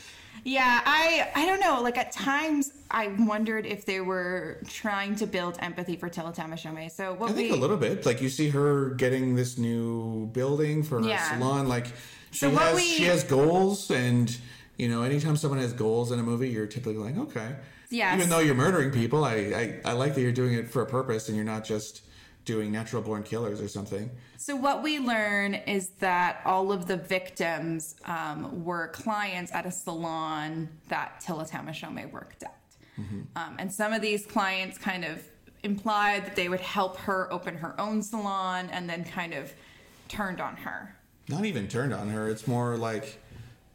Yeah, 0.44 0.82
I 0.86 1.30
I 1.36 1.46
don't 1.46 1.60
know. 1.60 1.82
Like 1.82 1.98
at 1.98 2.12
times, 2.12 2.72
I 2.92 3.08
wondered 3.20 3.66
if 3.66 3.86
they 3.86 4.02
were 4.02 4.60
trying 4.68 5.16
to 5.18 5.28
build 5.28 5.58
empathy 5.60 5.96
for 5.96 6.10
Tillotama 6.10 6.54
Shome. 6.54 6.90
So 6.92 7.14
what 7.14 7.32
I 7.32 7.34
think 7.34 7.52
we 7.52 7.58
a 7.58 7.62
little 7.62 7.78
bit. 7.78 8.06
Like 8.06 8.22
you 8.22 8.30
see 8.30 8.50
her 8.50 8.92
getting 8.92 9.36
this 9.36 9.58
new 9.58 10.28
building 10.28 10.84
for 10.84 11.02
her 11.02 11.08
Yeah. 11.08 11.38
salon. 11.38 11.68
Like 11.68 11.88
she 12.32 12.40
So 12.40 12.50
has 12.52 12.76
we- 12.76 12.82
she 12.84 13.04
has 13.04 13.24
goals, 13.24 13.90
and 13.92 14.36
you 14.78 14.88
know, 14.88 15.04
anytime 15.04 15.36
someone 15.36 15.60
has 15.60 15.74
goals 15.74 16.12
in 16.12 16.20
a 16.20 16.24
movie, 16.24 16.50
you're 16.50 16.68
typically 16.68 16.96
like, 16.98 17.18
okay. 17.18 17.56
yeah. 17.90 18.16
Even 18.16 18.30
though 18.30 18.40
you're 18.40 18.56
murdering 18.56 18.92
people, 18.92 19.24
I, 19.26 19.34
I 19.36 19.80
I 19.92 19.94
like 19.94 20.16
that 20.16 20.22
you're 20.22 20.32
doing 20.32 20.54
it 20.54 20.70
for 20.70 20.82
a 20.82 20.86
purpose, 20.86 21.28
and 21.28 21.36
you're 21.36 21.46
not 21.46 21.66
just 21.66 22.02
doing 22.46 22.72
natural 22.72 23.02
born 23.02 23.24
killers 23.24 23.62
or 23.62 23.68
something. 23.68 24.10
so 24.38 24.56
what 24.56 24.82
we 24.82 24.98
learn 25.00 25.54
is 25.54 25.90
that 26.00 26.42
all 26.46 26.72
of 26.72 26.88
the 26.88 26.98
victims 26.98 27.96
um, 28.06 28.64
were 28.64 28.88
clients 28.90 29.52
at 29.54 29.66
a 29.66 29.72
salon 29.72 30.68
that 30.88 31.22
Shome 31.26 32.12
worked 32.12 32.44
at, 32.44 32.56
Mm-hmm. 33.00 33.22
um, 33.38 33.56
and 33.60 33.72
some 33.72 33.94
of 33.94 34.02
these 34.02 34.26
clients 34.26 34.78
kind 34.78 35.06
of 35.06 35.24
implied 35.64 36.26
that 36.26 36.36
they 36.36 36.50
would 36.50 36.60
help 36.60 36.98
her 36.98 37.32
open 37.32 37.56
her 37.56 37.80
own 37.80 38.02
salon, 38.02 38.70
and 38.72 38.90
then 38.90 39.04
kind 39.06 39.34
of 39.34 39.54
turned 40.10 40.42
on 40.42 40.56
her. 40.58 40.96
not 41.30 41.46
even 41.46 41.68
turned 41.68 41.94
on 41.94 42.10
her. 42.10 42.28
It's 42.30 42.48
more 42.48 42.76
like 42.78 43.22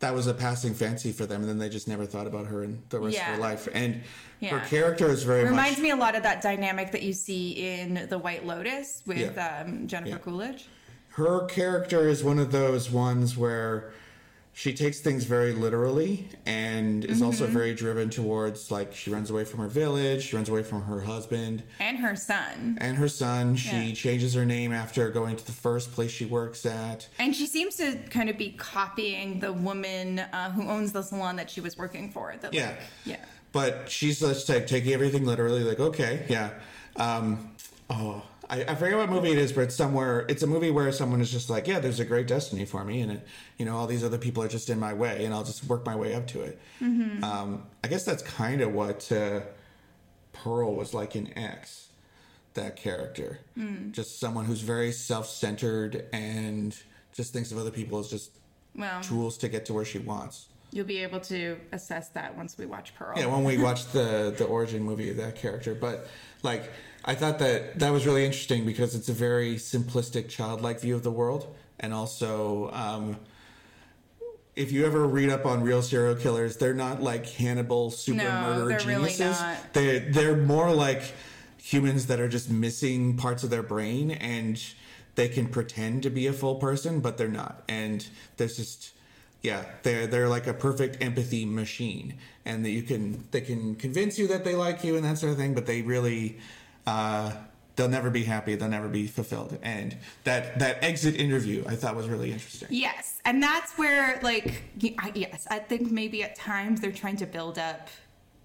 that 0.05 0.15
was 0.15 0.27
a 0.27 0.35
passing 0.35 0.75
fancy 0.75 1.13
for 1.13 1.25
them, 1.25 1.41
and 1.41 1.49
then 1.49 1.57
they 1.59 1.71
just 1.71 1.89
never 1.89 2.05
thought 2.05 2.27
about 2.27 2.47
her 2.47 2.63
in 2.63 2.83
the 2.91 3.01
rest 3.01 3.17
Yeah. 3.17 3.31
of 3.31 3.37
her 3.37 3.41
life. 3.41 3.67
And 3.73 4.03
Yeah. 4.41 4.59
her 4.59 4.69
character 4.69 5.09
is 5.09 5.23
very 5.23 5.45
Reminds 5.45 5.79
much. 5.79 5.83
me 5.83 5.91
a 5.91 5.97
lot 5.97 6.15
of 6.15 6.23
that 6.25 6.43
dynamic 6.43 6.93
that 6.93 7.03
you 7.03 7.15
see 7.15 7.53
in 7.53 8.07
The 8.11 8.19
White 8.19 8.45
Lotus 8.45 9.03
with 9.07 9.35
Yeah. 9.35 9.63
um, 9.65 9.87
Jennifer. 9.87 10.19
Coolidge. 10.19 10.67
Her 11.13 11.47
character 11.47 12.07
is 12.07 12.23
one 12.23 12.39
of 12.39 12.53
those 12.53 12.91
ones 12.91 13.35
where 13.35 13.93
she 14.57 14.73
takes 14.73 15.01
things 15.01 15.25
very 15.25 15.53
literally 15.53 16.29
and 16.47 17.05
is 17.05 17.21
also 17.21 17.45
Mm-hmm. 17.45 17.53
very 17.53 17.75
driven 17.75 18.09
towards 18.09 18.71
like 18.71 18.95
she 18.95 19.11
runs 19.11 19.29
away 19.31 19.45
from 19.45 19.59
her 19.61 19.67
village, 19.69 20.23
she 20.23 20.37
runs 20.37 20.49
away 20.49 20.63
from 20.63 20.83
her 20.85 21.01
husband 21.01 21.65
and 21.81 21.99
her 21.99 22.15
son. 22.15 22.79
and 22.81 22.97
her 22.97 23.09
son. 23.09 23.57
She 23.57 23.77
Yeah. 23.89 23.95
changes 23.95 24.33
her 24.35 24.45
name 24.47 24.73
after 24.73 25.11
going 25.11 25.35
to 25.37 25.45
the 25.45 25.53
first 25.53 25.93
place 25.93 26.13
she 26.13 26.25
works 26.25 26.65
at. 26.65 27.09
And 27.19 27.35
she 27.35 27.47
seems 27.47 27.75
to 27.77 27.97
kind 28.11 28.31
of 28.31 28.39
be 28.39 28.51
copying 28.53 29.41
the 29.41 29.53
woman 29.53 30.21
uh, 30.21 30.51
who 30.53 30.69
owns 30.69 30.93
the 30.93 31.03
salon 31.03 31.35
that 31.37 31.51
she 31.51 31.61
was 31.61 31.77
working 31.77 32.11
for. 32.13 32.35
That, 32.41 32.53
like- 32.53 32.55
Yeah. 32.55 32.75
yeah. 33.05 33.17
But 33.53 33.91
she's 33.91 34.21
just 34.21 34.49
like 34.49 34.67
taking 34.69 34.93
everything 34.93 35.25
literally, 35.27 35.65
like, 35.65 35.81
okay, 35.81 36.27
yeah. 36.29 36.51
Um, 36.97 37.51
oh, 37.91 38.23
I, 38.55 38.73
I 38.73 38.75
forget 38.75 38.97
what 38.97 39.11
movie 39.11 39.33
it 39.33 39.39
is, 39.39 39.53
but 39.53 39.63
it's 39.63 39.75
somewhere. 39.75 40.25
It's 40.29 40.43
a 40.43 40.47
movie 40.47 40.71
where 40.71 40.91
someone 40.93 41.21
is 41.21 41.31
just 41.31 41.51
like, 41.51 41.67
yeah, 41.67 41.81
there's 41.81 42.01
a 42.01 42.05
great 42.05 42.27
destiny 42.27 42.65
for 42.65 42.85
me, 42.85 43.01
and 43.01 43.13
it, 43.13 43.27
you 43.59 43.65
know, 43.65 43.77
all 43.77 43.87
these 43.87 44.05
other 44.05 44.19
people 44.19 44.43
are 44.43 44.49
just 44.49 44.71
in 44.71 44.79
my 44.79 44.95
way, 44.95 45.25
and 45.25 45.35
I'll 45.35 45.45
just 45.45 45.65
work 45.65 45.85
my 45.85 45.97
way 45.97 46.15
up 46.15 46.27
to 46.29 46.43
it. 46.43 46.61
Um, 46.81 47.65
I 47.83 47.89
guess 47.89 48.05
that's 48.05 48.23
kind 48.23 48.61
of 48.61 48.73
what 48.73 49.11
uh, 49.11 49.41
Pearl 50.33 50.75
was 50.75 50.95
like 50.95 51.17
in 51.17 51.37
X. 51.37 51.89
That 52.55 52.77
character, 52.77 53.41
just 53.91 54.21
someone 54.21 54.45
who's 54.45 54.61
very 54.61 54.93
self-centered 54.93 56.07
and 56.13 56.77
just 57.13 57.33
thinks 57.33 57.51
of 57.51 57.59
other 57.59 57.73
people 57.73 57.99
as 57.99 58.09
just 58.09 58.31
Well, 58.77 59.01
tools 59.03 59.37
to 59.39 59.49
get 59.49 59.67
to 59.67 59.73
where 59.73 59.85
she 59.85 59.99
wants. 59.99 60.47
You'll 60.75 60.85
be 60.85 60.99
able 60.99 61.21
to 61.21 61.57
assess 61.71 62.09
that 62.09 62.37
once 62.37 62.59
we 62.59 62.67
watch 62.67 62.95
Pearl. 62.97 63.17
Yeah, 63.17 63.27
when 63.27 63.45
we 63.45 63.57
watch 63.57 63.87
the 63.93 64.35
the 64.37 64.45
origin 64.45 64.83
movie 64.83 65.09
of 65.09 65.17
that 65.19 65.37
character, 65.37 65.75
but 65.75 66.09
like 66.43 66.71
I 67.05 67.15
thought 67.15 67.39
that 67.39 67.79
that 67.79 67.91
was 67.91 68.05
really 68.07 68.25
interesting 68.27 68.67
because 68.67 68.95
it's 68.97 69.09
a 69.09 69.13
very 69.13 69.55
simplistic, 69.55 70.29
childlike 70.29 70.81
view 70.81 70.97
of 70.97 71.05
the 71.05 71.13
world, 71.13 71.55
and 71.79 71.95
also 71.95 72.71
um, 72.73 73.17
if 74.57 74.73
you 74.73 74.85
ever 74.85 75.07
read 75.07 75.31
up 75.31 75.47
on 75.47 75.63
real 75.63 75.81
serial 75.81 76.17
killers, 76.17 76.57
they're 76.57 76.75
not 76.75 77.01
like 77.01 77.27
Hannibal 77.29 77.91
super 77.93 78.19
No, 78.25 78.31
murder 78.41 78.69
they're 78.69 78.79
really 78.87 79.11
geniuses. 79.11 79.41
not. 79.41 79.73
They 79.75 80.01
they're 80.01 80.37
more 80.37 80.73
like 80.75 81.03
humans 81.57 82.09
that 82.09 82.19
are 82.19 82.29
just 82.29 82.51
missing 82.51 83.17
parts 83.17 83.45
of 83.45 83.51
their 83.51 83.63
brain 83.63 84.11
and 84.11 84.61
they 85.15 85.29
can 85.29 85.47
pretend 85.47 86.03
to 86.03 86.11
be 86.11 86.27
a 86.27 86.33
full 86.33 86.57
person, 86.57 86.99
but 87.01 87.17
they're 87.17 87.29
not. 87.29 87.63
And 87.69 88.05
there's 88.37 88.57
just 88.57 88.91
yeah, 89.45 89.67
they're 89.83 90.07
they're 90.07 90.29
like 90.29 90.47
a 90.47 90.55
perfect 90.55 91.03
empathy 91.03 91.45
machine, 91.45 92.15
and 92.47 92.65
that 92.65 92.71
you 92.71 92.83
can 92.83 93.29
they 93.31 93.43
can 93.43 93.75
convince 93.75 94.19
you 94.19 94.27
that 94.29 94.43
they 94.43 94.55
like 94.57 94.83
you 94.83 94.97
and 94.97 95.05
that 95.05 95.19
sort 95.19 95.33
of 95.33 95.39
thing, 95.39 95.53
but 95.53 95.67
they 95.67 95.83
really 95.83 96.39
uh, 96.87 97.31
they'll 97.77 97.91
never 97.91 98.09
be 98.09 98.25
happy, 98.25 98.55
they'll 98.55 98.71
never 98.71 98.89
be 98.89 99.07
fulfilled. 99.07 99.59
And 99.63 99.99
that 100.25 100.59
that 100.61 100.83
exit 100.83 101.17
interview 101.17 101.63
I 101.69 101.77
thought 101.77 101.95
was 101.95 102.09
really 102.09 102.33
interesting. 102.33 102.69
Yes, 102.71 103.21
and 103.27 103.43
that's 103.43 103.77
where 103.77 104.19
like 104.23 104.63
yes, 104.81 105.47
I 105.51 105.59
think 105.59 105.91
maybe 105.91 106.23
at 106.23 106.37
times 106.37 106.81
they're 106.81 106.91
trying 106.91 107.17
to 107.19 107.27
build 107.27 107.59
up 107.59 107.91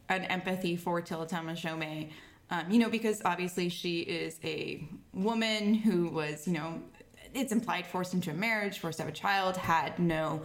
an 0.10 0.26
empathy 0.26 0.76
for 0.76 1.02
Tillotama 1.02 1.54
Shome. 1.54 2.10
Um, 2.52 2.70
you 2.70 2.78
know, 2.78 2.90
because 2.90 3.22
obviously 3.24 3.70
she 3.70 4.00
is 4.00 4.38
a 4.44 4.84
woman 5.14 5.76
who 5.76 6.10
was, 6.10 6.48
you 6.48 6.54
know, 6.54 6.82
it's 7.34 7.52
implied 7.54 7.86
forced 7.86 8.14
into 8.14 8.32
a 8.32 8.34
marriage, 8.34 8.80
forced 8.80 8.98
to 8.98 9.04
have 9.04 9.14
a 9.14 9.16
child, 9.16 9.56
had 9.56 9.98
no 10.00 10.42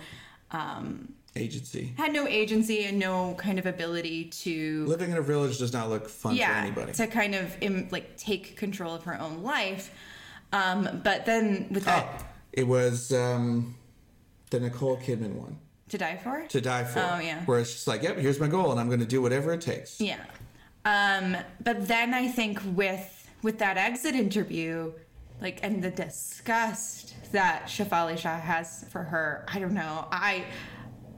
um, 0.54 1.12
Agency. 1.36 1.92
had 1.96 2.12
no 2.12 2.28
agency 2.28 2.84
and 2.84 2.98
no 2.98 3.34
kind 3.38 3.58
of 3.58 3.66
ability 3.66 4.26
to 4.26 4.84
Living 4.86 5.10
in 5.10 5.16
a 5.16 5.22
village 5.22 5.58
does 5.58 5.72
not 5.72 5.88
look 5.90 6.08
fun 6.08 6.36
for 6.36 6.42
anybody. 6.44 6.92
to 6.92 7.06
kind 7.08 7.34
of 7.34 7.56
im- 7.60 7.88
like 7.90 8.16
take 8.16 8.56
control 8.56 8.94
of 8.94 9.02
her 9.04 9.20
own 9.20 9.42
life. 9.42 9.90
Um, 10.52 11.00
but 11.02 11.26
then 11.26 11.66
with 11.72 11.84
that, 11.86 12.06
Oh, 12.22 12.26
it 12.52 12.66
was 12.68 13.12
um, 13.12 13.74
the 14.50 14.60
Nicole 14.60 14.96
Kidman 14.98 15.32
one. 15.34 15.58
to 15.88 15.98
die 15.98 16.16
for 16.22 16.46
To 16.46 16.60
die 16.60 16.84
for. 16.84 17.00
Oh, 17.00 17.18
yeah. 17.18 17.44
Where 17.46 17.58
it's 17.58 17.72
just 17.72 17.88
like, 17.88 18.02
yep, 18.04 18.16
here's 18.16 18.38
my 18.38 18.46
goal, 18.46 18.70
and 18.70 18.78
I'm 18.78 18.86
going 18.86 19.00
to 19.00 19.06
do 19.06 19.20
whatever 19.20 19.52
it 19.52 19.60
takes. 19.60 20.00
Yeah. 20.00 20.18
Um, 20.84 21.36
but 21.64 21.88
then 21.88 22.14
I 22.14 22.28
think 22.28 22.60
with 22.76 23.10
with 23.42 23.58
that 23.58 23.76
exit 23.76 24.14
interview, 24.14 24.92
like 25.40 25.58
and 25.64 25.82
the 25.82 25.90
disgust 25.90 27.13
that 27.34 27.66
Shefali 27.66 28.16
Shah 28.18 28.38
has 28.38 28.84
for 28.90 29.02
her, 29.02 29.44
I 29.52 29.58
don't 29.58 29.74
know. 29.74 30.06
I 30.10 30.44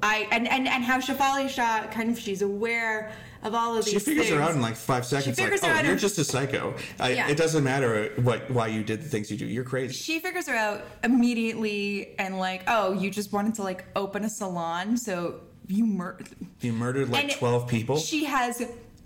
I 0.02 0.26
and 0.30 0.46
and, 0.48 0.66
and 0.68 0.82
how 0.84 0.98
Shefali 1.00 1.48
Shah 1.48 1.86
kind 1.86 2.10
of 2.10 2.18
she's 2.18 2.42
aware 2.42 3.12
of 3.42 3.54
all 3.54 3.76
of 3.78 3.84
these 3.84 3.94
She 3.94 4.00
figures 4.00 4.26
things. 4.26 4.36
her 4.38 4.42
out 4.42 4.52
in 4.54 4.60
like 4.60 4.74
five 4.76 5.06
seconds. 5.06 5.38
figures 5.38 5.62
like, 5.62 5.72
oh, 5.76 5.82
you're 5.82 5.92
in- 5.92 5.98
just 5.98 6.18
a 6.18 6.24
psycho. 6.24 6.74
I, 6.98 7.10
Yeah. 7.10 7.28
It 7.28 7.36
doesn't 7.36 7.62
matter 7.64 8.12
what 8.22 8.50
why 8.50 8.66
you 8.68 8.82
did 8.82 9.00
the 9.02 9.08
things 9.08 9.30
you 9.30 9.36
do. 9.36 9.46
You're 9.46 9.64
crazy. 9.64 9.94
she 9.94 10.18
figures 10.18 10.48
her 10.48 10.54
out 10.54 10.82
immediately 11.04 12.14
and 12.18 12.38
like, 12.38 12.62
oh, 12.66 12.92
you 12.92 13.10
just 13.10 13.32
wanted 13.32 13.54
to 13.56 13.62
like 13.62 13.84
open 13.94 14.24
a 14.24 14.28
salon, 14.28 14.96
so 14.96 15.40
you 15.68 15.86
mur- 15.86 16.18
You 16.60 16.72
murdered 16.72 17.08
like 17.10 17.24
And 17.24 17.32
12 17.32 17.68
people. 17.68 17.98
She 17.98 18.24
has 18.24 18.62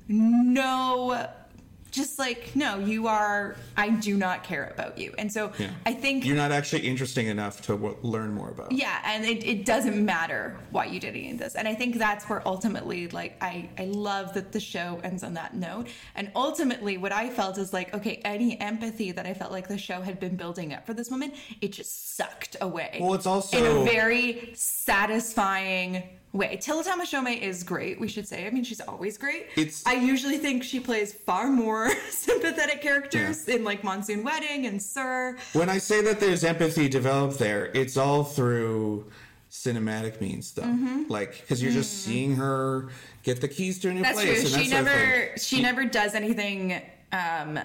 no, 0.08 1.28
just 1.90 2.18
like, 2.18 2.54
no, 2.54 2.78
you 2.78 3.06
are, 3.08 3.56
I 3.76 3.90
do 3.90 4.16
not 4.16 4.44
care 4.44 4.70
about 4.74 4.96
you. 4.98 5.12
And 5.18 5.32
so 5.32 5.52
Yeah. 5.58 5.70
I 5.84 5.92
think, 5.92 6.24
You're 6.24 6.36
not 6.36 6.52
actually 6.52 6.86
interesting 6.86 7.26
enough 7.26 7.60
to 7.62 7.72
w- 7.72 7.96
learn 8.02 8.32
more 8.32 8.50
about. 8.50 8.72
yeah, 8.72 9.00
and 9.04 9.24
it, 9.24 9.44
it 9.44 9.64
doesn't 9.64 10.02
matter 10.04 10.56
why 10.70 10.84
you 10.86 11.00
did 11.00 11.10
any 11.16 11.32
of 11.32 11.38
this. 11.38 11.54
And 11.56 11.66
I 11.66 11.74
think 11.74 11.96
that's 11.98 12.24
where 12.28 12.46
ultimately, 12.46 13.08
like, 13.08 13.36
I, 13.42 13.68
I 13.78 13.84
love 13.86 14.34
that 14.34 14.52
the 14.52 14.60
show 14.60 15.00
ends 15.02 15.22
on 15.24 15.34
that 15.34 15.54
note. 15.54 15.88
And 16.14 16.30
ultimately, 16.36 16.96
what 16.96 17.12
I 17.12 17.28
felt 17.30 17.58
is 17.58 17.72
like, 17.72 17.92
okay, 17.94 18.20
any 18.24 18.60
empathy 18.60 19.12
that 19.12 19.26
I 19.26 19.34
felt 19.34 19.50
like 19.52 19.66
the 19.68 19.78
show 19.78 20.00
had 20.00 20.20
been 20.20 20.36
building 20.36 20.72
up 20.72 20.86
for 20.86 20.94
this 20.94 21.10
woman, 21.10 21.32
it 21.60 21.72
just 21.72 22.16
sucked 22.16 22.56
away. 22.60 22.98
Well, 23.00 23.14
it's 23.14 23.26
also- 23.26 23.58
in 23.58 23.64
a 23.64 23.84
very 23.90 24.52
satisfying 24.54 26.02
way. 26.32 26.56
Tillotama 26.62 27.02
Shome 27.02 27.40
is 27.40 27.62
great, 27.62 28.00
we 28.00 28.08
should 28.08 28.26
say. 28.26 28.46
I 28.46 28.50
mean, 28.50 28.62
she's 28.64 28.80
always 28.80 29.18
great. 29.18 29.46
It's- 29.56 29.82
I 29.86 29.94
usually 29.94 30.38
think 30.38 30.62
she 30.62 30.78
plays 30.80 31.12
far 31.12 31.48
more 31.50 31.90
sympathetic 32.10 32.80
characters 32.82 33.48
in 33.48 33.64
like 33.64 33.82
Monsoon 33.82 34.22
Wedding 34.22 34.66
and 34.66 34.80
Sir. 34.80 35.36
When 35.52 35.68
I 35.68 35.78
say 35.78 36.02
that 36.02 36.20
there's 36.20 36.44
empathy 36.44 36.88
developed 36.88 37.38
there, 37.38 37.66
it's 37.74 37.96
all 37.96 38.22
through 38.24 39.10
cinematic 39.50 40.20
means, 40.20 40.52
though. 40.52 40.62
Mm-hmm. 40.62 41.04
Like, 41.08 41.40
because 41.40 41.60
you're 41.62 41.72
just 41.72 42.04
seeing 42.04 42.36
her 42.36 42.88
get 43.24 43.40
the 43.40 43.48
keys 43.48 43.78
to 43.80 43.88
a 43.90 43.92
new 43.94 44.02
That's 44.02 44.20
place. 44.22 44.52
true. 44.54 44.62
She 44.62 44.70
never 44.70 45.36
she 45.36 45.60
never 45.60 45.84
does 45.84 46.14
anything 46.14 46.80
um 47.12 47.58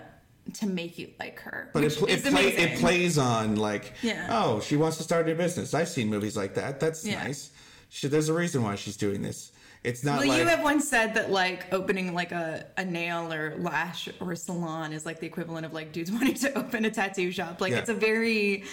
to 0.54 0.68
make 0.68 0.98
you 0.98 1.10
like 1.20 1.40
her. 1.40 1.70
But 1.74 1.84
it, 1.84 1.94
it, 2.08 2.24
play, 2.24 2.48
it 2.50 2.80
plays 2.80 3.18
on 3.18 3.56
like, 3.56 3.94
Yeah. 4.04 4.28
oh, 4.30 4.60
she 4.60 4.76
wants 4.76 4.98
to 4.98 5.04
start 5.04 5.28
a 5.28 5.34
business. 5.36 5.74
I've 5.74 5.90
seen 5.90 6.08
movies 6.10 6.38
like 6.38 6.54
that. 6.56 6.80
That's 6.80 7.04
Yeah. 7.06 7.24
nice. 7.24 7.50
She, 7.96 8.10
there's 8.10 8.28
a 8.28 8.34
reason 8.34 8.62
why 8.62 8.76
she's 8.76 8.98
doing 8.98 9.22
this. 9.22 9.54
It's 9.82 10.04
not 10.04 10.20
Well, 10.20 10.28
like 10.28 10.40
you 10.40 10.48
have 10.48 10.64
once 10.64 10.86
said 10.90 11.14
that 11.14 11.32
like 11.32 11.72
opening 11.72 12.14
like 12.14 12.34
a, 12.34 12.66
a 12.76 12.84
nail 12.84 13.32
or 13.32 13.56
lash 13.58 14.10
or 14.20 14.36
salon 14.36 14.92
is 14.92 15.06
like 15.06 15.20
the 15.22 15.28
equivalent 15.28 15.66
of 15.66 15.72
like 15.72 15.94
dudes 15.94 16.12
wanting 16.18 16.34
to 16.34 16.58
open 16.58 16.84
a 16.84 16.92
tattoo 16.92 17.32
shop. 17.32 17.62
Like 17.62 17.72
Yeah. 17.72 17.78
it's 17.80 17.90
a 17.90 17.94
very 17.94 18.66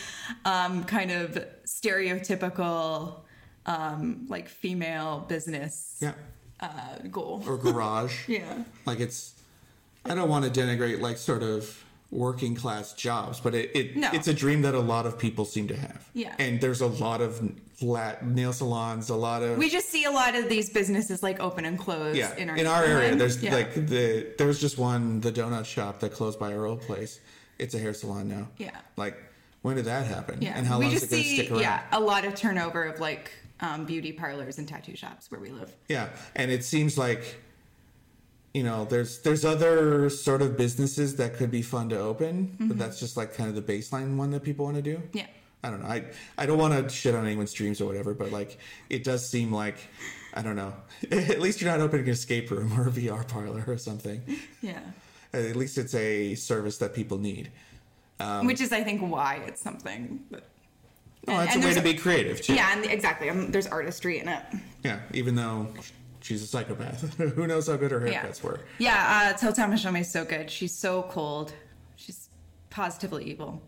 um, 0.44 0.82
kind 0.82 1.12
of 1.12 1.38
stereotypical 1.66 3.20
um, 3.66 4.26
like 4.28 4.48
female 4.48 5.24
business 5.28 5.98
yeah, 6.00 6.14
uh, 6.60 6.68
goal. 7.10 7.44
or 7.46 7.56
garage. 7.58 8.14
Yeah. 8.28 8.64
Like 8.86 8.98
it's, 8.98 9.34
I 10.04 10.14
don't 10.16 10.28
want 10.28 10.52
to 10.52 10.60
denigrate 10.60 11.00
like 11.00 11.16
sort 11.16 11.44
of 11.44 11.84
working 12.10 12.54
class 12.56 12.92
jobs, 12.92 13.38
but 13.38 13.54
it, 13.54 13.70
it 13.74 13.96
No. 13.96 14.10
it's 14.12 14.26
a 14.28 14.34
dream 14.34 14.62
that 14.62 14.74
a 14.74 14.80
lot 14.80 15.06
of 15.06 15.18
people 15.18 15.44
seem 15.44 15.68
to 15.68 15.76
have. 15.76 16.08
Yeah. 16.12 16.34
and 16.38 16.60
there's 16.60 16.80
a 16.80 16.86
lot 16.88 17.20
of 17.20 17.40
la- 17.82 18.14
nail 18.22 18.52
salons, 18.52 19.08
a 19.10 19.14
lot 19.16 19.42
of 19.42 19.58
We 19.58 19.68
just 19.68 19.88
see 19.90 20.04
a 20.04 20.10
lot 20.10 20.34
of 20.34 20.48
these 20.48 20.70
businesses 20.70 21.22
like 21.22 21.40
open 21.40 21.64
and 21.64 21.78
close 21.78 22.16
yeah 22.16 22.34
in 22.36 22.48
our 22.50 22.56
in 22.56 22.66
our 22.66 22.84
area. 22.84 23.14
There's 23.16 23.42
Yeah. 23.42 23.54
like 23.54 23.74
the 23.74 24.32
there 24.38 24.46
was 24.46 24.60
just 24.60 24.78
one 24.78 25.20
the 25.20 25.32
donut 25.32 25.64
shop 25.66 26.00
that 26.00 26.12
closed 26.12 26.38
by 26.38 26.54
our 26.54 26.64
old 26.66 26.80
place. 26.82 27.20
It's 27.58 27.74
a 27.74 27.78
hair 27.78 27.94
salon 27.94 28.28
now. 28.28 28.48
Yeah. 28.58 28.76
like 28.96 29.16
when 29.62 29.76
did 29.76 29.84
that 29.84 30.06
happen? 30.06 30.42
Yeah, 30.42 30.54
and 30.56 30.66
how 30.66 30.78
we 30.80 30.86
long 30.86 30.94
is 30.94 31.04
it 31.04 31.10
going 31.10 31.22
to 31.22 31.28
stick 31.28 31.50
around? 31.52 31.60
yeah 31.60 31.82
a 31.92 32.00
lot 32.00 32.24
of 32.24 32.34
turnover 32.34 32.84
of 32.84 32.98
like 32.98 33.30
um, 33.60 33.84
beauty 33.84 34.10
parlors 34.12 34.58
and 34.58 34.66
tattoo 34.66 34.96
shops 34.96 35.30
where 35.30 35.40
we 35.40 35.50
live. 35.50 35.72
Yeah, 35.88 36.08
and 36.34 36.50
it 36.50 36.64
seems 36.64 36.98
like 36.98 37.36
you 38.54 38.62
know 38.64 38.84
there's 38.84 39.20
there's 39.20 39.44
other 39.44 40.10
sort 40.10 40.42
of 40.42 40.56
businesses 40.56 41.16
that 41.16 41.34
could 41.36 41.50
be 41.50 41.62
fun 41.62 41.88
to 41.90 41.98
open, 41.98 42.56
but 42.60 42.76
that's 42.78 42.98
just 42.98 43.16
like 43.16 43.34
kind 43.34 43.48
of 43.48 43.54
the 43.54 43.62
baseline 43.62 44.16
one 44.16 44.30
that 44.32 44.42
people 44.42 44.64
want 44.64 44.76
to 44.76 44.82
do. 44.82 44.96
Mm-hmm. 44.96 45.18
Yeah. 45.18 45.26
I 45.64 45.70
don't 45.70 45.80
know. 45.82 45.88
I 45.88 46.04
I 46.38 46.46
don't 46.46 46.58
want 46.58 46.74
to 46.74 46.88
shit 46.94 47.14
on 47.14 47.24
anyone's 47.26 47.52
dreams 47.52 47.80
or 47.80 47.86
whatever, 47.86 48.14
but 48.14 48.32
like 48.32 48.58
it 48.90 49.04
does 49.04 49.28
seem 49.28 49.52
like 49.52 49.76
I 50.34 50.42
don't 50.42 50.56
know. 50.56 50.74
At 51.10 51.40
least 51.40 51.60
you're 51.60 51.70
not 51.70 51.80
opening 51.80 52.06
an 52.06 52.12
escape 52.12 52.50
room 52.50 52.78
or 52.78 52.88
a 52.88 52.90
VR 52.90 53.26
parlor 53.26 53.64
or 53.66 53.78
something. 53.78 54.22
Yeah. 54.60 54.80
At 55.34 55.56
least 55.56 55.78
it's 55.78 55.94
a 55.94 56.34
service 56.34 56.78
that 56.78 56.94
people 56.94 57.16
need. 57.18 57.50
Um, 58.20 58.46
Which 58.46 58.60
is, 58.60 58.70
I 58.70 58.84
think, 58.84 59.00
why 59.00 59.42
it's 59.46 59.60
something. 59.62 60.22
That, 60.30 60.42
Oh, 61.28 61.36
that's 61.38 61.54
and 61.54 61.64
a 61.64 61.68
way 61.68 61.74
to 61.74 61.80
be 61.82 61.94
creative 61.94 62.40
too. 62.42 62.54
yeah, 62.54 62.76
and 62.76 62.84
exactly. 62.84 63.30
Um, 63.30 63.50
there's 63.52 63.66
artistry 63.68 64.18
in 64.18 64.28
it. 64.28 64.42
Yeah, 64.84 65.00
even 65.14 65.34
though 65.36 65.68
she's 66.20 66.42
a 66.42 66.46
psychopath. 66.46 67.14
Who 67.16 67.46
knows 67.46 67.68
how 67.68 67.76
good 67.76 67.92
her 67.92 68.06
Yeah. 68.06 68.24
haircuts 68.26 68.42
were? 68.42 68.60
Yeah, 68.78 69.32
uh, 69.34 69.38
Totama 69.38 69.74
Shome 69.74 70.00
is 70.00 70.10
so 70.10 70.24
good. 70.24 70.50
She's 70.50 70.74
so 70.74 71.02
cold. 71.04 71.52
She's 71.96 72.28
positively 72.70 73.24
evil. 73.24 73.62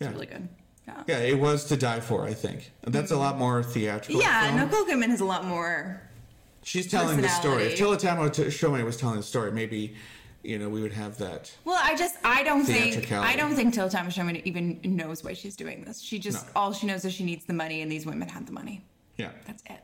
It's 0.00 0.06
Yeah. 0.08 0.12
really 0.12 0.26
good. 0.26 0.48
Yeah. 0.88 1.02
Yeah, 1.06 1.18
it 1.18 1.38
was 1.38 1.64
to 1.66 1.76
die 1.76 2.00
for. 2.00 2.24
I 2.24 2.34
think 2.34 2.72
that's 2.82 3.10
a 3.10 3.16
lot 3.16 3.38
more 3.38 3.62
theatrical. 3.62 4.20
Yeah, 4.20 4.46
film. 4.48 4.60
Nicole 4.60 4.84
Kidman 4.86 5.08
has 5.10 5.20
a 5.20 5.24
lot 5.24 5.44
more. 5.44 6.02
she's 6.62 6.86
telling 6.90 7.20
the 7.20 7.28
story. 7.28 7.64
If. 7.64 7.78
Tillotama 7.78 8.32
T- 8.32 8.82
was 8.84 8.96
telling 8.96 9.16
the 9.16 9.22
story, 9.22 9.52
maybe 9.52 9.94
you 10.42 10.58
know 10.58 10.68
we 10.68 10.80
would 10.82 10.92
have 10.94 11.18
that. 11.18 11.52
Well, 11.64 11.78
I 11.82 11.94
just 11.96 12.16
I 12.24 12.42
don't 12.42 12.64
think 12.64 13.12
I 13.12 13.36
don't 13.36 13.54
think 13.54 13.74
Totama 13.74 14.06
Shome 14.08 14.42
even 14.44 14.80
knows 14.82 15.22
why 15.22 15.34
she's 15.34 15.54
doing 15.54 15.84
this. 15.84 16.00
She 16.00 16.18
just 16.18 16.46
No. 16.46 16.52
all 16.56 16.72
she 16.72 16.86
knows 16.86 17.04
is 17.04 17.12
she 17.12 17.24
needs 17.24 17.44
the 17.44 17.52
money, 17.54 17.82
and 17.82 17.92
these 17.92 18.06
women 18.06 18.28
have 18.28 18.46
the 18.46 18.52
money. 18.52 18.82
Yeah, 19.16 19.30
That's 19.46 19.62
it. 19.68 19.80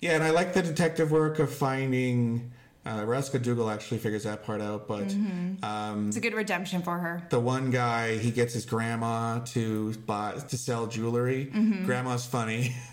yeah, 0.00 0.12
and 0.16 0.24
I 0.24 0.30
like 0.30 0.52
the 0.54 0.62
detective 0.62 1.12
work 1.12 1.38
of 1.38 1.54
finding. 1.54 2.50
Uh, 2.86 3.00
Rasika 3.04 3.40
Dugal 3.42 3.68
actually 3.74 3.98
figures 3.98 4.22
that 4.22 4.44
part 4.44 4.60
out, 4.60 4.86
but 4.86 5.08
Mm-hmm. 5.08 5.64
um, 5.64 6.06
It's 6.08 6.16
a 6.16 6.20
good 6.20 6.34
redemption 6.34 6.82
for 6.82 6.96
her. 6.98 7.22
the 7.30 7.40
one 7.40 7.70
guy 7.72 8.16
he 8.16 8.30
gets 8.30 8.54
his 8.54 8.64
grandma 8.64 9.40
to 9.56 9.92
buy 10.06 10.34
to 10.50 10.56
sell 10.56 10.86
jewelry. 10.86 11.50
Mm-hmm. 11.52 11.84
Grandma's 11.84 12.24
funny. 12.26 12.76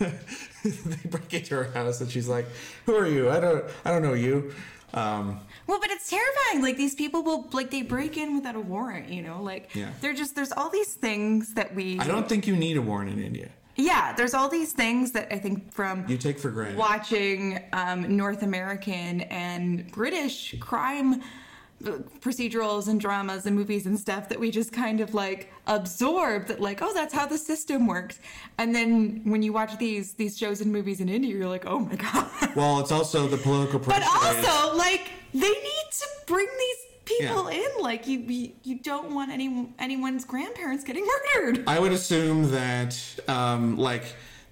they 0.64 1.08
break 1.08 1.32
into 1.32 1.54
her 1.54 1.70
house 1.72 2.00
and 2.00 2.10
she's 2.10 2.28
like, 2.28 2.46
"Who 2.86 2.94
are 2.96 3.06
you? 3.06 3.30
I 3.30 3.38
don't 3.40 3.64
I 3.84 3.90
don't 3.92 4.02
know 4.02 4.14
you." 4.14 4.52
Um, 4.94 5.38
Well, 5.66 5.78
but 5.80 5.90
it's 5.90 6.08
terrifying. 6.10 6.62
Like 6.62 6.76
these 6.76 6.94
people 6.94 7.22
will 7.22 7.48
like 7.52 7.70
they 7.70 7.82
break 7.82 8.16
in 8.16 8.34
without 8.34 8.56
a 8.56 8.60
warrant. 8.60 9.08
You 9.10 9.22
know, 9.22 9.42
like 9.42 9.74
Yeah. 9.74 9.90
they're 10.00 10.14
just 10.14 10.34
there's 10.34 10.52
all 10.52 10.70
these 10.70 10.92
things 10.94 11.54
that 11.54 11.74
we. 11.74 12.00
I 12.00 12.06
don't 12.06 12.28
think 12.28 12.46
you 12.48 12.56
need 12.56 12.76
a 12.76 12.82
warrant 12.82 13.10
in 13.10 13.22
India. 13.22 13.48
Yeah, 13.76 14.12
there's 14.12 14.34
all 14.34 14.48
these 14.48 14.72
things 14.72 15.12
that 15.12 15.32
I 15.32 15.38
think 15.38 15.72
from 15.72 16.04
You 16.08 16.16
take 16.16 16.38
for 16.38 16.50
granted. 16.50 16.76
watching 16.78 17.60
um, 17.72 18.16
North 18.16 18.42
American 18.42 19.22
and 19.22 19.90
British 19.90 20.54
crime 20.60 21.22
uh, 21.84 21.90
procedurals 22.20 22.86
and 22.88 23.00
dramas 23.00 23.46
and 23.46 23.56
movies 23.56 23.84
and 23.86 23.98
stuff 23.98 24.28
that 24.28 24.38
we 24.38 24.50
just 24.50 24.72
kind 24.72 25.00
of 25.00 25.12
like 25.12 25.52
absorb 25.66 26.46
that 26.46 26.60
like 26.60 26.80
oh 26.80 26.94
that's 26.94 27.12
how 27.12 27.26
the 27.26 27.36
system 27.36 27.86
works 27.86 28.20
and 28.58 28.74
then 28.74 29.20
when 29.24 29.42
you 29.42 29.52
watch 29.52 29.76
these 29.78 30.14
these 30.14 30.38
shows 30.38 30.60
and 30.60 30.72
movies 30.72 31.00
in 31.00 31.08
India 31.08 31.34
you're 31.36 31.48
like 31.48 31.66
oh 31.66 31.80
my 31.80 31.96
god 32.12 32.30
Well, 32.54 32.78
it's 32.80 32.92
also 32.92 33.26
the 33.26 33.36
political 33.38 33.80
but 33.80 34.02
also 34.02 34.76
like 34.76 35.10
they 35.34 35.40
need 35.40 35.86
to 35.90 36.06
bring 36.26 36.46
these 36.46 36.76
people 37.04 37.48
in. 37.48 37.66
Like 37.80 38.06
you, 38.06 38.52
you, 38.62 38.78
don't 38.78 39.14
want 39.14 39.30
any 39.30 39.68
anyone's 39.78 40.24
grandparents 40.24 40.84
getting 40.84 41.06
murdered. 41.36 41.64
I 41.66 41.78
would 41.78 41.92
assume 41.92 42.50
that, 42.50 42.98
um, 43.28 43.76
like, 43.76 44.04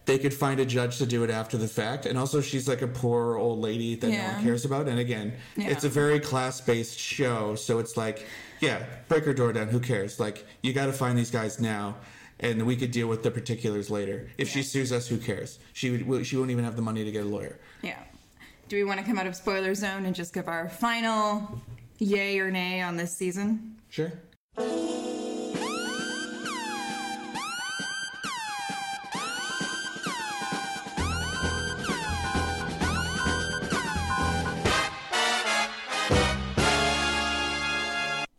they 0.04 0.18
could 0.18 0.34
find 0.34 0.58
a 0.58 0.66
judge 0.66 0.98
to 0.98 1.06
do 1.06 1.22
it 1.22 1.30
after 1.30 1.56
the 1.56 1.68
fact, 1.68 2.06
and 2.06 2.18
also 2.18 2.40
she's 2.40 2.66
like 2.66 2.82
a 2.82 2.88
poor 2.88 3.36
old 3.36 3.60
lady 3.60 3.94
that 3.94 4.08
no 4.10 4.22
one 4.34 4.42
cares 4.42 4.64
about. 4.64 4.88
And 4.88 4.98
again, 4.98 5.32
Yeah. 5.56 5.68
it's 5.68 5.84
a 5.84 5.88
very 5.88 6.18
class-based 6.18 6.98
show, 6.98 7.54
so 7.54 7.78
it's 7.78 7.96
like, 7.96 8.26
yeah, 8.60 8.84
break 9.08 9.24
her 9.24 9.32
door 9.32 9.52
down. 9.52 9.68
Who 9.68 9.78
cares? 9.78 10.18
Like, 10.18 10.44
you 10.62 10.72
got 10.72 10.86
to 10.86 10.92
find 10.92 11.16
these 11.16 11.30
guys 11.30 11.60
now. 11.60 11.96
And 12.40 12.66
we 12.66 12.74
could 12.74 12.90
deal 12.90 13.06
with 13.06 13.22
the 13.22 13.30
particulars 13.30 13.88
later. 13.88 14.28
If 14.36 14.48
she 14.48 14.64
sues 14.64 14.90
us, 14.90 15.06
who 15.06 15.16
cares? 15.18 15.60
She 15.74 16.02
would. 16.02 16.26
She 16.26 16.36
won't 16.36 16.50
even 16.50 16.64
have 16.64 16.74
the 16.74 16.82
money 16.82 17.04
to 17.04 17.12
get 17.12 17.22
a 17.22 17.28
lawyer. 17.28 17.60
Yeah. 17.82 18.00
Do 18.68 18.74
we 18.74 18.82
want 18.82 18.98
to 18.98 19.06
come 19.06 19.16
out 19.16 19.28
of 19.28 19.36
spoiler 19.36 19.76
zone 19.76 20.06
and 20.06 20.14
just 20.14 20.34
give 20.34 20.48
our 20.48 20.68
final 20.68 21.60
yay 21.98 22.38
or 22.38 22.50
nay 22.50 22.80
on 22.80 22.96
this 22.96 23.16
season? 23.16 23.76
Sure. 23.88 24.12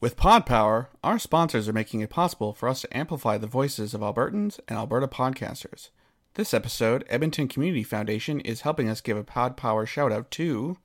With 0.04 0.18
Pod 0.18 0.46
Power, 0.46 0.90
our 1.02 1.18
sponsors 1.18 1.70
are 1.70 1.74
making 1.74 2.02
it 2.02 2.10
possible 2.10 2.54
for 2.54 2.68
us 2.68 2.82
to 2.82 2.98
amplify 2.98 3.38
the 3.38 3.48
voices 3.48 3.94
of 3.94 4.02
Albertans 4.02 4.60
and 4.68 4.78
Alberta 4.78 5.08
podcasters. 5.08 5.92
This 6.34 6.54
episode, 6.54 7.06
Edmonton 7.08 7.48
Community 7.48 7.84
Foundation 7.84 8.42
is 8.42 8.62
helping 8.62 8.90
us 8.90 9.00
give 9.00 9.16
a 9.16 9.24
Pod 9.24 9.56
Power 9.56 9.86
shout 9.86 10.12
out 10.12 10.30
to 10.32 10.76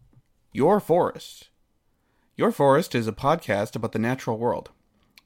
Your 0.53 0.79
Forest. 0.79 1.48
Your 2.39 2.53
Forest 2.53 2.95
is 2.95 3.07
a 3.09 3.13
podcast 3.13 3.75
about 3.75 3.91
the 3.91 3.99
natural 3.99 4.39
world. 4.39 4.71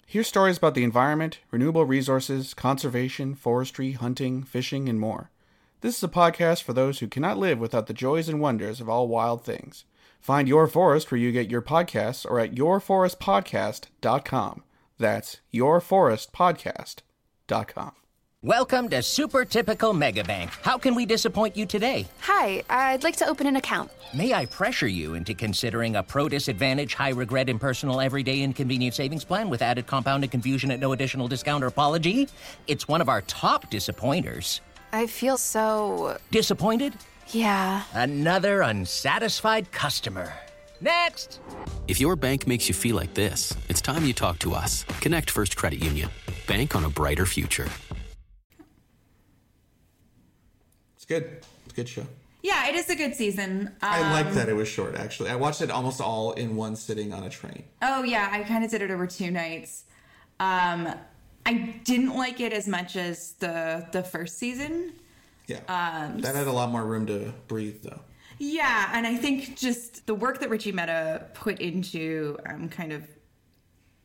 Hear 0.07 0.25
stories 0.25 0.57
about 0.57 0.75
the 0.75 0.83
environment, 0.83 1.41
renewable 1.51 1.85
resources, 1.85 2.55
conservation, 2.55 3.35
forestry, 3.35 3.93
hunting, 3.93 4.45
fishing, 4.45 4.89
and 4.89 4.99
more. 4.99 5.31
This 5.83 5.99
is 5.99 6.05
a 6.05 6.09
podcast 6.09 6.63
for 6.63 6.73
those 6.73 7.01
who 7.01 7.09
cannot 7.09 7.37
live 7.37 7.59
without 7.59 7.87
the 7.87 7.93
joys 7.93 8.31
and 8.31 8.41
wonders 8.41 8.81
of 8.81 8.89
all 8.89 9.09
wild 9.09 9.45
things. 9.45 9.85
Find 10.23 10.49
Your 10.49 10.67
Forest 10.67 11.11
where 11.11 11.19
you 11.19 11.33
get 11.33 11.51
your 11.51 11.61
podcasts 11.61 12.25
or 12.25 12.41
at 12.41 12.55
yourforestpodcast.com. 12.55 14.63
That's 14.97 15.41
yourforestpodcast.com. 15.53 17.93
Welcome 18.45 18.89
to 18.89 19.05
Super 19.05 19.45
Typical 19.45 19.93
Megabank. 19.93 20.49
How 20.63 20.77
can 20.77 20.97
we 20.97 21.07
disappoint 21.07 21.57
you 21.57 21.65
today? 21.65 22.09
Hi, 22.23 22.65
I'd 22.69 23.05
like 23.05 23.15
to 23.19 23.29
open 23.29 23.47
an 23.47 23.55
account. 23.55 23.93
May 24.13 24.35
I 24.35 24.47
pressure 24.47 24.89
you 24.89 25.15
into 25.15 25.33
considering 25.33 25.95
a 25.95 26.03
pro 26.03 26.29
disadvantage, 26.29 26.95
high 26.95 27.11
regret, 27.11 27.49
impersonal, 27.49 28.01
everyday 28.01 28.41
inconvenient 28.41 28.97
savings 28.97 29.23
plan 29.23 29.49
with 29.49 29.63
added 29.63 29.87
compounded 29.87 30.33
confusion 30.33 30.73
at 30.73 30.81
no 30.81 30.91
additional 30.91 31.29
discount 31.29 31.63
or 31.63 31.69
apology? 31.69 32.29
It's 32.67 32.89
one 32.89 33.01
of 33.01 33.09
our 33.09 33.21
top 33.21 33.71
disappointers. 33.71 34.61
I 34.93 35.07
feel 35.07 35.37
so. 35.37 36.19
Disappointed? 36.33 36.95
Yeah. 37.29 37.85
Another 37.95 38.63
unsatisfied 38.63 39.71
customer. 39.71 40.35
Next! 40.81 41.39
If 41.87 42.01
your 42.01 42.17
bank 42.17 42.49
makes 42.49 42.67
you 42.67 42.75
feel 42.75 42.97
like 42.97 43.15
this, 43.15 43.55
it's 43.69 43.81
time 43.81 44.05
you 44.05 44.13
talk 44.13 44.41
to 44.41 44.53
us. 44.53 44.83
Connect 45.01 45.31
First 45.31 45.57
Credit 45.57 45.79
Union. 45.79 46.11
Bank 46.49 46.75
on 46.75 46.85
a 46.85 46.91
brighter 46.91 47.25
future. 47.25 47.69
It's 51.02 51.02
good. 51.21 51.45
It's 51.65 51.73
a 51.73 51.77
good 51.77 51.89
show. 51.89 52.07
Yeah, 52.43 52.69
it 52.69 52.75
is 52.75 52.89
a 52.91 52.97
good 52.97 53.15
season. 53.15 53.69
Um, 53.69 53.73
I 53.83 54.13
like 54.13 54.33
that 54.35 54.49
it 54.49 54.55
was 54.55 54.67
short. 54.67 54.97
Actually, 54.97 55.31
I 55.31 55.37
watched 55.37 55.61
it 55.63 55.71
almost 55.71 56.01
all 56.01 56.33
in 56.33 56.57
one 56.57 56.75
sitting 56.75 57.13
on 57.13 57.23
a 57.23 57.31
train. 57.31 57.65
Oh 57.83 58.03
yeah, 58.03 58.29
I 58.33 58.43
kind 58.43 58.65
of 58.65 58.71
did 58.71 58.83
it 58.83 58.91
over 58.91 59.07
two 59.07 59.31
nights. 59.31 59.85
Um, 60.41 60.89
I 61.47 61.81
didn't 61.85 62.17
like 62.17 62.41
it 62.41 62.53
as 62.53 62.67
much 62.67 62.97
as 62.97 63.33
the 63.35 63.87
the 63.93 64.03
first 64.03 64.39
season. 64.39 64.95
Yeah, 65.47 65.59
Um, 65.69 66.21
that 66.21 66.35
had 66.35 66.47
a 66.47 66.53
lot 66.53 66.71
more 66.71 66.85
room 66.85 67.05
to 67.07 67.33
breathe, 67.49 67.83
though. 67.83 68.01
Yeah, 68.39 68.91
and 68.93 69.07
I 69.07 69.17
think 69.17 69.57
just 69.57 70.07
the 70.07 70.15
work 70.15 70.41
that 70.41 70.51
Richie 70.51 70.73
Mehta 70.73 71.27
put 71.35 71.61
into 71.61 72.39
um, 72.49 72.69
kind 72.69 72.93
of 72.93 73.03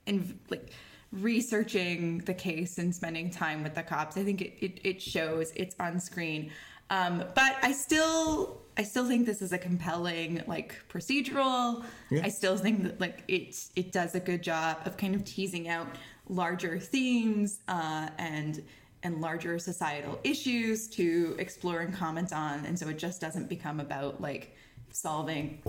in 0.06 0.40
like 0.50 0.72
researching 1.12 2.20
the 2.20 2.34
case 2.34 2.78
and 2.78 2.94
spending 2.94 3.30
time 3.30 3.64
with 3.64 3.76
the 3.76 3.84
cops, 3.84 4.18
I 4.18 4.24
think 4.24 4.42
it, 4.42 4.54
it, 4.60 4.80
it 4.84 5.02
shows 5.02 5.54
it's 5.56 5.76
on 5.80 6.00
screen. 6.00 6.52
Um, 6.90 7.24
but 7.36 7.56
I 7.62 7.72
still 7.72 8.62
I 8.78 8.84
still 8.84 9.06
think 9.08 9.26
this 9.26 9.42
is 9.42 9.52
a 9.54 9.58
compelling 9.58 10.42
like 10.48 10.76
procedural. 10.90 11.84
Yeah. 12.10 12.22
I 12.24 12.30
still 12.30 12.58
think 12.58 12.84
that 12.84 13.00
like 13.02 13.24
it 13.28 13.58
it 13.76 13.92
does 13.92 14.16
a 14.16 14.20
good 14.20 14.42
job 14.44 14.78
of 14.86 14.98
kind 14.98 15.16
of 15.16 15.26
teasing 15.26 15.68
out 15.68 15.88
larger 16.30 16.80
themes 16.80 17.60
uh, 17.68 18.10
and 18.18 18.64
and 19.04 19.22
larger 19.22 19.60
societal 19.60 20.20
issues 20.24 20.88
to 20.90 21.36
explore 21.40 21.82
and 21.82 21.94
comment 21.94 22.34
on, 22.34 22.66
and 22.66 22.78
so 22.78 22.88
it 22.90 22.98
just 22.98 23.22
doesn't 23.22 23.48
become 23.50 23.80
about 23.80 24.22
like 24.22 24.56
solving 24.92 25.62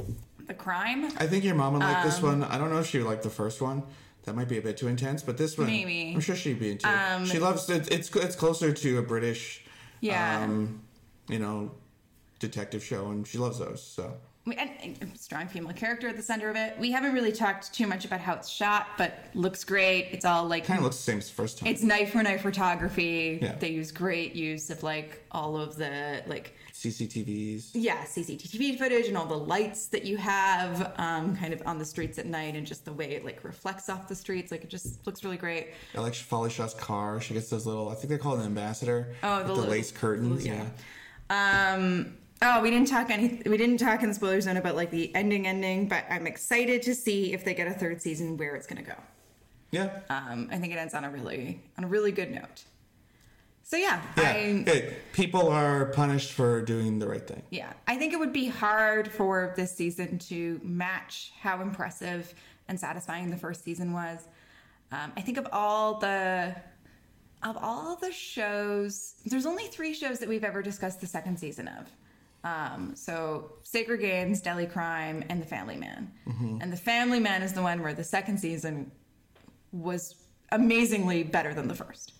the 0.46 0.54
crime. 0.54 1.04
I 1.18 1.26
think 1.26 1.44
your 1.44 1.54
mom 1.54 1.74
would 1.74 1.82
like 1.82 1.98
Um, 1.98 2.06
this 2.06 2.22
one. 2.22 2.42
I 2.44 2.56
don't 2.58 2.70
know 2.70 2.78
if 2.78 2.86
she 2.86 2.98
would 2.98 3.06
like 3.06 3.22
the 3.22 3.30
first 3.30 3.60
one. 3.60 3.82
That 4.24 4.34
might 4.34 4.48
be 4.48 4.58
a 4.58 4.62
bit 4.62 4.76
too 4.76 4.88
intense, 4.88 5.22
but 5.22 5.36
this 5.38 5.56
one, 5.58 5.66
Maybe. 5.68 6.08
Um, 6.10 6.14
I'm 6.16 6.20
sure 6.20 6.36
she'd 6.36 6.58
be 6.60 6.70
into. 6.72 6.86
it. 6.88 7.26
she 7.28 7.38
loves 7.38 7.68
it. 7.70 7.90
It's 7.90 8.14
it's 8.14 8.36
closer 8.36 8.72
to 8.72 8.98
a 8.98 9.02
British, 9.02 9.64
Yeah. 10.00 10.42
um, 10.44 10.82
you 11.28 11.38
know, 11.38 11.70
detective 12.38 12.82
show, 12.84 13.10
and 13.10 13.26
she 13.26 13.38
loves 13.38 13.58
those. 13.58 13.82
So 13.82 14.14
and, 14.56 15.18
strong 15.18 15.48
female 15.48 15.72
character 15.72 16.08
at 16.08 16.16
the 16.16 16.22
center 16.22 16.48
of 16.48 16.56
it. 16.56 16.78
We 16.78 16.90
haven't 16.90 17.12
really 17.12 17.32
talked 17.32 17.72
too 17.72 17.86
much 17.86 18.04
about 18.04 18.20
how 18.20 18.34
it's 18.34 18.48
shot, 18.48 18.86
but 18.96 19.24
looks 19.34 19.64
great. 19.64 20.08
It's 20.12 20.24
all 20.24 20.46
like 20.46 20.64
kind 20.64 20.78
of 20.78 20.84
looks 20.84 20.96
the 20.96 21.02
same 21.02 21.18
as 21.18 21.28
the 21.28 21.34
first 21.34 21.58
time. 21.58 21.68
it's 21.68 21.82
knife 21.82 22.12
for 22.12 22.22
knife 22.22 22.42
photography. 22.42 23.38
Yeah. 23.42 23.56
They 23.56 23.70
use 23.70 23.92
great 23.92 24.34
use 24.34 24.70
of 24.70 24.82
like 24.82 25.22
all 25.32 25.56
of 25.56 25.76
the 25.76 26.22
like 26.26 26.54
CCTVs. 26.72 27.70
yeah 27.74 28.04
CCTV 28.04 28.78
footage 28.78 29.08
and 29.08 29.16
all 29.16 29.26
the 29.26 29.36
lights 29.36 29.88
that 29.88 30.04
you 30.04 30.16
have 30.16 30.92
um, 30.96 31.36
kind 31.36 31.52
of 31.52 31.60
on 31.66 31.78
the 31.78 31.84
streets 31.84 32.18
at 32.18 32.26
night 32.26 32.54
and 32.54 32.64
just 32.66 32.84
the 32.84 32.92
way 32.92 33.10
it 33.12 33.24
like 33.24 33.42
reflects 33.44 33.88
off 33.88 34.08
the 34.08 34.14
streets. 34.14 34.50
Like 34.52 34.64
it 34.64 34.70
just 34.70 35.04
looks 35.06 35.24
really 35.24 35.36
great. 35.36 35.68
I 35.96 36.00
like 36.00 36.14
Folly 36.14 36.50
Shaw's 36.50 36.74
car. 36.74 37.20
She 37.20 37.34
gets 37.34 37.50
those 37.50 37.66
little. 37.66 37.88
I 37.88 37.94
think 37.94 38.08
they 38.10 38.18
call 38.18 38.34
it 38.34 38.40
an 38.40 38.46
ambassador. 38.46 39.14
Oh, 39.22 39.38
the 39.40 39.44
the, 39.44 39.52
little- 39.54 39.70
lace 39.70 39.90
curtains. 39.90 40.28
those, 40.28 40.46
yeah. 40.46 40.54
yeah. 40.54 40.68
Um, 41.30 42.16
oh, 42.42 42.60
we 42.62 42.70
didn't 42.70 42.88
talk 42.88 43.10
any. 43.10 43.42
We 43.44 43.56
didn't 43.56 43.78
talk 43.78 44.02
in 44.02 44.08
the 44.08 44.14
spoiler 44.14 44.40
zone 44.40 44.56
about 44.56 44.76
like 44.76 44.90
the 44.90 45.14
ending, 45.14 45.46
ending. 45.46 45.88
But 45.88 46.04
I'm 46.10 46.26
excited 46.26 46.82
to 46.82 46.94
see 46.94 47.32
if 47.32 47.44
they 47.44 47.54
get 47.54 47.68
a 47.68 47.72
third 47.74 48.00
season 48.00 48.36
where 48.36 48.54
it's 48.56 48.66
gonna 48.66 48.82
go. 48.82 48.96
Yeah. 49.70 50.00
Um, 50.08 50.48
I 50.50 50.56
think 50.56 50.72
it 50.72 50.76
ends 50.76 50.94
on 50.94 51.04
a 51.04 51.10
really 51.10 51.60
on 51.76 51.84
a 51.84 51.88
really 51.88 52.12
good 52.12 52.30
note. 52.30 52.64
So 53.62 53.76
yeah, 53.76 54.00
yeah. 54.16 54.22
I 54.22 54.32
Hey, 54.32 54.96
people 55.12 55.48
are 55.48 55.86
punished 55.86 56.32
for 56.32 56.62
doing 56.62 56.98
the 56.98 57.06
right 57.06 57.26
thing. 57.26 57.42
yeah, 57.50 57.74
I 57.86 57.96
think 57.96 58.14
it 58.14 58.18
would 58.18 58.32
be 58.32 58.46
hard 58.46 59.12
for 59.12 59.52
this 59.56 59.76
season 59.76 60.18
to 60.20 60.58
match 60.62 61.32
how 61.38 61.60
impressive 61.60 62.34
and 62.68 62.80
satisfying 62.80 63.28
the 63.28 63.36
first 63.36 63.64
season 63.64 63.92
was. 63.92 64.26
Um, 64.90 65.12
I 65.18 65.20
think 65.20 65.36
of 65.36 65.46
all 65.52 65.98
the 65.98 66.56
of 67.42 67.56
all 67.60 67.96
the 67.96 68.12
shows, 68.12 69.14
there's 69.26 69.46
only 69.46 69.64
three 69.64 69.94
shows 69.94 70.18
that 70.18 70.28
we've 70.28 70.44
ever 70.44 70.62
discussed 70.62 71.00
the 71.00 71.06
second 71.06 71.38
season 71.38 71.68
of. 71.68 71.86
Um, 72.44 72.92
so 72.94 73.52
Sacred 73.62 73.98
Games, 74.00 74.40
Delhi 74.40 74.66
Crime, 74.66 75.24
and 75.28 75.40
The 75.42 75.46
Family 75.46 75.76
Man. 75.76 76.10
And 76.60 76.72
The 76.72 76.76
Family 76.76 77.20
Man 77.20 77.42
is 77.42 77.52
the 77.52 77.62
one 77.62 77.82
where 77.82 77.94
the 77.94 78.04
second 78.04 78.38
season 78.38 78.90
was 79.72 80.14
amazingly 80.50 81.22
better 81.24 81.52
than 81.52 81.68
the 81.68 81.74
first. 81.74 82.12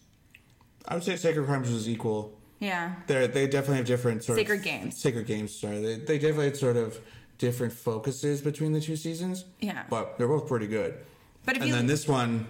I 0.87 0.95
would 0.95 1.05
say 1.05 1.16
Sacred 1.16 1.47
Crimes 1.47 1.71
was 1.71 1.89
equal. 1.89 2.39
Yeah. 2.61 2.95
They 3.07 3.27
they 3.29 3.47
definitely 3.47 3.77
have 3.77 3.87
different 3.87 4.25
sort 4.25 4.39
Sacred 4.39 4.59
of 4.59 4.64
Games. 4.64 4.97
Sacred 5.01 5.27
Games. 5.27 5.55
Sorry, 5.55 5.81
they 5.81 5.95
they 5.97 6.19
definitely 6.19 6.47
had 6.47 6.57
sort 6.57 6.77
of 6.77 6.99
different 7.39 7.73
focuses 7.73 8.41
between 8.41 8.73
the 8.73 8.81
two 8.81 8.97
seasons. 8.97 9.45
Yeah. 9.61 9.85
but 9.89 10.19
they're 10.19 10.27
both 10.29 10.49
pretty 10.49 10.66
good. 10.66 10.99
But 11.47 11.57
if 11.57 11.62
and 11.62 11.73
then 11.73 11.87
this 11.87 12.09
one, 12.09 12.49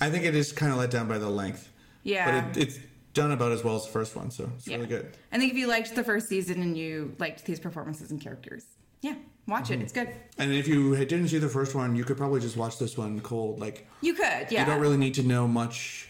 I 0.00 0.08
think 0.10 0.24
it 0.24 0.34
is 0.34 0.52
kind 0.52 0.72
of 0.72 0.78
let 0.78 0.90
down 0.90 1.08
by 1.08 1.18
the 1.18 1.28
length. 1.28 1.67
Yeah. 2.08 2.40
but 2.50 2.56
it, 2.56 2.62
it's 2.68 2.78
done 3.14 3.30
about 3.32 3.52
as 3.52 3.62
well 3.64 3.76
as 3.76 3.84
the 3.86 3.90
first 3.92 4.14
one, 4.16 4.30
so 4.30 4.50
it's 4.56 4.66
really 4.68 4.86
good. 4.86 5.16
I 5.32 5.38
think 5.38 5.52
if 5.52 5.58
you 5.58 5.66
liked 5.66 5.94
the 5.94 6.04
first 6.04 6.28
season 6.28 6.62
and 6.62 6.76
you 6.76 7.14
liked 7.18 7.44
these 7.44 7.58
performances 7.60 8.10
and 8.10 8.20
characters, 8.20 8.64
yeah, 9.02 9.14
watch 9.46 9.64
Mm-hmm. 9.70 9.74
it. 9.74 9.82
It's 9.82 9.92
good. 9.92 10.08
And 10.38 10.52
if 10.52 10.66
you 10.68 10.94
didn't 10.96 11.28
see 11.28 11.38
the 11.38 11.48
first 11.48 11.74
one, 11.74 11.96
you 11.96 12.04
could 12.04 12.16
probably 12.16 12.40
just 12.40 12.56
watch 12.56 12.78
this 12.78 12.96
one 12.96 13.20
cold. 13.20 13.60
Like 13.60 13.86
You 14.00 14.14
could, 14.14 14.46
yeah. 14.50 14.60
you 14.60 14.66
don't 14.66 14.80
really 14.80 14.96
need 14.96 15.14
to 15.14 15.22
know 15.22 15.46
much. 15.48 16.08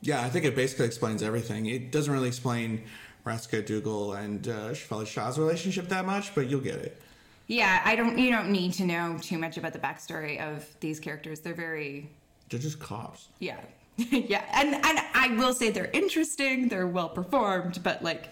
Yeah, 0.00 0.22
I 0.22 0.28
think 0.30 0.44
it 0.44 0.56
basically 0.56 0.86
explains 0.86 1.22
everything. 1.22 1.66
It 1.66 1.92
doesn't 1.92 2.12
really 2.12 2.28
explain 2.28 2.82
Rasika 3.24 3.64
Dugal 3.64 4.14
and 4.14 4.48
uh, 4.48 4.70
Shefali 4.70 5.06
Shah's 5.06 5.38
relationship 5.38 5.88
that 5.88 6.04
much, 6.06 6.34
but 6.34 6.48
you'll 6.48 6.60
get 6.60 6.74
it. 6.76 7.00
yeah, 7.46 7.80
I 7.84 7.94
don't. 7.94 8.18
You 8.18 8.30
don't 8.32 8.50
need 8.50 8.72
to 8.74 8.84
know 8.84 9.16
too 9.20 9.38
much 9.38 9.56
about 9.58 9.72
the 9.72 9.78
backstory 9.78 10.40
of 10.40 10.66
these 10.80 10.98
characters. 10.98 11.38
They're 11.40 11.54
very, 11.54 12.10
They're 12.50 12.58
just 12.58 12.80
cops. 12.80 13.28
yeah, 13.38 13.60
yeah. 13.96 14.44
And 14.54 14.74
and 14.74 14.98
I 15.14 15.34
will 15.38 15.52
say 15.54 15.70
they're 15.70 15.90
interesting. 15.92 16.68
They're 16.68 16.86
well 16.86 17.08
performed, 17.08 17.82
but 17.82 18.02
like, 18.02 18.28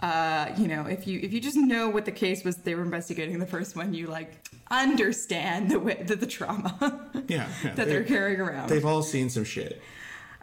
uh, 0.00 0.50
you 0.56 0.68
know, 0.68 0.86
if 0.86 1.06
you 1.06 1.18
if 1.22 1.32
you 1.32 1.40
just 1.40 1.56
know 1.56 1.88
what 1.88 2.04
the 2.04 2.12
case 2.12 2.44
was 2.44 2.56
they 2.58 2.74
were 2.74 2.82
investigating 2.82 3.38
the 3.38 3.46
first 3.46 3.74
one, 3.76 3.94
you 3.94 4.06
like 4.06 4.32
understand 4.70 5.70
the 5.70 5.78
way 5.78 6.02
the, 6.06 6.16
the 6.16 6.26
trauma 6.26 6.76
Yeah, 7.28 7.48
yeah. 7.64 7.74
that 7.74 7.86
they're 7.88 8.02
They- 8.02 8.08
carrying 8.08 8.40
around. 8.40 8.68
They've 8.68 8.84
all 8.84 9.02
seen 9.02 9.30
some 9.30 9.44
shit. 9.44 9.80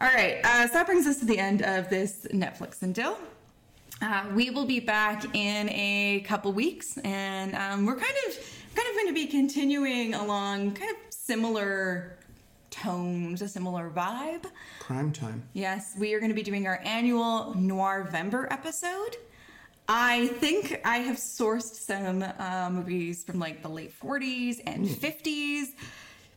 All 0.01 0.07
right, 0.07 0.39
uh, 0.45 0.65
so 0.67 0.73
that 0.75 0.85
brings 0.85 1.05
us 1.05 1.19
to 1.19 1.25
the 1.25 1.37
end 1.37 1.61
of 1.61 1.89
this 1.89 2.25
Netflix 2.33 2.81
and 2.83 2.95
Dil. 2.95 3.17
Uh, 4.01 4.23
we 4.33 4.49
will 4.49 4.65
be 4.65 4.79
back 4.79 5.25
in 5.35 5.67
a 5.71 6.21
couple 6.25 6.53
weeks, 6.53 6.97
and 6.99 7.53
um, 7.55 7.85
we're 7.85 7.97
kind 7.97 8.15
of 8.29 8.35
kind 8.75 8.87
of 8.87 8.95
going 8.95 9.07
to 9.07 9.13
be 9.13 9.27
continuing 9.27 10.13
along 10.13 10.71
kind 10.73 10.89
of 10.91 10.97
similar 11.09 12.15
tones, 12.71 13.41
a 13.41 13.47
similar 13.47 13.89
vibe. 13.89 14.45
Prime 14.79 15.11
time. 15.11 15.43
Yes, 15.53 15.95
we 15.97 16.13
are 16.13 16.19
going 16.19 16.29
to 16.31 16.35
be 16.35 16.43
doing 16.43 16.67
our 16.67 16.79
annual 16.83 17.53
Noirvember 17.57 18.47
episode. 18.51 19.17
I 19.87 20.27
think 20.27 20.79
I 20.85 20.97
have 20.97 21.15
sourced 21.17 21.73
some 21.75 22.23
uh, 22.37 22.69
movies 22.71 23.23
from 23.23 23.39
like 23.39 23.61
the 23.63 23.69
late 23.69 23.93
40s 23.99 24.61
and 24.67 24.85
50s. 24.87 25.69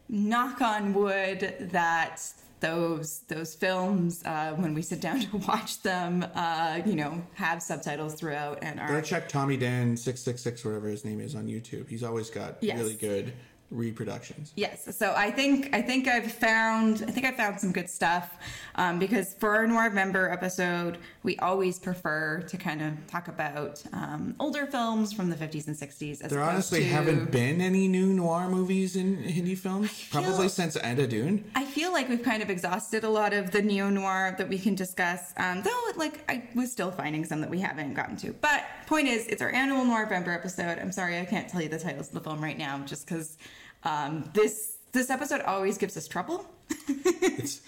Knock 0.09 0.61
on 0.61 0.93
wood 0.95 1.69
that 1.73 2.23
those 2.61 3.21
those 3.29 3.55
films, 3.55 4.23
uh, 4.25 4.53
when 4.57 4.73
we 4.75 4.83
sit 4.83 5.01
down 5.01 5.21
to 5.31 5.37
watch 5.39 5.83
them, 5.83 6.25
uh, 6.35 6.81
you 6.87 6.95
know, 6.95 7.23
have 7.35 7.63
subtitles 7.63 8.15
throughout 8.15 8.59
and 8.63 8.79
are 8.79 9.01
check 9.03 9.29
Tommy 9.29 9.57
Dan 9.57 9.97
six 9.97 10.21
six 10.21 10.41
six 10.43 10.65
whatever 10.65 10.89
his 10.89 11.05
name 11.05 11.21
is 11.21 11.35
on 11.35 11.47
YouTube. 11.47 11.89
He's 11.89 12.03
always 12.03 12.31
got 12.31 12.57
Yes. 12.63 12.79
really 12.79 12.95
good 12.95 13.33
reproductions. 13.73 14.53
Yes, 14.57 14.97
so 14.97 15.15
I 15.17 15.31
think 15.31 15.75
I 15.75 15.83
think 15.83 16.07
I've 16.09 16.31
found 16.31 17.05
I 17.07 17.11
think 17.11 17.27
I 17.27 17.33
found 17.33 17.59
some 17.61 17.73
good 17.73 17.89
stuff 17.89 18.31
um, 18.75 18.99
because 18.99 19.35
for 19.35 19.55
our 19.57 19.67
Noirvember 19.67 20.33
episode, 20.33 20.99
we 21.23 21.37
always 21.39 21.79
prefer 21.79 22.43
to 22.49 22.57
kind 22.57 22.83
of 22.83 22.93
talk 23.07 23.29
about 23.29 23.83
um, 23.93 24.35
older 24.39 24.67
films 24.67 25.13
from 25.13 25.31
the 25.31 25.37
50s 25.37 25.67
and 25.67 25.77
60s. 25.77 26.19
There 26.29 26.41
honestly 26.43 26.81
to- 26.81 26.87
haven't 26.87 27.31
been 27.31 27.61
any 27.61 27.89
new 27.89 28.07
noir 28.13 28.49
movies 28.49 28.97
in 28.97 29.17
Hindi 29.23 29.55
films, 29.55 30.09
probably 30.11 30.33
feel- 30.33 30.49
since 30.49 30.77
Andhadhun. 30.77 31.43
I 31.55 31.65
feel 31.65 31.93
like 31.93 32.09
we've 32.09 32.23
kind 32.23 32.43
of 32.43 32.51
exhausted 32.51 33.05
a 33.05 33.11
lot 33.11 33.33
of 33.33 33.51
the 33.51 33.63
neo 33.63 33.89
noir 33.89 34.35
that 34.39 34.49
we 34.49 34.59
can 34.59 34.75
discuss. 34.75 35.33
Um, 35.37 35.63
though, 35.63 35.71
like 35.97 36.25
I 36.31 36.49
was 36.55 36.71
still 36.71 36.91
finding 36.91 37.25
some 37.25 37.41
that 37.41 37.51
we 37.51 37.61
haven't 37.61 37.95
gotten 37.95 38.17
to. 38.19 38.33
But 38.35 38.65
point 38.87 39.09
is, 39.09 39.27
it's 39.27 39.41
our 39.43 39.51
annual 39.51 39.85
Noirvember 39.85 40.35
episode. 40.35 40.79
I'm 40.79 40.93
sorry 40.93 41.19
I 41.19 41.25
can't 41.25 41.49
tell 41.49 41.63
you 41.63 41.69
the 41.69 41.79
titles 41.79 42.09
of 42.09 42.15
the 42.15 42.21
film 42.21 42.43
right 42.43 42.59
now, 42.59 42.79
just 42.85 43.07
because 43.07 43.39
um, 43.85 44.29
this 44.35 44.77
this 44.93 45.11
episode 45.11 45.41
always 45.43 45.79
gives 45.79 45.97
us 45.97 46.07
trouble. 46.09 46.45
It's 47.25 47.61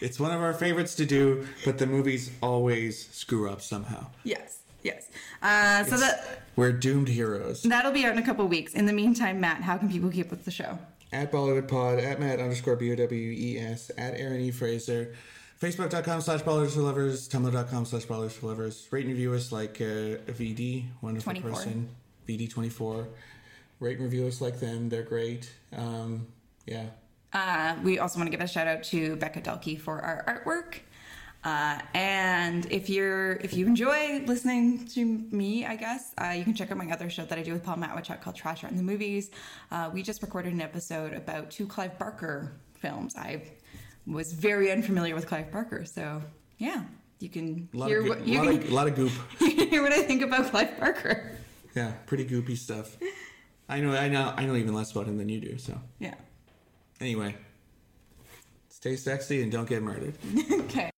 it's 0.00 0.18
one 0.18 0.30
of 0.32 0.40
our 0.40 0.54
favorites 0.54 0.94
to 0.96 1.04
do, 1.06 1.46
but 1.64 1.78
the 1.78 1.86
movies 1.86 2.30
always 2.42 3.08
screw 3.08 3.48
up 3.50 3.60
somehow. 3.60 4.06
Yes, 4.24 4.60
yes. 4.82 5.08
Uh, 5.42 5.84
so 5.84 5.96
that 5.98 6.42
We're 6.56 6.72
doomed 6.72 7.08
heroes. 7.08 7.62
that'll 7.62 7.92
be 7.92 8.04
out 8.04 8.12
in 8.12 8.18
a 8.18 8.22
couple 8.22 8.46
weeks. 8.48 8.72
In 8.74 8.86
the 8.86 8.92
meantime, 8.92 9.40
Matt, 9.40 9.62
how 9.62 9.76
can 9.76 9.90
people 9.90 10.10
keep 10.10 10.26
up 10.26 10.30
with 10.32 10.44
the 10.46 10.50
show? 10.50 10.78
At 11.12 11.30
Bollywood 11.30 11.68
Pod, 11.68 11.98
at 12.00 12.18
Matt 12.18 12.40
underscore 12.40 12.76
B 12.76 12.90
O 12.92 12.96
W 12.96 13.30
E 13.30 13.58
S, 13.58 13.90
at 13.98 14.14
Aaron 14.14 14.40
E. 14.40 14.50
Fraser, 14.50 15.14
Facebook.com 15.60 16.20
slash 16.22 16.40
Ballers 16.40 16.70
for 16.74 16.80
Lovers, 16.80 17.28
Tumblr.com 17.28 17.84
slash 17.84 18.06
Ballers 18.06 18.32
for 18.32 18.46
Lovers. 18.46 18.88
Rate 18.90 19.04
and 19.04 19.12
review 19.14 19.34
us 19.34 19.52
like 19.52 19.80
uh, 19.80 20.16
VD, 20.32 20.84
wonderful 21.02 21.32
24. 21.32 21.50
person. 21.50 21.88
Veedee24. 22.28 23.06
Rate 23.80 23.98
and 23.98 24.04
review 24.04 24.26
us 24.26 24.40
like 24.40 24.60
them, 24.60 24.88
they're 24.88 25.02
great. 25.02 25.52
Um, 25.76 26.26
yeah. 26.66 26.86
Uh, 27.32 27.76
we 27.82 27.98
also 27.98 28.18
want 28.18 28.26
to 28.26 28.36
give 28.36 28.44
a 28.44 28.48
shout 28.48 28.66
out 28.66 28.82
to 28.84 29.16
Becca 29.16 29.40
Delkey 29.40 29.80
for 29.80 30.00
our 30.00 30.24
artwork. 30.26 30.80
Uh, 31.44 31.78
and 31.94 32.66
if 32.70 32.90
you're 32.90 33.32
if 33.34 33.54
you 33.54 33.66
enjoy 33.66 34.22
listening 34.26 34.86
to 34.88 35.04
me, 35.04 35.64
I 35.64 35.76
guess 35.76 36.12
uh, 36.20 36.30
you 36.30 36.42
can 36.42 36.54
check 36.54 36.72
out 36.72 36.78
my 36.78 36.90
other 36.90 37.08
show 37.08 37.24
that 37.24 37.38
I 37.38 37.42
do 37.42 37.52
with 37.52 37.62
Paul 37.62 37.76
Matwychuk 37.76 38.20
called 38.20 38.34
Trash 38.34 38.64
Art 38.64 38.72
in 38.72 38.76
the 38.76 38.82
Movies. 38.82 39.30
Uh, 39.70 39.88
we 39.92 40.02
just 40.02 40.20
recorded 40.20 40.52
an 40.52 40.60
episode 40.60 41.12
about 41.12 41.50
two 41.50 41.66
Clive 41.66 41.96
Barker 41.98 42.52
films. 42.74 43.14
I 43.16 43.42
was 44.06 44.32
very 44.32 44.72
unfamiliar 44.72 45.14
with 45.14 45.26
Clive 45.28 45.52
Barker, 45.52 45.84
so 45.84 46.22
yeah, 46.58 46.82
you 47.20 47.28
can 47.28 47.68
hear 47.72 48.00
of, 48.00 48.08
what 48.08 48.26
you 48.26 48.38
lot, 48.38 48.46
can, 48.46 48.62
of, 48.62 48.72
lot 48.72 48.88
of 48.88 48.96
goop. 48.96 49.12
you 49.40 49.50
can 49.54 49.68
hear 49.68 49.82
what 49.82 49.92
I 49.92 50.02
think 50.02 50.22
about 50.22 50.50
Clive 50.50 50.78
Barker. 50.80 51.38
Yeah, 51.76 51.92
pretty 52.06 52.24
goopy 52.24 52.56
stuff. 52.56 52.96
I 53.68 53.80
know, 53.80 53.94
I 53.94 54.08
know, 54.08 54.32
I 54.36 54.46
know 54.46 54.56
even 54.56 54.74
less 54.74 54.92
about 54.92 55.06
him 55.06 55.18
than 55.18 55.28
you 55.28 55.40
do. 55.40 55.58
So 55.58 55.78
Yeah. 55.98 56.14
anyway, 57.00 57.34
stay 58.68 58.96
sexy 58.96 59.42
and 59.42 59.52
don't 59.52 59.68
get 59.68 59.82
murdered. 59.82 60.14
Okay. 60.68 60.90